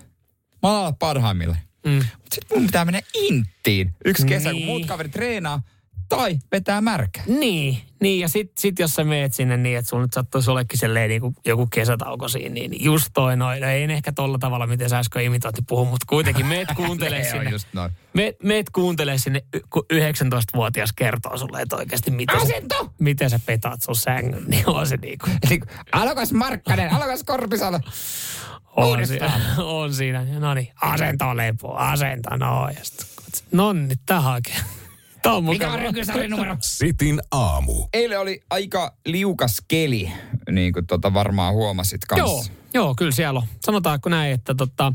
Mä 0.63 0.93
parhaimmille. 0.99 1.57
Mm. 1.85 1.95
Mutta 1.95 2.35
sitten 2.35 2.57
mun 2.57 2.65
pitää 2.65 2.85
mennä 2.85 3.01
inttiin 3.13 3.95
yksi 4.05 4.25
kesä, 4.25 4.51
niin. 4.51 4.65
kun 4.65 4.75
muut 4.75 4.85
kaverit 4.85 5.11
treenaa. 5.11 5.61
Tai 6.09 6.39
vetää 6.51 6.81
märkä. 6.81 7.21
Niin, 7.27 7.77
niin 8.01 8.19
ja 8.19 8.29
sit, 8.29 8.51
sit 8.57 8.79
jos 8.79 8.93
sä 8.93 9.03
meet 9.03 9.33
sinne 9.33 9.57
niin, 9.57 9.77
että 9.77 9.89
sun 9.89 10.01
nyt 10.01 10.13
sattuisi 10.13 10.51
ollekin 10.51 10.79
silleen 10.79 11.09
niin 11.09 11.21
kuin 11.21 11.35
joku 11.45 11.67
kesätauko 11.67 12.27
siinä, 12.27 12.53
niin 12.53 12.83
just 12.83 13.09
toi 13.13 13.37
noin. 13.37 13.61
No 13.61 13.67
ei 13.67 13.83
ehkä 13.83 14.11
tolla 14.11 14.37
tavalla, 14.37 14.67
miten 14.67 14.89
sä 14.89 14.99
äsken 14.99 15.23
imitointi 15.23 15.61
puhua, 15.67 15.89
mutta 15.89 16.05
kuitenkin 16.09 16.45
meet 16.55 16.67
kuuntelee 16.75 17.23
sinne. 17.23 17.49
just 17.49 17.67
noin. 17.73 17.91
Me, 18.13 18.35
meet 18.43 18.69
kuuntelee 18.69 19.17
sinne, 19.17 19.43
kun 19.69 19.85
19-vuotias 19.93 20.93
kertoo 20.95 21.37
sulle, 21.37 21.61
että 21.61 21.75
oikeasti 21.75 22.11
miten, 22.11 22.37
Asento! 22.37 22.93
miten 22.99 23.29
sä 23.29 23.39
petaat 23.45 23.81
sun 23.81 23.95
sängyn, 23.95 24.43
niin 24.47 24.69
on 24.69 24.87
se 24.87 24.97
niinku. 24.97 25.25
Eli 25.47 25.59
alokas 25.91 26.33
Markkanen, 26.33 26.93
alokas 26.93 27.23
Korpisalo. 27.23 27.79
On, 28.75 29.07
siinä, 29.07 29.31
on 29.57 29.93
siinä. 29.93 30.25
No 30.39 30.53
niin, 30.53 30.71
asento 30.81 31.37
lepo, 31.37 31.73
asento, 31.75 32.37
no. 32.37 32.69
Sit, 32.83 33.43
no 33.51 33.73
niin, 33.73 33.99
tähän. 34.05 34.41
Tää 35.21 35.33
on 35.33 35.43
Mikä 35.49 35.65
mukava. 35.67 35.73
on 35.73 35.93
rykysarjan 35.93 36.29
numero? 36.31 36.57
Sitin 36.61 37.21
aamu. 37.31 37.87
Eilen 37.93 38.19
oli 38.19 38.41
aika 38.49 38.95
liukas 39.05 39.61
keli, 39.67 40.11
niin 40.51 40.73
kuin 40.73 40.87
tota 40.87 41.13
varmaan 41.13 41.53
huomasit 41.53 42.01
Joo, 42.17 42.27
kanssa. 42.35 42.51
joo, 42.73 42.95
kyllä 42.95 43.11
siellä 43.11 43.37
on. 43.39 43.47
Sanotaanko 43.65 44.09
näin, 44.09 44.33
että 44.33 44.55
tota, 44.55 44.93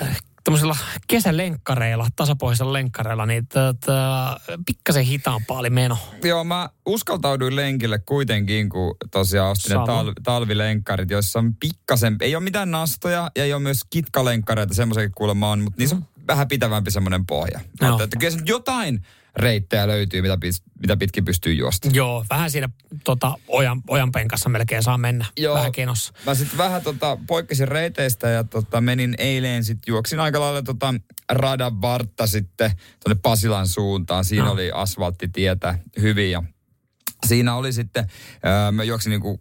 äh, 0.00 0.16
tämmöisillä 0.44 0.76
kesälenkkareilla, 1.06 2.08
tasapohjaisilla 2.16 2.72
lenkkareilla, 2.72 3.26
niin 3.26 3.46
tota, 3.46 4.40
pikkasen 4.66 5.04
hitaampaa 5.04 5.58
oli 5.58 5.70
meno. 5.70 5.98
Joo, 6.24 6.44
mä 6.44 6.68
uskaltauduin 6.86 7.56
lenkille 7.56 7.98
kuitenkin, 7.98 8.68
kun 8.68 8.96
tosiaan 9.10 9.50
ostin 9.50 9.70
ne 9.70 9.76
tal- 9.76 10.14
talvilenkkarit, 10.22 11.10
joissa 11.10 11.38
on 11.38 11.54
pikkasen, 11.54 12.16
ei 12.20 12.36
ole 12.36 12.44
mitään 12.44 12.70
nastoja 12.70 13.30
ja 13.36 13.44
ei 13.44 13.52
ole 13.52 13.62
myös 13.62 13.80
kitkalenkkareita, 13.90 14.74
semmoisia 14.74 15.10
kuulemma 15.10 15.50
on, 15.50 15.60
mutta 15.60 15.78
niissä 15.78 15.96
on 15.96 16.04
vähän 16.26 16.48
pitävämpi 16.48 16.90
semmoinen 16.90 17.26
pohja. 17.26 17.60
Mutta 17.82 18.04
että 18.04 18.16
kyllä 18.16 18.38
jotain 18.46 19.02
reittejä 19.36 19.86
löytyy, 19.86 20.22
mitä, 20.22 20.34
pis- 20.36 20.62
mitä 20.80 20.96
pitkin 20.96 21.24
pystyy 21.24 21.52
juosta. 21.54 21.88
Joo, 21.92 22.24
vähän 22.30 22.50
siinä 22.50 22.68
tota, 23.04 23.34
ojan, 23.48 23.82
ojan 23.88 24.12
penkassa 24.12 24.48
melkein 24.48 24.82
saa 24.82 24.98
mennä. 24.98 25.24
Joo. 25.36 25.54
Vähän 25.54 25.72
kenossa. 25.72 26.12
Mä 26.26 26.34
sitten 26.34 26.58
vähän 26.58 26.82
tota, 26.82 27.18
poikkesin 27.26 27.68
reiteistä 27.68 28.28
ja 28.28 28.44
tota, 28.44 28.80
menin 28.80 29.14
eilen 29.18 29.64
sitten, 29.64 29.92
juoksin 29.92 30.20
aika 30.20 30.40
lailla 30.40 30.62
tota, 30.62 30.94
radan 31.32 31.80
vartta 31.82 32.26
sitten 32.26 32.70
tuonne 33.04 33.20
Pasilan 33.22 33.68
suuntaan. 33.68 34.24
Siinä 34.24 34.44
No. 34.44 34.52
oli 34.52 34.70
asfalttitietä 34.74 35.78
hyvin 36.00 36.30
ja 36.30 36.42
siinä 37.26 37.54
oli 37.54 37.72
sitten, 37.72 38.06
ää, 38.42 38.72
mä 38.72 38.84
juoksin 38.84 39.10
niinku 39.10 39.40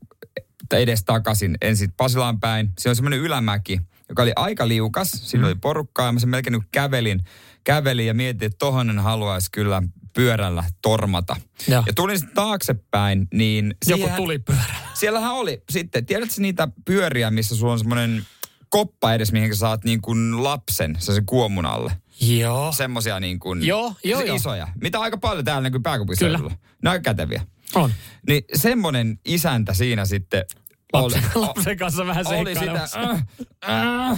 edes 0.73 1.03
takaisin 1.03 1.57
ensin 1.61 1.91
Pasilaan 1.97 2.39
päin. 2.39 2.69
Siinä 2.79 2.89
oli 2.89 2.95
semmoinen 2.95 3.19
ylämäki, 3.19 3.79
joka 4.09 4.21
oli 4.21 4.31
aika 4.35 4.67
liukas. 4.67 5.11
Siinä 5.11 5.47
oli 5.47 5.55
porukkaa 5.55 6.05
ja 6.05 6.11
mä 6.11 6.19
sen 6.19 6.29
melkein 6.29 6.51
niinku 6.51 6.67
kävelin, 6.71 7.23
kävelin 7.63 8.07
ja 8.07 8.13
mietin, 8.13 8.45
että 8.45 8.57
tohon 8.57 8.99
haluaisi 8.99 9.51
kyllä 9.51 9.83
pyörällä 10.13 10.63
tormata. 10.81 11.35
Joo. 11.67 11.83
Ja 11.87 11.93
tulin 11.93 12.19
sitten 12.19 12.35
taaksepäin, 12.35 13.27
niin... 13.33 13.75
Joku 13.87 14.03
siihen- 14.03 14.17
tuli 14.17 14.39
pyörällä. 14.39 14.73
Siellähän 14.93 15.33
oli 15.33 15.63
sitten, 15.69 16.05
tiedätkö 16.05 16.35
niitä 16.37 16.67
pyöriä, 16.85 17.31
missä 17.31 17.55
sulla 17.55 17.73
on 17.73 17.79
semmoinen 17.79 18.25
koppa 18.69 19.13
edes, 19.13 19.31
mihin 19.31 19.55
sä 19.55 19.59
saat 19.59 19.83
niin 19.83 20.01
kuin 20.01 20.43
lapsen, 20.43 20.95
se 20.99 21.21
kuomun 21.25 21.65
alle. 21.65 21.97
Joo. 22.21 22.71
Semmosia 22.71 23.19
niin 23.19 23.39
kuin 23.39 23.65
Joo, 23.65 23.93
joo, 24.03 24.19
se 24.19 24.25
joo. 24.25 24.35
isoja. 24.35 24.67
Mitä 24.81 24.99
aika 24.99 25.17
paljon 25.17 25.45
täällä 25.45 25.61
näkyy 25.61 25.79
pääkaupunkiseudulla. 25.79 26.49
Ne 26.83 26.89
on 26.89 26.91
aika 26.91 27.03
käteviä. 27.03 27.45
On. 27.75 27.93
Niin 28.27 28.43
semmonen 28.55 29.19
isäntä 29.25 29.73
siinä 29.73 30.05
sitten 30.05 30.45
Lapsen, 30.93 31.23
oli, 31.35 31.45
lapsen 31.47 31.77
kanssa 31.77 32.05
vähän 32.05 32.27
oli 32.27 32.55
sitä, 32.55 32.87
äh, 32.97 33.25
äh, 33.69 34.11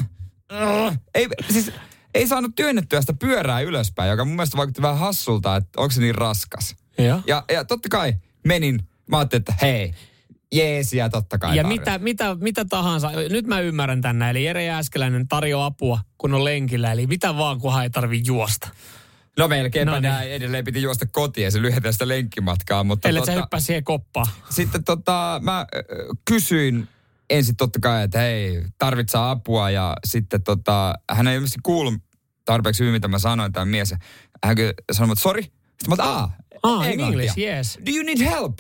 äh. 0.54 1.00
ei, 1.16 1.28
siis, 1.50 1.72
ei 2.16 2.28
saanut 2.28 2.56
työnnettyä 2.56 3.02
sitä 3.02 3.14
pyörää 3.14 3.62
ylöspäin, 3.62 4.10
joka 4.10 4.26
mun 4.26 4.36
mielestä 4.36 4.58
vaikutti 4.58 4.82
vähän 4.82 4.98
hassulta, 4.98 5.56
että 5.56 5.82
onko 5.82 5.92
se 5.92 6.02
niin 6.02 6.16
raskas. 6.16 6.76
Joo. 6.98 7.22
Ja, 7.28 7.44
ja 7.52 7.66
totta 7.66 7.90
kai 7.90 8.14
menin, 8.44 8.80
mä 9.08 9.18
ajattelin, 9.18 9.42
että 9.42 9.54
hei, 9.62 9.94
jeesiä 10.52 11.10
totta 11.10 11.38
kai 11.38 11.58
Ja 11.58 11.64
mitä, 11.68 11.98
mitä, 11.98 12.36
mitä 12.40 12.66
tahansa, 12.66 13.12
nyt 13.30 13.48
mä 13.48 13.60
ymmärrän 13.60 14.02
tänne, 14.02 14.30
eli 14.30 14.44
Jere 14.44 14.66
Jääskeläinen 14.66 15.28
tarjoaa 15.28 15.66
apua, 15.66 16.00
kun 16.18 16.34
on 16.34 16.44
lenkillä, 16.44 16.92
eli 16.92 17.08
mitä 17.08 17.38
vaan, 17.38 17.60
kunhan 17.60 17.84
ei 17.84 17.90
tarvi 17.90 18.22
juosta. 18.26 18.70
No 19.38 19.48
melkeinpä 19.48 19.92
No 19.92 20.00
niin. 20.00 20.32
Edelleen 20.34 20.66
piti 20.66 20.82
juosta 20.82 21.06
kotiin 21.06 21.46
ja 21.46 21.52
se 21.52 21.62
lyhentää 21.62 21.92
sitä 21.92 22.08
lenkkimatkaa. 22.08 22.84
Mutta 22.84 23.10
Ellei 23.10 23.26
sä 23.26 23.32
tota, 23.32 23.42
hyppää 23.42 23.60
siihen 23.60 23.84
koppaan. 23.84 24.28
sitten 24.50 24.84
tota, 24.84 25.40
mä 25.44 25.66
ö, 25.76 25.84
kysyin 26.26 26.88
ensin 27.30 27.56
totta 27.56 27.80
kai, 27.80 28.04
että 28.04 28.20
hei, 28.20 28.64
tarvitsee 28.78 29.22
apua. 29.24 29.70
Ja 29.70 29.96
sitten 30.06 30.44
tota, 30.44 30.96
hän 31.12 31.28
ei 31.28 31.36
ilmeisesti 31.36 31.60
kuullut 31.64 31.94
tarpeeksi 32.46 32.80
hyvin, 32.84 32.94
mitä 32.94 33.08
mä 33.08 33.20
sanoin, 33.20 33.54
tämä 33.54 33.66
mies. 33.66 33.94
Hän 34.44 34.58
sanoi, 34.92 35.12
että 35.14 35.24
sori. 35.24 35.44
Sitten 35.44 35.98
mä 35.98 36.04
oon, 36.04 36.16
aa, 36.16 36.38
Ah, 36.64 36.86
in 36.86 36.92
englantia. 36.92 37.32
English, 37.32 37.40
yes. 37.40 37.80
Do 37.86 37.92
you 37.96 38.04
need 38.04 38.20
help? 38.20 38.54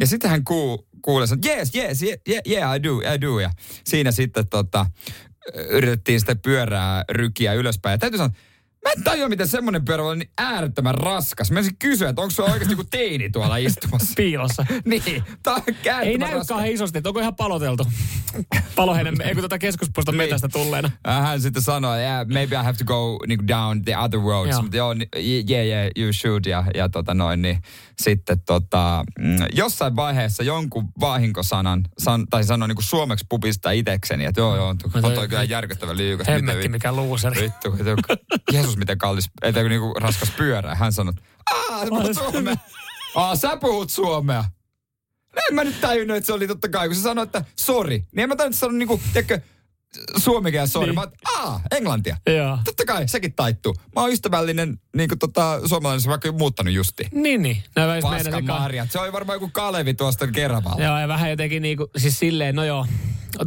Ja 0.00 0.06
sitten 0.06 0.30
hän 0.30 0.44
kuu, 0.44 0.88
kuulee, 1.02 1.28
että 1.34 1.48
yes, 1.48 1.74
yes, 1.74 2.02
yeah, 2.02 2.18
yeah, 2.28 2.42
yeah, 2.48 2.76
I 2.76 2.82
do, 2.82 2.98
I 3.14 3.20
do. 3.20 3.40
Ja 3.40 3.50
siinä 3.84 4.12
sitten 4.12 4.48
tota, 4.48 4.86
yritettiin 5.70 6.20
sitä 6.20 6.36
pyörää 6.36 7.04
rykiä 7.10 7.52
ylöspäin. 7.54 7.92
Ja 7.92 7.98
täytyy 7.98 8.18
sanoa, 8.18 8.34
Mä 8.84 8.92
en 8.96 9.04
tajua, 9.04 9.28
miten 9.28 9.48
semmoinen 9.48 9.84
pyörä 9.84 10.02
olla 10.02 10.14
niin 10.14 10.30
äärettömän 10.38 10.94
raskas. 10.94 11.50
Mä 11.50 11.60
kysyä, 11.78 12.08
että 12.08 12.22
onko 12.22 12.30
sulla 12.30 12.50
oikeasti 12.52 12.72
joku 12.72 12.84
teini 12.84 13.30
tuolla 13.30 13.56
istumassa. 13.56 14.12
Piilossa. 14.22 14.66
niin, 14.84 15.22
tää 15.42 15.54
on 15.54 15.62
Ei 16.02 16.18
näy 16.18 16.40
kauhean 16.48 16.72
isosti, 16.72 16.98
että 16.98 17.08
onko 17.10 17.20
ihan 17.20 17.36
paloteltu. 17.36 17.86
Paloheinen, 18.76 19.14
ei 19.20 19.34
kun 19.34 19.42
tätä 19.42 19.58
keskuspuiston 19.58 20.12
Niin. 20.16 20.24
metästä 20.24 20.48
tulleena. 20.48 20.90
Hän 21.06 21.40
sitten 21.40 21.62
sanoi, 21.62 21.98
yeah, 21.98 22.26
maybe 22.26 22.56
I 22.56 22.58
have 22.64 22.78
to 22.78 22.84
go 22.84 23.18
niinku, 23.26 23.48
down 23.48 23.84
the 23.84 23.96
other 23.98 24.20
roads. 24.20 24.50
Joo. 24.50 24.62
Mutta 24.62 24.76
joo, 24.76 24.94
yeah, 25.16 25.66
yeah, 25.66 25.90
you 25.96 26.12
should. 26.12 26.44
Ja, 26.46 26.64
ja 26.74 26.88
tota 26.88 27.14
noin, 27.14 27.42
niin 27.42 27.58
sitten 28.00 28.40
tota, 28.46 29.04
mm, 29.18 29.36
jossain 29.52 29.96
vaiheessa 29.96 30.42
jonkun 30.42 30.88
vahinkosanan, 31.00 31.84
san, 31.98 32.26
tai 32.30 32.44
sanoi 32.44 32.68
niinku 32.68 32.82
suomeksi 32.82 33.26
pupista 33.28 33.70
itekseni, 33.70 34.24
että 34.24 34.40
joo, 34.40 34.56
joo, 34.56 34.68
on 34.68 34.78
toi- 34.78 35.02
toi 35.14 35.28
kyllä 35.28 35.42
järkyttävän 35.42 35.96
liukas. 35.96 36.26
Miten 36.26 36.34
Hemmetti, 36.34 36.68
mikä 36.68 36.92
luuseri. 36.92 37.40
Vittu, 37.42 37.72
vittu, 37.72 38.14
Jeesus, 38.68 38.78
miten 38.78 38.98
kallis, 38.98 39.30
ei 39.42 39.52
tämä 39.52 39.68
niinku 39.68 39.94
raskas 39.94 40.30
pyörä. 40.30 40.74
Hän 40.74 40.92
sanoi, 40.92 41.12
aah, 41.50 41.80
sä 41.80 41.88
puhut 41.88 42.14
suomea. 42.14 42.56
Aa, 43.14 43.36
sä 43.36 43.56
puhut 43.56 43.90
suomea. 43.90 44.44
No 45.36 45.42
En 45.48 45.54
mä 45.54 45.64
nyt 45.64 45.80
tajunnut, 45.80 46.16
että 46.16 46.26
se 46.26 46.32
oli 46.32 46.46
totta 46.46 46.68
kai, 46.68 46.88
kun 46.88 46.96
se 46.96 47.02
sanoi, 47.02 47.24
että 47.24 47.44
sori. 47.56 48.04
Niin 48.12 48.22
en 48.22 48.28
mä 48.28 48.34
se 48.50 48.66
on 48.66 48.78
niinku, 48.78 49.00
tiedätkö, 49.12 49.40
suomikään 50.16 50.68
sori. 50.68 50.86
Niin. 50.86 51.00
Niin. 51.04 51.10
Mä 51.26 51.40
oon, 51.40 51.48
aa, 51.48 51.60
englantia. 51.70 52.16
Joo. 52.36 52.58
Totta 52.64 52.84
kai, 52.84 53.08
sekin 53.08 53.32
taittuu. 53.32 53.74
Mä 53.94 54.00
oon 54.00 54.12
ystävällinen, 54.12 54.80
niin 54.96 55.08
kuin 55.08 55.18
tota, 55.18 55.68
suomalainen, 55.68 56.00
se 56.00 56.08
vaikka 56.08 56.32
muuttanut 56.32 56.74
justi. 56.74 57.08
Niin, 57.12 57.42
niin. 57.42 57.62
No, 57.76 57.94
jos 57.94 58.04
meidän 58.04 58.46
Paska 58.46 58.86
se 58.88 58.98
oli 58.98 59.12
varmaan 59.12 59.36
joku 59.36 59.50
Kalevi 59.52 59.94
tuosta 59.94 60.26
Keravalla. 60.26 60.84
Joo, 60.84 60.98
ja 60.98 61.08
vähän 61.08 61.30
jotenkin 61.30 61.62
niinku, 61.62 61.90
siis 61.96 62.18
silleen, 62.18 62.56
no 62.56 62.64
joo, 62.64 62.86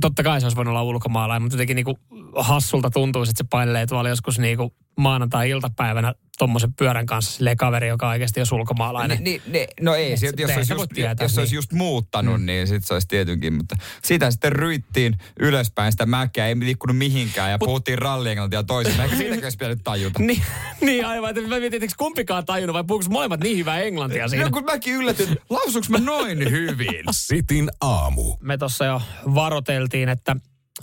totta 0.01 0.23
kai 0.23 0.39
se 0.39 0.45
olisi 0.45 0.55
voinut 0.55 0.71
olla 0.71 0.83
ulkomaalainen, 0.83 1.41
mutta 1.41 1.55
jotenkin 1.55 1.75
niinku 1.75 1.99
hassulta 2.35 2.89
tuntuisi, 2.89 3.29
että 3.29 3.43
se 3.43 3.47
painelee 3.49 3.87
tuolla 3.87 4.09
joskus 4.09 4.39
niinku 4.39 4.73
maanantai-iltapäivänä 5.01 6.13
tommosen 6.37 6.73
pyörän 6.73 7.05
kanssa 7.05 7.31
silleen 7.31 7.57
kaveri, 7.57 7.87
joka 7.87 8.05
on 8.05 8.11
oikeasti 8.11 8.39
jos 8.39 8.51
ulkomaalainen. 8.51 9.23
Ni, 9.23 9.41
ni, 9.47 9.67
no 9.81 9.95
ei, 9.95 10.17
sit, 10.17 10.39
jos, 10.39 10.51
olisi 10.55 10.73
just, 10.73 10.91
tietää, 10.93 11.25
jos 11.25 11.35
se 11.35 11.41
olisi 11.41 11.51
niin. 11.51 11.57
just 11.57 11.73
muuttanut, 11.73 12.39
mm. 12.39 12.45
niin 12.45 12.67
sit 12.67 12.83
se 12.83 12.93
olisi 12.93 13.07
tietenkin. 13.07 13.53
Mutta 13.53 13.75
sitä 14.03 14.31
sitten 14.31 14.51
ryittiin 14.51 15.17
ylöspäin 15.39 15.91
sitä 15.91 16.05
mäkeä, 16.05 16.47
ei 16.47 16.59
liikkunut 16.59 16.97
mihinkään 16.97 17.51
ja 17.51 17.57
Mut, 17.57 17.65
puhuttiin 17.65 17.97
rallienglantia 17.97 18.63
toisin. 18.63 19.01
Ehkä 19.01 19.15
siitäkin 19.15 19.43
olisi 19.43 19.57
pitänyt 19.57 19.79
tajuta. 19.83 20.19
Niin, 20.31 20.43
niin 20.81 21.05
aivan, 21.05 21.29
että 21.29 21.41
mä 21.41 21.59
mietin, 21.59 21.83
että 21.83 21.95
kumpikaan 21.97 22.45
tajunnut 22.45 22.73
vai 22.73 22.83
puhuuko 22.83 23.05
molemmat 23.09 23.39
niin 23.39 23.57
hyvää 23.57 23.79
englantia 23.79 24.27
siinä. 24.27 24.45
No 24.45 24.51
kun 24.51 24.65
mäkin 24.65 24.93
yllätyin, 24.93 25.31
että 25.31 25.45
lausuuko 25.49 25.87
mä 25.89 25.97
noin 25.97 26.51
hyvin? 26.51 27.03
Sitin 27.11 27.69
aamu. 27.81 28.37
Me 28.39 28.57
tuossa 28.57 28.85
jo 28.85 29.01
varoteltiin, 29.35 30.09
että 30.09 30.35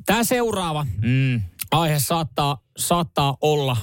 tämä 0.07 0.25
seuraava 0.25 0.87
Mm. 1.03 1.43
aihe 1.71 1.99
saattaa, 1.99 2.59
saattaa 2.77 3.37
olla 3.41 3.77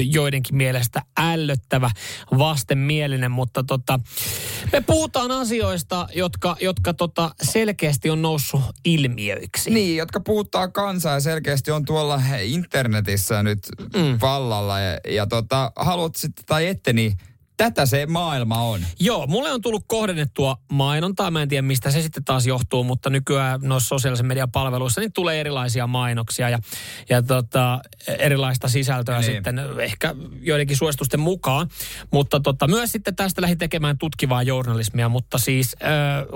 joidenkin 0.00 0.56
mielestä 0.56 1.02
ällöttävä, 1.18 1.90
vastenmielinen, 2.38 3.30
mutta 3.30 3.62
tota, 3.62 4.00
me 4.72 4.80
puhutaan 4.80 5.30
asioista, 5.30 6.08
jotka, 6.14 6.56
jotka 6.60 6.94
tota 6.94 7.30
selkeästi 7.42 8.10
on 8.10 8.22
noussut 8.22 8.60
ilmiöiksi. 8.84 9.70
Niin, 9.70 9.96
jotka 9.96 10.20
puhuttaa 10.20 10.68
kansaa 10.68 11.14
ja 11.14 11.20
selkeästi 11.20 11.70
on 11.70 11.84
tuolla 11.84 12.22
internetissä 12.42 13.42
nyt 13.42 13.58
mm. 13.78 14.18
vallalla. 14.20 14.80
Ja, 14.80 15.00
ja 15.08 15.26
tota, 15.26 15.72
haluat 15.76 16.16
sitten 16.16 16.44
tai 16.44 16.66
ette, 16.66 16.92
niin 16.92 17.16
tätä 17.56 17.86
se 17.86 18.06
maailma 18.06 18.62
on. 18.62 18.80
Joo, 19.00 19.26
mulle 19.26 19.52
on 19.52 19.60
tullut 19.60 19.84
kohdennettua 19.86 20.56
mainontaa. 20.72 21.30
Mä 21.30 21.42
en 21.42 21.48
tiedä, 21.48 21.62
mistä 21.62 21.90
se 21.90 22.02
sitten 22.02 22.24
taas 22.24 22.46
johtuu, 22.46 22.84
mutta 22.84 23.10
nykyään 23.10 23.60
noissa 23.62 23.88
sosiaalisen 23.88 24.26
median 24.26 24.50
palveluissa 24.50 25.00
niin 25.00 25.12
tulee 25.12 25.40
erilaisia 25.40 25.86
mainoksia 25.86 26.48
ja, 26.48 26.58
ja 27.08 27.22
tota, 27.22 27.80
erilaista 28.18 28.68
sisältöä 28.68 29.18
Niin. 29.20 29.32
sitten 29.32 29.60
ehkä 29.80 30.14
joidenkin 30.40 30.76
suositusten 30.76 31.20
mukaan. 31.20 31.68
Mutta 32.10 32.40
tota, 32.40 32.68
myös 32.68 32.92
sitten 32.92 33.16
tästä 33.16 33.42
lähdin 33.42 33.58
tekemään 33.58 33.98
tutkivaa 33.98 34.42
journalismia, 34.42 35.08
mutta 35.08 35.38
siis 35.38 35.76
äh, 35.82 35.90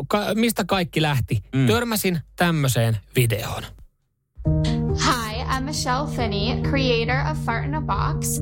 ka- 0.09 0.35
mistä 0.35 0.65
kaikki 0.65 1.03
lähti? 1.03 1.43
Mm. 1.55 1.67
Törmäsin 1.67 2.21
tämmöiseen 2.37 2.97
videoon. 3.17 3.63
Hi, 5.07 5.43
I'm 5.43 5.63
Michelle 5.63 6.07
Finney, 6.17 6.63
creator 6.63 7.33
of 7.33 7.39
Fart 7.45 7.65
in 7.65 7.75
a 7.75 7.81
Box. 7.81 8.41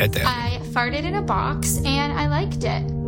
Eteen. 0.00 0.26
I 0.26 0.70
farted 0.72 1.04
in 1.04 1.14
a 1.14 1.22
box 1.22 1.76
and 1.76 2.12
I 2.12 2.40
liked 2.40 2.56
it. 2.56 3.00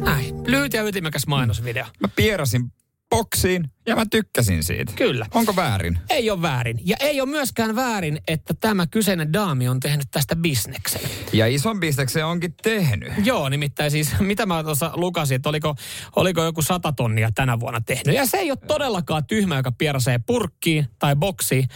Näin. 0.00 0.34
Lyhyt 0.46 0.72
ja 0.72 0.82
ytimekäs 0.82 1.26
mainosvideo. 1.26 1.86
Mä 2.00 2.08
pierasin 2.16 2.72
boksiin 3.10 3.70
ja 3.86 3.96
mä 3.96 4.04
tykkäsin 4.10 4.64
siitä. 4.64 4.92
Kyllä. 4.96 5.26
Onko 5.34 5.56
väärin? 5.56 5.98
Ei 6.10 6.30
ole 6.30 6.42
väärin. 6.42 6.80
Ja 6.84 6.96
ei 7.00 7.20
ole 7.20 7.28
myöskään 7.28 7.76
väärin, 7.76 8.20
että 8.28 8.54
tämä 8.54 8.86
kyseinen 8.86 9.32
daami 9.32 9.68
on 9.68 9.80
tehnyt 9.80 10.06
tästä 10.10 10.36
bisneksen. 10.36 11.00
Ja 11.32 11.46
ison 11.46 11.80
bisneksen 11.80 12.26
onkin 12.26 12.54
tehnyt. 12.62 13.12
Joo, 13.24 13.48
nimittäin 13.48 13.90
siis, 13.90 14.20
mitä 14.20 14.46
mä 14.46 14.62
tuossa 14.64 14.90
lukasin, 14.94 15.36
että 15.36 15.48
oliko, 15.48 15.74
oliko 16.16 16.44
joku 16.44 16.62
sata 16.62 16.92
tonnia 16.92 17.30
tänä 17.34 17.60
vuonna 17.60 17.80
tehnyt. 17.80 18.14
Ja 18.14 18.26
se 18.26 18.36
ei 18.36 18.50
ole 18.50 18.58
todellakaan 18.66 19.26
tyhmä, 19.26 19.56
joka 19.56 19.72
pierasee 19.72 20.20
purkkiin 20.26 20.86
tai 20.98 21.16
boksiin. 21.16 21.68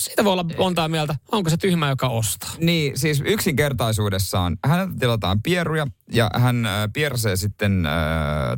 Siitä 0.00 0.24
voi 0.24 0.32
olla 0.32 0.44
montaa 0.58 0.88
mieltä, 0.88 1.14
onko 1.32 1.50
se 1.50 1.56
tyhmä, 1.56 1.88
joka 1.88 2.08
ostaa. 2.08 2.50
Niin, 2.58 2.98
siis 2.98 3.22
yksinkertaisuudessaan 3.24 4.58
häneltä 4.64 4.92
tilataan 5.00 5.42
pieruja 5.42 5.86
ja 6.12 6.30
hän 6.34 6.66
äh, 6.66 6.72
piersee 6.92 7.36
sitten 7.36 7.86
äh, 7.86 7.92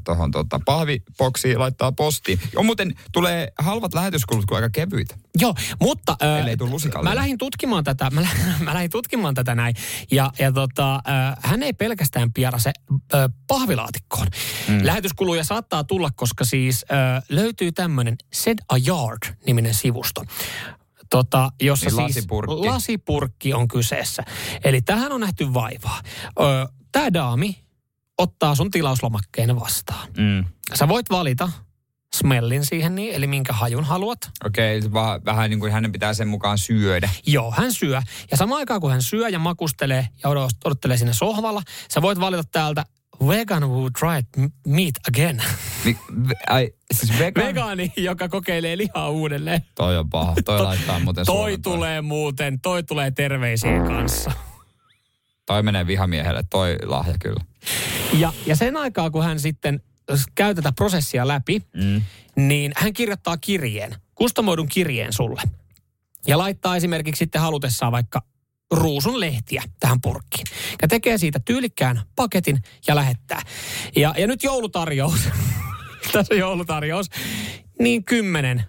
tuohon 0.05 0.31
tota, 0.31 0.61
pahviboksiin 0.65 1.53
ja 1.53 1.59
laittaa 1.59 1.93
postiin. 1.93 2.41
Jo 2.53 2.63
muuten 2.63 2.95
tulee 3.13 3.53
halvat 3.59 3.95
lähetyskulut 3.95 4.45
kuin 4.47 4.57
aika 4.57 4.71
kevyitä. 4.71 5.15
Joo, 5.39 5.55
mutta 5.81 6.17
äh, 6.23 6.39
Ellei 6.39 6.57
mä 7.03 7.15
lähdin 7.15 7.39
tutkimaan 7.39 7.85
tätä, 7.85 8.11
mä, 8.11 8.23
lä- 8.23 8.29
mä 8.65 8.75
lähdin 8.75 8.91
tutkimaan 8.91 9.35
tätä 9.35 9.55
näin. 9.55 9.75
Ja, 10.11 10.31
ja 10.39 10.53
tota, 10.53 10.95
äh, 10.95 11.37
hän 11.41 11.63
ei 11.63 11.73
pelkästään 11.73 12.33
pierase 12.33 12.73
äh, 12.91 13.21
pahvilaatikkoon. 13.47 14.27
Mm. 14.69 14.81
Lähetyskuluja 14.83 15.45
saattaa 15.45 15.85
tulla, 15.85 16.11
koska 16.17 16.45
siis 16.45 16.85
äh, 16.93 17.23
löytyy 17.29 17.73
tämmöinen 17.73 18.17
Said 18.33 18.59
a 18.69 18.77
Yard-niminen 18.89 19.75
sivusto. 19.75 20.25
Tota, 21.13 21.53
jossa 21.63 21.87
Niin 21.87 21.95
siis 21.97 22.07
lasipurkki. 22.17 22.67
lasipurkki 22.67 23.55
on 23.55 23.69
kyseessä. 23.69 24.23
Eli 24.65 24.83
tähän 24.83 25.13
on 25.13 25.21
nähty 25.21 25.55
vaivaa. 25.55 26.01
Tämä 26.93 27.13
daami 27.13 27.59
ottaa 28.19 28.55
sun 28.55 28.71
tilauslomakkeen 28.71 29.61
vastaan. 29.61 30.09
Mm. 30.17 30.45
Sä 30.75 30.89
voit 30.89 31.11
valita 31.11 31.49
smellin 32.15 32.67
siihen, 32.67 32.95
niin, 32.95 33.15
eli 33.15 33.27
minkä 33.27 33.53
hajun 33.53 33.85
haluat. 33.85 34.19
Okei, 34.45 34.79
okay, 34.79 35.21
vähän 35.25 35.51
niin 35.51 35.61
kuin 35.61 35.73
hänen 35.73 35.93
pitää 35.93 36.15
sen 36.15 36.29
mukaan 36.29 36.59
syödä. 36.59 37.11
Joo, 37.27 37.51
hän 37.57 37.73
syö. 37.73 38.03
Ja 38.31 38.37
samaan 38.37 38.59
aikaan 38.59 38.81
kun 38.81 38.91
hän 38.91 39.03
syö 39.03 39.29
ja 39.29 39.39
makustelee 39.39 40.09
ja 40.23 40.31
odot- 40.31 40.59
odottelee 40.65 40.97
sinne 40.97 41.13
sohvalla, 41.13 41.63
sä 41.95 42.03
voit 42.03 42.21
valita 42.21 42.43
täältä 42.53 42.85
vegan 43.29 43.63
who 43.63 43.91
tried 43.99 44.27
meat 44.67 44.95
again. 45.09 45.43
Mi- 45.85 45.97
ai, 46.49 46.73
siis 46.95 47.19
vegan? 47.19 47.45
Vegaani, 47.45 47.93
joka 47.97 48.29
kokeilee 48.29 48.77
lihaa 48.79 49.11
uudelleen. 49.11 49.65
Toi 49.75 49.97
on 49.97 50.11
paha. 50.11 50.35
Toi 50.45 50.61
laittaa 50.61 50.99
muuten 50.99 51.27
Toi 51.27 51.59
tulee 51.59 52.01
muuten, 52.01 52.61
toi 52.61 52.83
tulee 52.83 53.11
terveisien 53.11 53.87
kanssa. 53.87 54.33
Toi 55.47 55.63
menee 55.63 55.87
vihamiehelle, 55.87 56.43
toi 56.51 56.79
lahja 56.83 57.15
kyllä. 57.21 57.45
Ja, 58.13 58.33
ja 58.47 58.57
sen 58.57 58.77
aikaa, 58.77 59.11
kun 59.11 59.25
hän 59.25 59.41
sitten 59.41 59.83
käy 60.35 60.55
tätä 60.55 60.73
prosessia 60.73 61.29
läpi, 61.29 61.63
mm. 61.75 62.03
niin 62.37 62.73
hän 62.77 62.93
kirjoittaa 62.93 63.37
kirjeen, 63.37 63.97
kustomoidun 64.15 64.69
kirjeen 64.69 65.13
sulle. 65.13 65.43
Ja 66.27 66.39
laittaa 66.39 66.77
esimerkiksi 66.77 67.19
sitten 67.19 67.41
halutessaan 67.41 67.93
vaikka 67.93 68.23
ruusun 68.73 69.21
lehtiä 69.21 69.63
tähän 69.81 70.01
purkkiin. 70.01 70.47
Ja 70.83 70.89
tekee 70.89 71.19
siitä 71.19 71.41
tyylikkään 71.45 72.03
paketin 72.17 72.59
ja 72.87 72.95
lähettää. 72.95 73.43
Ja, 73.97 74.15
ja 74.19 74.27
nyt 74.27 74.43
joulutarjous. 74.43 75.29
Tässä 76.13 76.35
on 76.35 76.39
joulutarjous. 76.39 77.07
Niin 77.79 78.05
kymmenen 78.05 78.65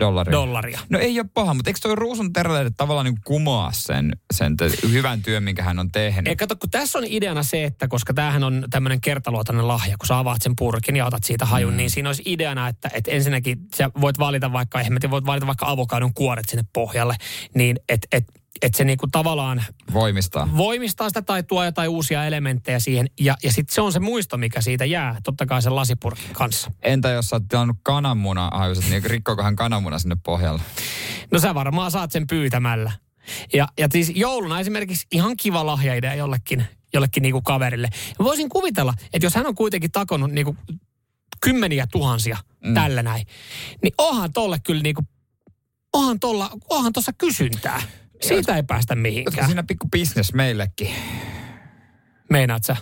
Dollari. 0.00 0.32
dollaria. 0.32 0.80
No 0.88 0.98
ei 0.98 1.20
ole 1.20 1.28
paha, 1.34 1.54
mutta 1.54 1.70
eikö 1.70 1.80
toi 1.82 1.94
Ruusun 1.94 2.32
terveelle 2.32 2.70
tavallaan 2.76 3.04
niin 3.04 3.18
kumoa 3.24 3.70
sen, 3.72 4.12
sen 4.34 4.56
te- 4.56 4.70
hyvän 4.90 5.22
työn, 5.22 5.42
minkä 5.42 5.62
hän 5.62 5.78
on 5.78 5.92
tehnyt? 5.92 6.28
Ei, 6.28 6.36
kato, 6.36 6.56
kun 6.56 6.70
tässä 6.70 6.98
on 6.98 7.04
ideana 7.08 7.42
se, 7.42 7.64
että 7.64 7.88
koska 7.88 8.14
tämähän 8.14 8.44
on 8.44 8.64
tämmöinen 8.70 9.00
kertaluotainen 9.00 9.68
lahja, 9.68 9.96
kun 9.98 10.06
sä 10.06 10.18
avaat 10.18 10.42
sen 10.42 10.52
purkin 10.58 10.96
ja 10.96 11.06
otat 11.06 11.24
siitä 11.24 11.44
hajun, 11.44 11.72
mm. 11.72 11.76
niin 11.76 11.90
siinä 11.90 12.08
olisi 12.08 12.22
ideana, 12.26 12.68
että, 12.68 12.90
että 12.94 13.10
ensinnäkin 13.10 13.58
sä 13.74 13.90
voit 14.00 14.18
valita 14.18 14.52
vaikka, 14.52 14.80
ehmetin, 14.80 15.10
voit 15.10 15.26
valita 15.26 15.46
vaikka 15.46 15.70
avokadon 15.70 16.14
kuoret 16.14 16.48
sinne 16.48 16.64
pohjalle, 16.72 17.16
niin 17.54 17.76
että 17.88 18.06
et, 18.12 18.24
et 18.28 18.43
se 18.74 18.84
niinku 18.84 19.06
tavallaan 19.06 19.64
Voimistaa. 19.92 20.48
voimistaa 20.56 21.08
sitä 21.08 21.22
tai 21.22 21.42
tuo 21.42 21.64
jotain 21.64 21.90
uusia 21.90 22.24
elementtejä 22.24 22.78
siihen. 22.78 23.06
Ja, 23.20 23.36
ja 23.42 23.52
sitten 23.52 23.74
se 23.74 23.80
on 23.80 23.92
se 23.92 24.00
muisto, 24.00 24.36
mikä 24.36 24.60
siitä 24.60 24.84
jää, 24.84 25.16
totta 25.22 25.46
kai 25.46 25.62
sen 25.62 25.76
lasipurkin 25.76 26.30
kanssa. 26.32 26.70
Entä 26.82 27.10
jos 27.10 27.28
sä 27.28 27.36
oot 27.36 27.48
tilannut 27.48 27.76
kananmuna, 27.82 28.50
hajuset, 28.54 28.90
niin 28.90 29.04
rikkoako 29.04 29.42
hän 29.42 29.56
kananmuna 29.56 29.98
sinne 29.98 30.16
pohjalle? 30.24 30.62
No 31.30 31.38
sä 31.38 31.54
varmaan 31.54 31.90
saat 31.90 32.12
sen 32.12 32.26
pyytämällä. 32.26 32.92
Ja, 33.52 33.68
ja 33.78 33.88
siis 33.92 34.12
jouluna 34.14 34.60
esimerkiksi 34.60 35.06
ihan 35.12 35.36
kiva 35.36 35.66
lahjaidea 35.66 36.14
jollekin, 36.14 36.64
jollekin 36.94 37.22
niinku 37.22 37.42
kaverille. 37.42 37.88
Ja 38.18 38.24
voisin 38.24 38.48
kuvitella, 38.48 38.94
että 39.12 39.26
jos 39.26 39.34
hän 39.34 39.46
on 39.46 39.54
kuitenkin 39.54 39.92
takonut 39.92 40.30
niinku 40.30 40.56
kymmeniä 41.40 41.86
tuhansia 41.92 42.38
mm. 42.64 42.74
tällä 42.74 43.02
näin, 43.02 43.26
niin 43.82 43.94
onhan 43.98 44.32
tolle 44.32 44.58
kyllä 44.58 44.82
niinku, 44.82 45.02
onhan 46.70 46.92
tossa 46.92 47.12
kysyntää. 47.18 47.82
Siitä 48.22 48.56
ei 48.56 48.62
päästä 48.62 48.94
Olisiko 48.94 49.02
mihinkään. 49.02 49.46
siinä 49.46 49.62
pikku 49.62 49.88
business 49.88 50.34
meillekin? 50.34 50.90
Meinaat 52.30 52.64
sä? 52.64 52.76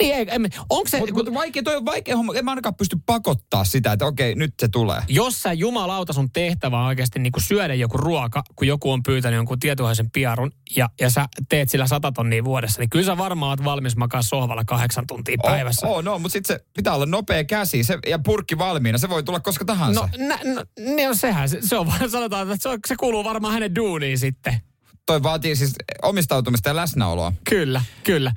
Niin 0.00 0.14
ei, 0.14 0.26
emme, 0.30 0.48
onko 0.70 0.88
se, 0.88 0.98
Mutta 0.98 1.14
mut 1.14 1.34
vaikea, 1.34 1.62
toi 1.62 1.76
on 1.76 1.84
vaikea 1.84 2.16
homma. 2.16 2.34
En 2.34 2.44
mä 2.44 2.50
ainakaan 2.50 2.74
pysty 2.74 2.96
pakottaa 3.06 3.64
sitä, 3.64 3.92
että 3.92 4.06
okei, 4.06 4.34
nyt 4.34 4.54
se 4.58 4.68
tulee. 4.68 5.00
jos 5.08 5.42
sä 5.42 5.52
jumalauta 5.52 6.12
sun 6.12 6.32
tehtävä 6.32 6.80
on 6.80 6.86
oikeasti 6.86 7.18
niin 7.18 7.32
kuin 7.32 7.42
syödä 7.42 7.74
joku 7.74 7.96
ruoka, 7.96 8.42
kun 8.56 8.66
joku 8.66 8.92
on 8.92 9.02
pyytänyt 9.02 9.36
jonkun 9.36 9.58
tietoisen 9.58 10.10
piarun 10.10 10.52
ja, 10.76 10.88
ja 11.00 11.10
sä 11.10 11.26
teet 11.48 11.70
sillä 11.70 11.86
sata 11.86 12.12
tonnia 12.12 12.44
vuodessa, 12.44 12.80
niin 12.80 12.90
kyllä 12.90 13.04
sä 13.04 13.18
varmaan 13.18 13.50
oot 13.50 13.64
valmis 13.64 13.96
makaa 13.96 14.22
sohvalla 14.22 14.64
kahdeksan 14.64 15.06
tuntia 15.06 15.36
päivässä. 15.42 15.86
Oh, 15.86 15.96
oh, 15.96 16.02
no, 16.02 16.18
mutta 16.18 16.32
sitten 16.32 16.56
se 16.56 16.64
pitää 16.76 16.94
olla 16.94 17.06
nopea 17.06 17.44
käsi 17.44 17.84
se, 17.84 17.98
ja 18.06 18.18
purkki 18.18 18.58
valmiina. 18.58 18.98
Se 18.98 19.08
voi 19.08 19.22
tulla 19.22 19.40
koska 19.40 19.64
tahansa. 19.64 20.00
No, 20.00 20.26
nä, 20.26 20.38
no, 20.44 20.64
niin 20.76 21.08
on 21.08 21.16
sehän, 21.16 21.48
se, 21.48 21.58
se 21.62 21.76
on 21.76 21.86
vaan, 21.86 22.10
sanotaan, 22.10 22.50
että 22.50 22.62
se, 22.62 22.68
on, 22.68 22.78
se 22.86 22.96
kuuluu 22.96 23.24
varmaan 23.24 23.54
hänen 23.54 23.74
duuniin 23.74 24.18
sitten. 24.18 24.69
Toi 25.10 25.22
vaatii 25.22 25.56
siis 25.56 25.74
omistautumista 26.02 26.68
ja 26.68 26.76
läsnäoloa. 26.76 27.32
Kyllä, 27.48 27.82
kyllä. 28.04 28.32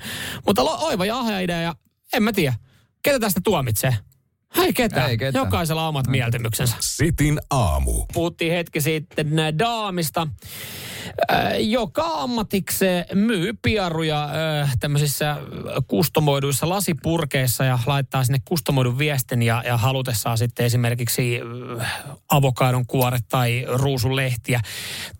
Mutta 0.45 0.65
lo, 0.65 0.77
oiva 0.81 1.05
ja 1.05 1.19
ahja 1.19 1.39
idea 1.39 1.61
ja 1.61 1.75
en 2.13 2.23
mä 2.23 2.33
tiedä, 2.33 2.53
ketä 3.03 3.19
tästä 3.19 3.41
tuomitsee? 3.43 3.95
Ei 4.57 4.73
ketään. 4.73 5.09
Ei 5.09 5.17
ketään. 5.17 5.45
Jokaisella 5.45 5.83
on 5.83 5.89
omat 5.89 6.07
mieltymyksensä. 6.07 6.75
Sitin 6.79 7.39
aamu. 7.49 8.05
Puhuttiin 8.13 8.53
hetki 8.53 8.81
sitten 8.81 9.39
äh, 9.39 9.53
daamista, 9.59 10.27
joka 11.59 12.03
ammatikseen 12.03 13.05
myy 13.13 13.53
piaruja 13.61 14.29
tämmöisissä 14.79 15.37
kustomoiduissa 15.87 16.69
lasipurkeissa 16.69 17.63
ja 17.63 17.79
laittaa 17.85 18.23
sinne 18.23 18.39
kustomoidun 18.45 18.97
viestin 18.97 19.41
ja, 19.41 19.63
ja 19.65 19.77
halutessaan 19.77 20.37
sitten 20.37 20.65
esimerkiksi 20.65 21.39
avokadon 22.29 22.85
kuoret 22.85 23.23
tai 23.29 23.65
ruusun 23.67 24.15
lehtiä 24.15 24.61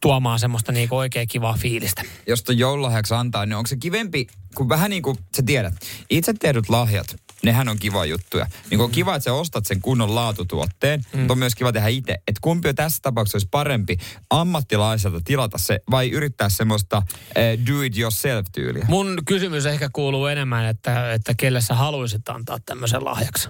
tuomaan 0.02 0.40
semmoista 0.40 0.72
niinku 0.72 0.96
oikein 0.98 1.28
kivaa 1.28 1.58
fiilistä. 1.60 2.02
Jos 2.28 2.44
ton 2.44 2.58
joululahjaksi 2.58 3.14
antaa, 3.14 3.46
niin 3.46 3.56
onko 3.56 3.68
se 3.68 3.76
kivempi, 3.76 4.28
kun 4.56 4.70
vähän 4.70 4.90
niin 4.90 5.04
kuin 5.04 5.18
sä 5.36 5.44
tiedät, 5.46 5.74
itse 6.10 6.34
tehdyt 6.34 6.70
lahjat, 6.70 7.16
nehän 7.44 7.70
on 7.70 7.80
kiva 7.80 8.06
juttuja. 8.06 8.48
Niin 8.70 8.82
on 8.82 8.92
kiva, 8.92 9.16
että 9.16 9.24
sä 9.24 9.34
ostat 9.34 9.66
sen 9.66 9.82
kunnon 9.82 10.16
laatutuotteen, 10.16 11.06
mm. 11.14 11.20
mutta 11.20 11.34
on 11.34 11.38
myös 11.38 11.56
kiva 11.56 11.72
tehdä 11.72 11.88
itse. 11.88 12.14
Että 12.14 12.40
kumpi 12.42 12.70
on 12.70 12.76
tässä 12.76 13.00
tapauksessa 13.02 13.36
olisi 13.36 13.48
parempi 13.52 13.98
ammattilaiselta 14.30 15.22
tilata 15.24 15.58
se 15.58 15.80
vai 15.92 16.10
yrittää 16.10 16.50
semmoista 16.50 17.02
eh, 17.36 17.60
do 17.68 17.82
it 17.82 17.98
yourself 17.98 18.46
tyyliä? 18.52 18.86
Mun 18.88 19.18
kysymys 19.26 19.66
ehkä 19.66 19.90
kuuluu 19.94 20.26
enemmän, 20.26 20.66
että, 20.66 21.14
että 21.14 21.34
kelle 21.38 21.62
sä 21.62 21.76
haluaisit 21.76 22.30
antaa 22.30 22.58
tämmöisen 22.66 23.06
lahjaksi. 23.06 23.50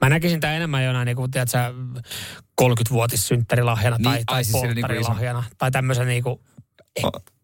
Mä 0.00 0.08
näkisin 0.08 0.40
tämä 0.40 0.52
enemmän 0.52 0.84
jonain, 0.84 1.06
niin 1.06 1.16
kuin, 1.16 1.30
tiedät 1.30 1.50
sä, 1.50 1.72
30-vuotissynttärilahjana 2.62 3.98
tai, 4.02 4.16
Niin, 4.16 4.26
tai 4.26 4.44
siis 4.44 4.52
siellä 4.52 4.74
niinku 4.74 4.92
iso- 4.92 4.96
polttarilahjana. 4.96 5.44
Tai 5.58 5.70
tämmöisen 5.70 6.06
niin 6.06 6.22
kuin, 6.22 6.40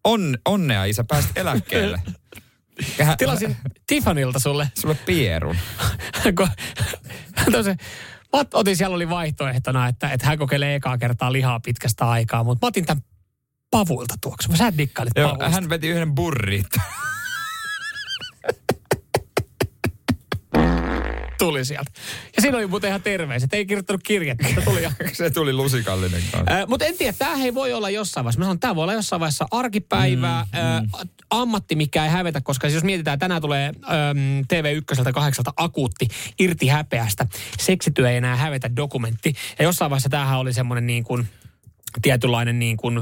On, 0.03 0.37
onnea 0.45 0.85
isä, 0.85 1.03
pääsit 1.03 1.31
eläkkeelle. 1.35 2.01
Hän- 3.03 3.17
tilasin 3.17 3.57
Tiffanilta 3.87 4.39
sulle. 4.39 4.71
Sulle 4.79 4.95
pierun. 5.05 5.55
kun- 6.37 6.47
Tosi, 7.51 7.69
mä 8.33 8.41
ot- 8.41 8.47
otin, 8.53 8.77
siellä 8.77 8.95
oli 8.95 9.09
vaihtoehtona, 9.09 9.87
että, 9.87 10.09
että 10.09 10.27
hän 10.27 10.37
kokeilee 10.37 10.75
ekaa 10.75 10.97
kertaa 10.97 11.31
lihaa 11.31 11.59
pitkästä 11.59 12.09
aikaa, 12.09 12.43
mutta 12.43 12.65
mä 12.65 12.67
otin 12.67 12.85
tämän 12.85 13.03
pavuilta 13.71 14.15
tuoksu. 14.21 14.49
Sä 14.55 14.77
dikkailit 14.77 15.13
Joo, 15.15 15.29
pavuista. 15.29 15.49
hän 15.49 15.69
veti 15.69 15.87
yhden 15.87 16.15
burrit. 16.15 16.67
tuli 21.41 21.65
sieltä. 21.65 21.91
Ja 22.35 22.41
siinä 22.41 22.57
oli 22.57 22.67
muuten 22.67 22.87
ihan 22.87 23.01
terveiset. 23.01 23.53
Ei 23.53 23.65
kirjoittanut 23.65 24.03
kirjettä, 24.03 24.47
mutta 24.47 24.61
tuli 24.61 24.81
Se 25.13 25.29
tuli 25.29 25.53
lusikallinen 25.53 26.21
kanssa. 26.31 26.53
Äh, 26.53 26.67
mutta 26.67 26.85
en 26.85 26.97
tiedä, 26.97 27.13
tämä 27.17 27.43
ei 27.43 27.53
voi 27.53 27.73
olla 27.73 27.89
jossain 27.89 28.23
vaiheessa. 28.23 28.39
Mä 28.39 28.45
sanon, 28.45 28.59
tämä 28.59 28.75
voi 28.75 28.83
olla 28.83 28.93
jossain 28.93 29.19
vaiheessa 29.19 29.47
arkipäivää, 29.51 30.45
mm, 30.53 30.59
äh, 30.59 31.07
ammatti, 31.29 31.75
mikä 31.75 32.03
ei 32.03 32.09
hävetä, 32.09 32.41
koska 32.41 32.67
siis 32.67 32.75
jos 32.75 32.83
mietitään, 32.83 33.19
tänään 33.19 33.41
tulee 33.41 33.65
ähm, 33.67 34.39
TV1 34.53 35.13
kahdeksalta 35.13 35.53
akuutti 35.57 36.07
irti 36.39 36.67
häpeästä. 36.67 37.27
Seksityö 37.59 38.09
ei 38.09 38.17
enää 38.17 38.35
hävetä 38.35 38.75
dokumentti. 38.75 39.33
Ja 39.59 39.63
jossain 39.63 39.89
vaiheessa 39.89 40.09
tämähän 40.09 40.39
oli 40.39 40.53
semmoinen 40.53 40.87
niin 40.87 41.03
kuin 41.03 41.27
tietynlainen 42.01 42.59
niin 42.59 42.77
kuin, 42.77 43.01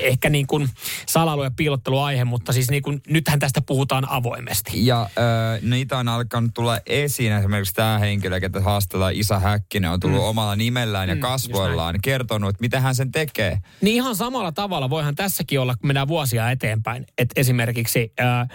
ehkä 0.00 0.30
niin 0.30 0.46
kuin 0.46 0.68
salailu- 1.06 1.44
ja 1.44 1.50
piilotteluaihe, 1.56 2.24
mutta 2.24 2.52
siis 2.52 2.70
niin 2.70 2.82
kuin, 2.82 3.02
nythän 3.08 3.38
tästä 3.38 3.62
puhutaan 3.62 4.08
avoimesti. 4.08 4.86
Ja 4.86 5.02
äh, 5.02 5.62
niitä 5.62 5.98
on 5.98 6.08
alkanut 6.08 6.50
tulla 6.54 6.78
esiin. 6.86 7.32
Esimerkiksi 7.32 7.74
tämä 7.74 7.98
henkilö, 7.98 8.40
ketä 8.40 8.60
haastellaan 8.60 9.14
Isa 9.14 9.38
Häkkinen, 9.38 9.90
on 9.90 10.00
tullut 10.00 10.20
mm. 10.20 10.26
omalla 10.26 10.56
nimellään 10.56 11.08
ja 11.08 11.14
mm, 11.14 11.20
kasvoillaan 11.20 11.98
kertonut, 12.02 12.50
että 12.50 12.60
mitä 12.60 12.80
hän 12.80 12.94
sen 12.94 13.12
tekee. 13.12 13.58
Niin 13.80 13.96
ihan 13.96 14.16
samalla 14.16 14.52
tavalla 14.52 14.90
voihan 14.90 15.14
tässäkin 15.14 15.60
olla, 15.60 15.74
kun 15.74 15.86
mennään 15.86 16.08
vuosia 16.08 16.50
eteenpäin, 16.50 17.06
että 17.18 17.40
esimerkiksi 17.40 18.12
äh, 18.20 18.48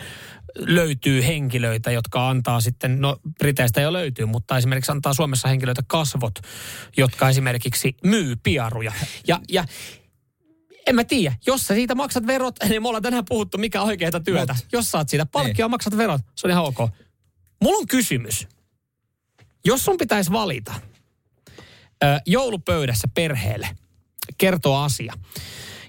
löytyy 0.55 1.27
henkilöitä, 1.27 1.91
jotka 1.91 2.29
antaa 2.29 2.61
sitten, 2.61 3.01
no 3.01 3.17
Briteistä 3.37 3.81
jo 3.81 3.93
löytyy, 3.93 4.25
mutta 4.25 4.57
esimerkiksi 4.57 4.91
antaa 4.91 5.13
Suomessa 5.13 5.47
henkilöitä 5.47 5.81
kasvot, 5.87 6.39
jotka 6.97 7.29
esimerkiksi 7.29 7.95
myy 8.03 8.35
piaruja. 8.35 8.91
Ja, 9.27 9.39
ja 9.49 9.65
en 10.87 10.95
mä 10.95 11.03
tiedä, 11.03 11.35
jos 11.47 11.67
sä 11.67 11.73
siitä 11.73 11.95
maksat 11.95 12.27
verot, 12.27 12.55
niin 12.69 12.81
me 12.81 12.87
ollaan 12.87 13.03
tänään 13.03 13.25
puhuttu, 13.29 13.57
mikä 13.57 13.81
on 13.81 13.87
oikeaa 13.87 14.19
työtä. 14.19 14.53
Mut, 14.53 14.65
jos 14.71 14.91
saat 14.91 15.09
siitä 15.09 15.25
palkkia, 15.25 15.65
niin. 15.65 15.71
maksat 15.71 15.97
verot, 15.97 16.21
se 16.35 16.47
on 16.47 16.51
ihan 16.51 16.63
ok. 16.63 16.77
Mulla 17.63 17.77
on 17.77 17.87
kysymys. 17.87 18.47
Jos 19.65 19.85
sun 19.85 19.97
pitäisi 19.97 20.31
valita 20.31 20.73
ö, 22.03 22.19
joulupöydässä 22.25 23.07
perheelle 23.13 23.69
kertoa 24.37 24.85
asia, 24.85 25.13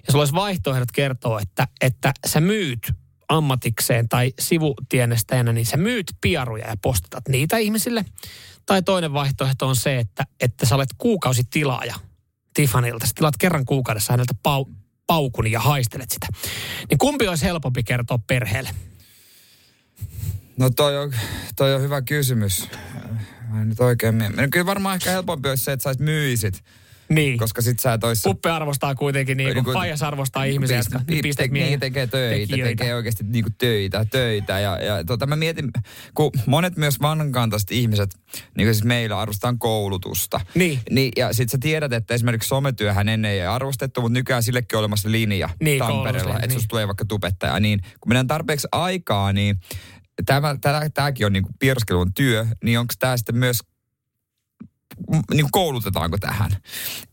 ja 0.07 0.13
sulla 0.13 0.23
olisi 0.23 0.35
vaihtoehdot 0.35 0.93
kertoa, 0.93 1.41
että, 1.41 1.69
että 1.81 2.13
sä 2.27 2.41
myyt 2.41 2.93
ammatikseen 3.33 4.09
tai 4.09 4.33
sivutienestäjänä, 4.39 5.53
niin 5.53 5.67
sä 5.67 5.77
myyt 5.77 6.07
piaruja 6.21 6.69
ja 6.69 6.77
postatat 6.83 7.29
niitä 7.29 7.57
ihmisille. 7.57 8.05
Tai 8.67 8.83
toinen 8.83 9.13
vaihtoehto 9.13 9.69
on 9.69 9.77
se, 9.77 9.99
että, 9.99 10.25
että 10.41 10.67
sä 10.67 10.75
olet 10.75 10.89
kuukausitilaaja 10.99 11.95
Tiffanilta. 12.55 13.07
Sä 13.07 13.13
tilaat 13.15 13.37
kerran 13.39 13.65
kuukaudessa 13.65 14.13
häneltä 14.13 14.35
pau, 14.43 14.65
paukun 15.07 15.51
ja 15.51 15.61
haistelet 15.61 16.11
sitä. 16.11 16.27
Niin 16.91 16.99
kumpi 16.99 17.29
olisi 17.29 17.45
helpompi 17.45 17.83
kertoa 17.83 18.19
perheelle? 18.19 18.71
No 20.57 20.71
toi 20.71 20.99
on, 20.99 21.13
toi 21.57 21.75
on 21.75 21.81
hyvä 21.83 22.03
kysymys. 22.03 22.69
Mä 23.49 23.63
en 23.63 23.69
nyt 23.69 23.81
oikein 23.81 24.15
mie- 24.15 24.49
Kyllä 24.51 24.67
varmaan 24.67 24.95
ehkä 24.95 25.11
helpompi 25.11 25.49
olisi 25.49 25.65
se, 25.65 25.73
että 25.73 25.95
sä 25.95 26.03
myisit 26.05 26.65
niin. 27.15 27.39
Koska 27.39 27.63
sit 27.63 27.79
sä 27.79 27.99
toissa... 27.99 28.31
Puppe 28.31 28.51
arvostaa 28.51 28.95
kuitenkin, 28.95 29.37
niin, 29.37 29.55
niin 29.55 29.65
kuin 29.65 29.75
Pajas 29.75 30.03
arvostaa 30.03 30.45
ihmisiä, 30.45 30.77
jotka 30.77 31.01
niin, 31.09 31.23
pistet 31.23 31.51
te, 31.51 31.53
niin, 31.53 31.81
tekee 31.81 32.07
töitä, 32.07 32.47
tekijöitä. 32.47 32.69
tekee 32.69 32.95
oikeasti 32.95 33.25
niin 33.25 33.45
kuin 33.45 33.55
töitä, 33.59 34.05
töitä. 34.11 34.61
Ja, 34.61 34.79
ja 34.83 35.05
tota, 35.05 35.27
mä 35.27 35.37
mietin, 35.37 35.71
kun 36.15 36.31
monet 36.47 36.77
myös 36.77 37.01
vanhankantaiset 37.01 37.71
ihmiset, 37.71 38.11
niin 38.57 38.67
kuin 38.67 38.75
siis 38.75 38.85
meillä 38.85 39.21
arvostetaan 39.21 39.59
koulutusta. 39.59 40.41
Niin. 40.55 40.81
niin 40.91 41.13
ja 41.17 41.33
sit 41.33 41.49
sä 41.49 41.59
tiedät, 41.61 41.93
että 41.93 42.15
esimerkiksi 42.15 42.49
sometyöhän 42.49 43.09
ennen 43.09 43.31
ei 43.31 43.47
arvostettu, 43.47 44.01
mutta 44.01 44.19
nykyään 44.19 44.43
sillekin 44.43 44.77
on 44.77 44.81
olemassa 44.81 45.11
linja 45.11 45.49
niin, 45.61 45.79
Tampereella, 45.79 46.35
että 46.35 46.47
niin. 46.47 46.55
susta 46.55 46.69
tulee 46.69 46.87
vaikka 46.87 47.05
tubettaja. 47.05 47.61
Niin 47.61 47.81
kun 47.81 48.11
mennään 48.11 48.27
tarpeeksi 48.27 48.69
aikaa, 48.73 49.33
niin 49.33 49.61
tämä, 50.27 50.57
tämä, 50.61 50.91
tämäkin 50.95 51.27
on 51.27 51.33
niin 51.33 51.45
kuin 51.45 52.15
työ, 52.15 52.47
niin 52.65 52.79
onko 52.79 52.95
tämä 52.99 53.17
sitten 53.17 53.37
myös 53.37 53.61
niin 55.35 55.51
koulutetaanko 55.51 56.19
tähän. 56.19 56.51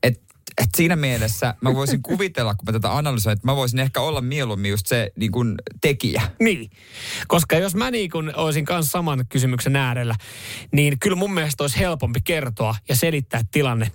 Et, 0.04 0.22
et 0.58 0.70
siinä 0.78 0.96
mielessä 0.96 1.56
mä 1.62 1.74
voisin 1.74 2.02
kuvitella, 2.02 2.56
kun 2.56 2.66
mä 2.66 2.72
tätä 2.72 2.98
analysoin, 2.98 3.34
että 3.34 3.48
mä 3.48 3.56
voisin 3.56 3.80
ehkä 3.80 4.02
olla 4.02 4.22
mieluummin 4.22 4.72
just 4.72 4.88
se 4.88 5.12
niin 5.16 5.32
kuin 5.32 5.56
tekijä. 5.82 6.22
Niin, 6.40 6.70
koska 7.28 7.56
jos 7.56 7.76
mä 7.76 7.92
niin 7.92 8.10
kuin 8.10 8.36
olisin 8.36 8.66
kanssa 8.66 8.92
saman 8.92 9.26
kysymyksen 9.30 9.76
äärellä, 9.76 10.16
niin 10.72 11.00
kyllä 11.00 11.16
mun 11.16 11.34
mielestä 11.34 11.64
olisi 11.64 11.80
helpompi 11.80 12.20
kertoa 12.24 12.76
ja 12.90 12.96
selittää 12.96 13.42
tilanne 13.52 13.92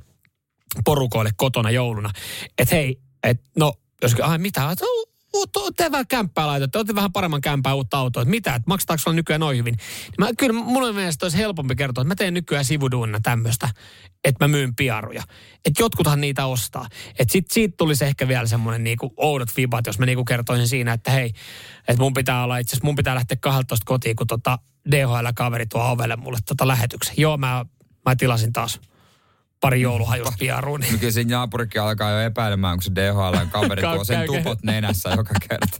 porukoille 0.84 1.30
kotona 1.36 1.70
jouluna. 1.70 2.10
Että 2.58 2.74
hei, 2.74 3.00
et 3.22 3.40
no, 3.56 3.74
jos 4.02 4.14
ai 4.22 4.38
mitä, 4.38 4.74
että 5.42 5.60
te 5.76 5.90
vähän 5.90 6.06
kämppää 6.06 6.46
laitatte, 6.46 6.78
olette 6.78 6.94
vähän 6.94 7.12
paremman 7.12 7.40
kämpää 7.40 7.74
uutta 7.74 7.98
autoa, 7.98 8.22
että 8.22 8.30
mitä, 8.30 8.54
että 8.54 8.68
maksataanko 8.68 9.02
sulla 9.02 9.14
nykyään 9.14 9.40
noin 9.40 9.58
hyvin. 9.58 9.74
Niin 9.74 10.14
mä, 10.18 10.28
kyllä 10.38 10.64
mulle 10.64 10.92
mielestä 10.92 11.26
olisi 11.26 11.38
helpompi 11.38 11.76
kertoa, 11.76 12.02
että 12.02 12.08
mä 12.08 12.14
teen 12.14 12.34
nykyään 12.34 12.64
sivuduunna 12.64 13.20
tämmöistä, 13.22 13.68
että 14.24 14.44
mä 14.44 14.48
myyn 14.48 14.74
piaruja. 14.74 15.22
Että 15.64 15.82
jotkuthan 15.82 16.20
niitä 16.20 16.46
ostaa. 16.46 16.88
Että 17.18 17.32
sit 17.32 17.50
siitä 17.50 17.74
tulisi 17.76 18.04
ehkä 18.04 18.28
vielä 18.28 18.46
semmoinen 18.46 18.84
niinku 18.84 19.14
oudot 19.16 19.56
vibat, 19.56 19.86
jos 19.86 19.98
mä 19.98 20.06
niinku 20.06 20.24
kertoisin 20.24 20.68
siinä, 20.68 20.92
että 20.92 21.10
hei, 21.10 21.32
että 21.88 22.02
mun 22.02 22.14
pitää 22.14 22.44
olla 22.44 22.58
itse 22.58 22.76
mun 22.82 22.96
pitää 22.96 23.14
lähteä 23.14 23.36
12 23.40 23.84
kotiin, 23.84 24.16
kun 24.16 24.26
tota 24.26 24.58
DHL-kaveri 24.90 25.66
tuo 25.66 25.90
ovelle 25.90 26.16
mulle 26.16 26.38
tota 26.46 26.68
lähetyksen. 26.68 27.14
Joo, 27.18 27.36
mä, 27.36 27.64
mä 28.04 28.16
tilasin 28.16 28.52
taas 28.52 28.80
pari 29.60 29.80
jouluhajuspiaruun. 29.80 30.80
Niin. 30.84 30.98
Kyllä 30.98 31.12
siinä 31.12 31.36
naapurikin 31.36 31.82
alkaa 31.82 32.10
jo 32.10 32.20
epäilemään, 32.20 32.76
kun 32.76 32.82
se 32.82 32.90
DHL 32.94 33.46
kaveri 33.50 33.82
tuo 33.82 34.04
sen 34.04 34.26
tupot 34.26 34.62
nenässä 34.62 35.08
joka 35.08 35.34
kerta. 35.48 35.78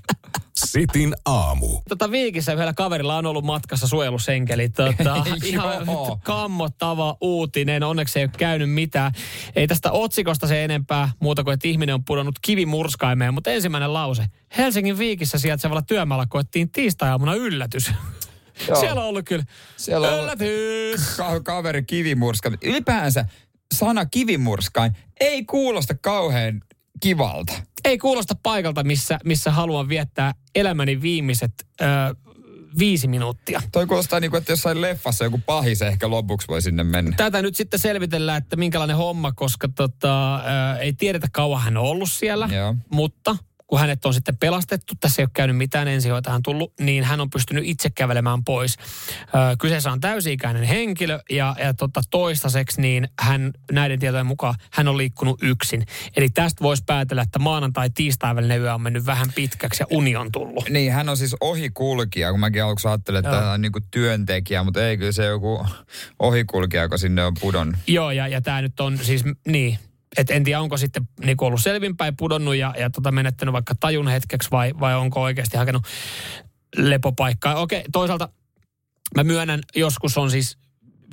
Sitin 0.56 1.14
aamu. 1.24 1.80
Tota 1.88 2.10
Viikissä 2.10 2.52
yhdellä 2.52 2.72
kaverilla 2.72 3.16
on 3.16 3.26
ollut 3.26 3.44
matkassa 3.44 3.86
suojelusenkeli. 3.86 4.68
Tota, 4.68 5.24
ihan 5.44 5.86
kammottava 6.22 7.16
uutinen. 7.20 7.82
Onneksi 7.82 8.18
ei 8.18 8.24
ole 8.24 8.30
käynyt 8.38 8.70
mitään. 8.70 9.12
Ei 9.56 9.66
tästä 9.66 9.92
otsikosta 9.92 10.46
se 10.46 10.64
enempää 10.64 11.10
muuta 11.20 11.44
kuin, 11.44 11.54
että 11.54 11.68
ihminen 11.68 11.94
on 11.94 12.04
pudonnut 12.04 12.38
kivimurskaimeen. 12.42 13.34
Mutta 13.34 13.50
ensimmäinen 13.50 13.92
lause. 13.92 14.26
Helsingin 14.56 14.98
Viikissä 14.98 15.38
sijaitsevalla 15.38 15.82
työmaalla 15.82 16.26
koettiin 16.26 16.70
tiistai-aamuna 16.70 17.34
yllätys. 17.34 17.90
Joo. 18.68 18.80
Siellä 18.80 19.00
on 19.00 19.06
ollut 19.06 19.24
kyllä 19.24 19.44
Siellä 19.76 20.08
on 20.08 20.20
yllätys. 20.20 21.16
Ka- 21.16 21.40
kaveri 21.40 21.82
kivimurska. 21.82 22.50
Ylipäänsä 22.64 23.24
sana 23.74 24.06
kivimurskain 24.06 24.92
ei 25.20 25.44
kuulosta 25.44 25.94
kauhean 25.94 26.62
kivalta. 27.00 27.52
Ei 27.84 27.98
kuulosta 27.98 28.34
paikalta, 28.42 28.84
missä, 28.84 29.18
missä 29.24 29.50
haluan 29.50 29.88
viettää 29.88 30.32
elämäni 30.54 31.02
viimeiset 31.02 31.52
ö, 31.80 31.84
viisi 32.78 33.08
minuuttia. 33.08 33.62
Toi 33.72 33.86
kuulostaa 33.86 34.20
niin 34.20 34.30
kuin, 34.30 34.38
että 34.38 34.52
jossain 34.52 34.80
leffassa 34.80 35.24
joku 35.24 35.40
pahis 35.46 35.82
ehkä 35.82 36.10
lopuksi 36.10 36.48
voi 36.48 36.62
sinne 36.62 36.84
mennä. 36.84 37.16
Tätä 37.16 37.42
nyt 37.42 37.56
sitten 37.56 37.80
selvitellään, 37.80 38.38
että 38.38 38.56
minkälainen 38.56 38.96
homma, 38.96 39.32
koska 39.32 39.68
tota, 39.68 40.36
ö, 40.36 40.40
ei 40.78 40.92
tiedetä 40.92 41.26
kauan 41.32 41.62
hän 41.62 41.76
on 41.76 41.84
ollut 41.84 42.10
siellä, 42.10 42.48
Joo. 42.52 42.74
mutta 42.90 43.36
kun 43.66 43.80
hänet 43.80 44.04
on 44.04 44.14
sitten 44.14 44.36
pelastettu, 44.36 44.94
tässä 45.00 45.22
ei 45.22 45.24
ole 45.24 45.30
käynyt 45.34 45.56
mitään 45.56 45.88
ensihoitajan 45.88 46.42
tullut, 46.42 46.72
niin 46.80 47.04
hän 47.04 47.20
on 47.20 47.30
pystynyt 47.30 47.64
itse 47.66 47.90
kävelemään 47.90 48.44
pois. 48.44 48.76
Kyseessä 49.58 49.92
on 49.92 50.00
täysi-ikäinen 50.00 50.62
henkilö 50.62 51.20
ja, 51.30 51.56
ja 51.58 51.74
tota, 51.74 52.02
toistaiseksi 52.10 52.80
niin 52.80 53.08
hän 53.20 53.52
näiden 53.72 53.98
tietojen 53.98 54.26
mukaan 54.26 54.54
hän 54.70 54.88
on 54.88 54.96
liikkunut 54.96 55.42
yksin. 55.42 55.86
Eli 56.16 56.28
tästä 56.28 56.62
voisi 56.62 56.82
päätellä, 56.86 57.22
että 57.22 57.38
maanantai 57.38 57.90
tiistai 57.90 58.36
välinen 58.36 58.60
yö 58.60 58.74
on 58.74 58.82
mennyt 58.82 59.06
vähän 59.06 59.26
pitkäksi 59.34 59.82
ja 59.82 59.86
uni 59.90 60.16
on 60.16 60.32
tullut. 60.32 60.68
Niin, 60.68 60.92
hän 60.92 61.08
on 61.08 61.16
siis 61.16 61.36
ohikulkija, 61.40 62.30
kun 62.30 62.40
mäkin 62.40 62.64
aluksi 62.64 62.88
ajattelin, 62.88 63.18
että 63.18 63.40
hän 63.40 63.48
on 63.48 63.62
niin 63.62 63.72
kuin 63.72 63.84
työntekijä, 63.90 64.64
mutta 64.64 64.86
ei 64.86 64.96
kyllä 64.96 65.12
se 65.12 65.24
joku 65.24 65.66
ohikulkija, 66.18 66.82
joka 66.82 66.98
sinne 66.98 67.24
on 67.24 67.34
pudonnut. 67.40 67.76
Joo, 67.86 68.10
ja, 68.10 68.28
ja 68.28 68.40
tämä 68.40 68.62
nyt 68.62 68.80
on 68.80 68.98
siis, 68.98 69.24
niin, 69.48 69.78
et 70.16 70.30
en 70.30 70.44
tiedä, 70.44 70.60
onko 70.60 70.76
sitten 70.76 71.08
niin 71.24 71.36
ollut 71.40 71.62
selvinpäin 71.62 72.16
pudonnut 72.16 72.54
ja, 72.56 72.74
ja 72.78 72.90
tota 72.90 73.12
menettänyt 73.12 73.52
vaikka 73.52 73.74
tajun 73.74 74.08
hetkeksi 74.08 74.50
vai, 74.50 74.74
vai 74.80 74.94
onko 74.94 75.22
oikeasti 75.22 75.56
hakenut 75.56 75.86
lepopaikkaa. 76.76 77.54
Okei, 77.54 77.84
toisaalta 77.92 78.28
mä 79.16 79.24
myönnän, 79.24 79.60
joskus 79.76 80.18
on 80.18 80.30
siis 80.30 80.58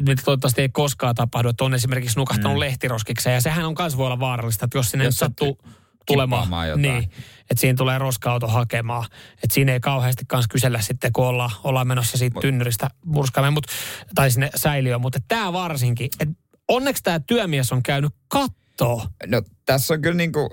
mitä 0.02 0.22
toivottavasti 0.26 0.62
ei 0.62 0.70
koskaan 0.70 1.16
tapahdu, 1.16 1.50
että 1.50 1.64
on 1.64 1.74
esimerkiksi 1.74 2.18
nukahtanut 2.18 2.54
mm. 2.54 2.60
lehtiroskikseen. 2.60 3.34
Ja 3.34 3.42
sehän 3.42 3.66
on 3.66 3.76
myös 3.80 3.98
voi 3.98 4.06
olla 4.06 4.20
vaarallista, 4.20 4.66
että 4.66 4.78
jos 4.78 4.92
sinne 4.92 5.06
jos 5.06 5.16
sattuu 5.16 5.58
tulemaan, 6.06 6.48
niin, 6.76 7.12
että 7.50 7.62
siinä 7.62 7.78
tulee 7.78 7.98
roska-auto 7.98 8.48
hakemaan. 8.48 9.06
Että 9.34 9.54
siinä 9.54 9.74
ei 9.74 9.80
kauheasti 9.80 10.26
kanssa 10.28 10.50
kysellä 10.52 10.82
sitten, 10.82 11.14
kun 11.14 11.26
ollaan, 11.26 11.52
ollaan 11.64 11.88
menossa 11.88 12.18
siitä 12.18 12.40
tynnyristä 12.42 12.90
murskaamaan, 13.06 13.54
mut, 13.54 13.68
tai 14.16 14.32
sinne 14.32 14.50
säiliöön. 14.56 15.02
Mutta 15.02 15.20
tämä 15.28 15.54
varsinkin, 15.54 16.10
että 16.20 16.36
onneksi 16.68 17.04
tämä 17.04 17.20
työmies 17.20 17.72
on 17.72 17.84
käynyt 17.84 18.14
kat 18.28 18.52
kattoo? 18.82 19.08
No 19.28 19.42
tässä 19.66 19.94
on 19.94 20.02
kyllä 20.02 20.18
niin 20.18 20.32
kuin 20.32 20.50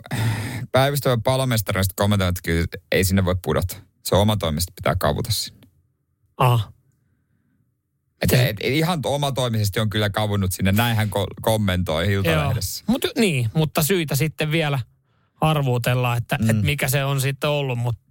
päivystävä 0.72 1.18
palomestari 1.24 1.80
kommentoinut, 1.96 2.38
että 2.38 2.46
kyllä 2.46 2.66
ei 2.92 3.04
sinne 3.04 3.24
voi 3.24 3.36
pudota. 3.44 3.76
Se 4.04 4.14
on 4.14 4.20
oma 4.20 4.36
toimista, 4.36 4.72
pitää 4.76 4.96
kavuta 4.96 5.32
sinne. 5.32 5.68
Ah. 6.36 6.68
Et, 8.22 8.32
et, 8.32 8.40
et, 8.40 8.56
ihan 8.60 9.00
omatoimisesti 9.04 9.80
on 9.80 9.90
kyllä 9.90 10.10
kavunnut 10.10 10.52
sinne, 10.52 10.72
näin 10.72 10.96
hän 10.96 11.08
ko- 11.08 11.34
kommentoi 11.42 12.06
Hiltalehdessä. 12.06 12.84
Mut, 12.86 13.04
niin, 13.18 13.50
mutta 13.54 13.82
syitä 13.82 14.14
sitten 14.14 14.50
vielä 14.50 14.78
arvuutellaan, 15.40 16.18
että 16.18 16.38
mm. 16.40 16.50
et 16.50 16.62
mikä 16.62 16.88
se 16.88 17.04
on 17.04 17.20
sitten 17.20 17.50
ollut, 17.50 17.78
mutta 17.78 18.02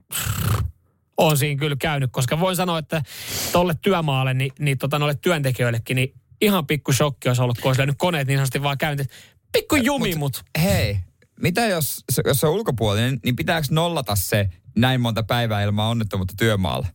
on 1.18 1.38
siinä 1.38 1.60
kyllä 1.60 1.76
käynyt, 1.80 2.12
koska 2.12 2.40
voin 2.40 2.56
sanoa, 2.56 2.80
että 2.80 3.04
tolle 3.52 3.76
työmaalle, 3.82 4.34
niin, 4.34 4.52
niin 4.60 4.78
tota, 4.78 5.00
noille 5.00 5.20
työntekijöillekin, 5.22 5.96
niin 5.96 6.14
ihan 6.42 6.68
pikku 6.68 6.94
shokki 6.94 7.30
olisi 7.30 7.42
ollut, 7.42 7.58
kun 7.58 7.70
olisi 7.70 7.94
koneet 7.98 8.28
niin 8.28 8.38
sanotusti 8.38 8.64
vaan 8.64 8.78
käynyt, 8.78 9.08
Pikku 9.52 9.76
jumi 9.76 10.16
mut. 10.16 10.18
mut. 10.18 10.64
Hei, 10.64 10.98
mitä 11.42 11.66
jos, 11.66 12.04
jos 12.26 12.40
se 12.40 12.48
on 12.48 12.54
ulkopuolinen, 12.54 13.20
niin 13.26 13.36
pitääkö 13.36 13.68
nollata 13.72 14.16
se 14.16 14.50
näin 14.76 15.02
monta 15.02 15.24
päivää 15.24 15.64
ilman 15.64 15.86
onnettomuutta 15.86 16.34
työmaalla? 16.38 16.88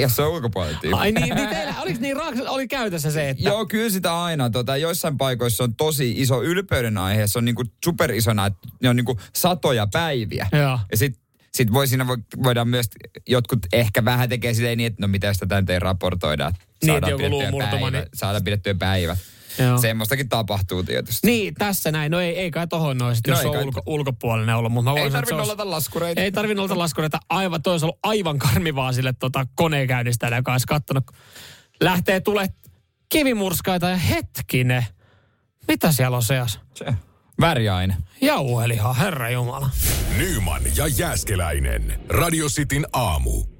Jos 0.00 0.16
se 0.16 0.22
on 0.22 0.30
ulkopuolella 0.30 0.78
tyyppi. 0.80 0.98
Ai 0.98 1.12
niin, 1.12 1.34
niin 1.34 1.48
teillä, 1.48 1.74
oliko 1.82 2.00
niin 2.00 2.16
raaks, 2.16 2.38
oli 2.48 2.68
käytössä 2.68 3.10
se, 3.10 3.28
että... 3.30 3.42
Joo, 3.42 3.66
kyllä 3.66 3.90
sitä 3.90 4.22
aina. 4.22 4.50
Tota, 4.50 4.76
joissain 4.76 5.18
paikoissa 5.18 5.64
on 5.64 5.74
tosi 5.74 6.14
iso 6.16 6.42
ylpeyden 6.42 6.98
aihe. 6.98 7.26
Se 7.26 7.38
on 7.38 7.44
niinku 7.44 7.64
superisona, 7.84 8.46
että 8.46 8.68
ne 8.82 8.88
on 8.88 8.96
niinku 8.96 9.20
satoja 9.34 9.86
päiviä. 9.92 10.46
Joo. 10.52 10.78
Ja 10.90 10.96
sit, 10.96 11.18
sit 11.52 11.72
voi 11.72 11.88
siinä 11.88 12.06
vo, 12.06 12.16
voidaan 12.42 12.68
myös, 12.68 12.86
jotkut 13.28 13.58
ehkä 13.72 14.04
vähän 14.04 14.28
tekee 14.28 14.54
silleen 14.54 14.78
niin, 14.78 14.86
että 14.86 15.02
no 15.02 15.08
mitä 15.08 15.32
sitä 15.32 15.60
nyt 15.60 15.70
ei 15.70 15.78
raportoida. 15.78 16.48
Että 16.48 16.60
Niin, 16.82 16.92
saadaan 16.92 17.10
joku 17.10 17.22
pidettyä 17.22 17.66
päivä, 17.70 17.90
niin- 17.90 18.06
Saadaan 18.14 18.44
pidettyä 18.44 18.74
päivä. 18.74 19.16
Joo. 19.58 19.78
Semmoistakin 19.78 20.28
tapahtuu 20.28 20.82
tietysti. 20.82 21.26
Niin, 21.26 21.54
tässä 21.54 21.92
näin. 21.92 22.10
No 22.12 22.20
ei, 22.20 22.38
ei 22.38 22.50
kai 22.50 22.66
tohon 22.66 22.98
noin, 22.98 23.16
sit, 23.16 23.26
No 23.26 23.32
jos 23.32 23.40
ei 23.40 23.46
on 23.46 23.52
kai. 23.52 23.64
ulko, 23.64 23.82
ulkopuolinen 23.86 24.56
ollut. 24.56 24.72
Mutta 24.72 24.90
mä 24.90 24.96
Ei 24.96 25.02
voisin, 25.02 25.06
että 25.06 25.16
tarvi 25.16 25.28
se 25.28 25.34
olisi- 25.34 25.48
nollata 25.48 25.70
laskureita. 25.70 26.20
Ei 26.20 26.32
tarvi 26.32 26.54
nollata 26.54 26.78
laskureita. 26.78 27.18
Aivan, 27.28 27.62
toi 27.62 27.72
olisi 27.72 27.86
ollut 27.86 27.98
aivan 28.02 28.38
karmivaa 28.38 28.92
sille 28.92 29.12
tota, 29.12 29.46
koneen 29.54 29.88
käynnistäjälle, 29.88 30.36
joka 30.36 30.52
olisi 30.52 30.66
kattonut. 30.66 31.04
Lähtee 31.82 32.20
tulee 32.20 32.46
kivimurskaita 33.08 33.88
ja 33.88 33.96
hetkinen. 33.96 34.86
Mitä 35.68 35.92
siellä 35.92 36.16
on 36.16 36.22
seas? 36.22 36.60
Se. 36.74 36.84
Väriaine. 37.40 37.96
Jauheliha, 38.20 38.92
herra 38.92 39.30
jumala. 39.30 39.70
Nyman 40.16 40.62
ja 40.76 40.86
Jääskeläinen. 40.86 42.00
Radio 42.08 42.46
Cityn 42.48 42.86
aamu. 42.92 43.53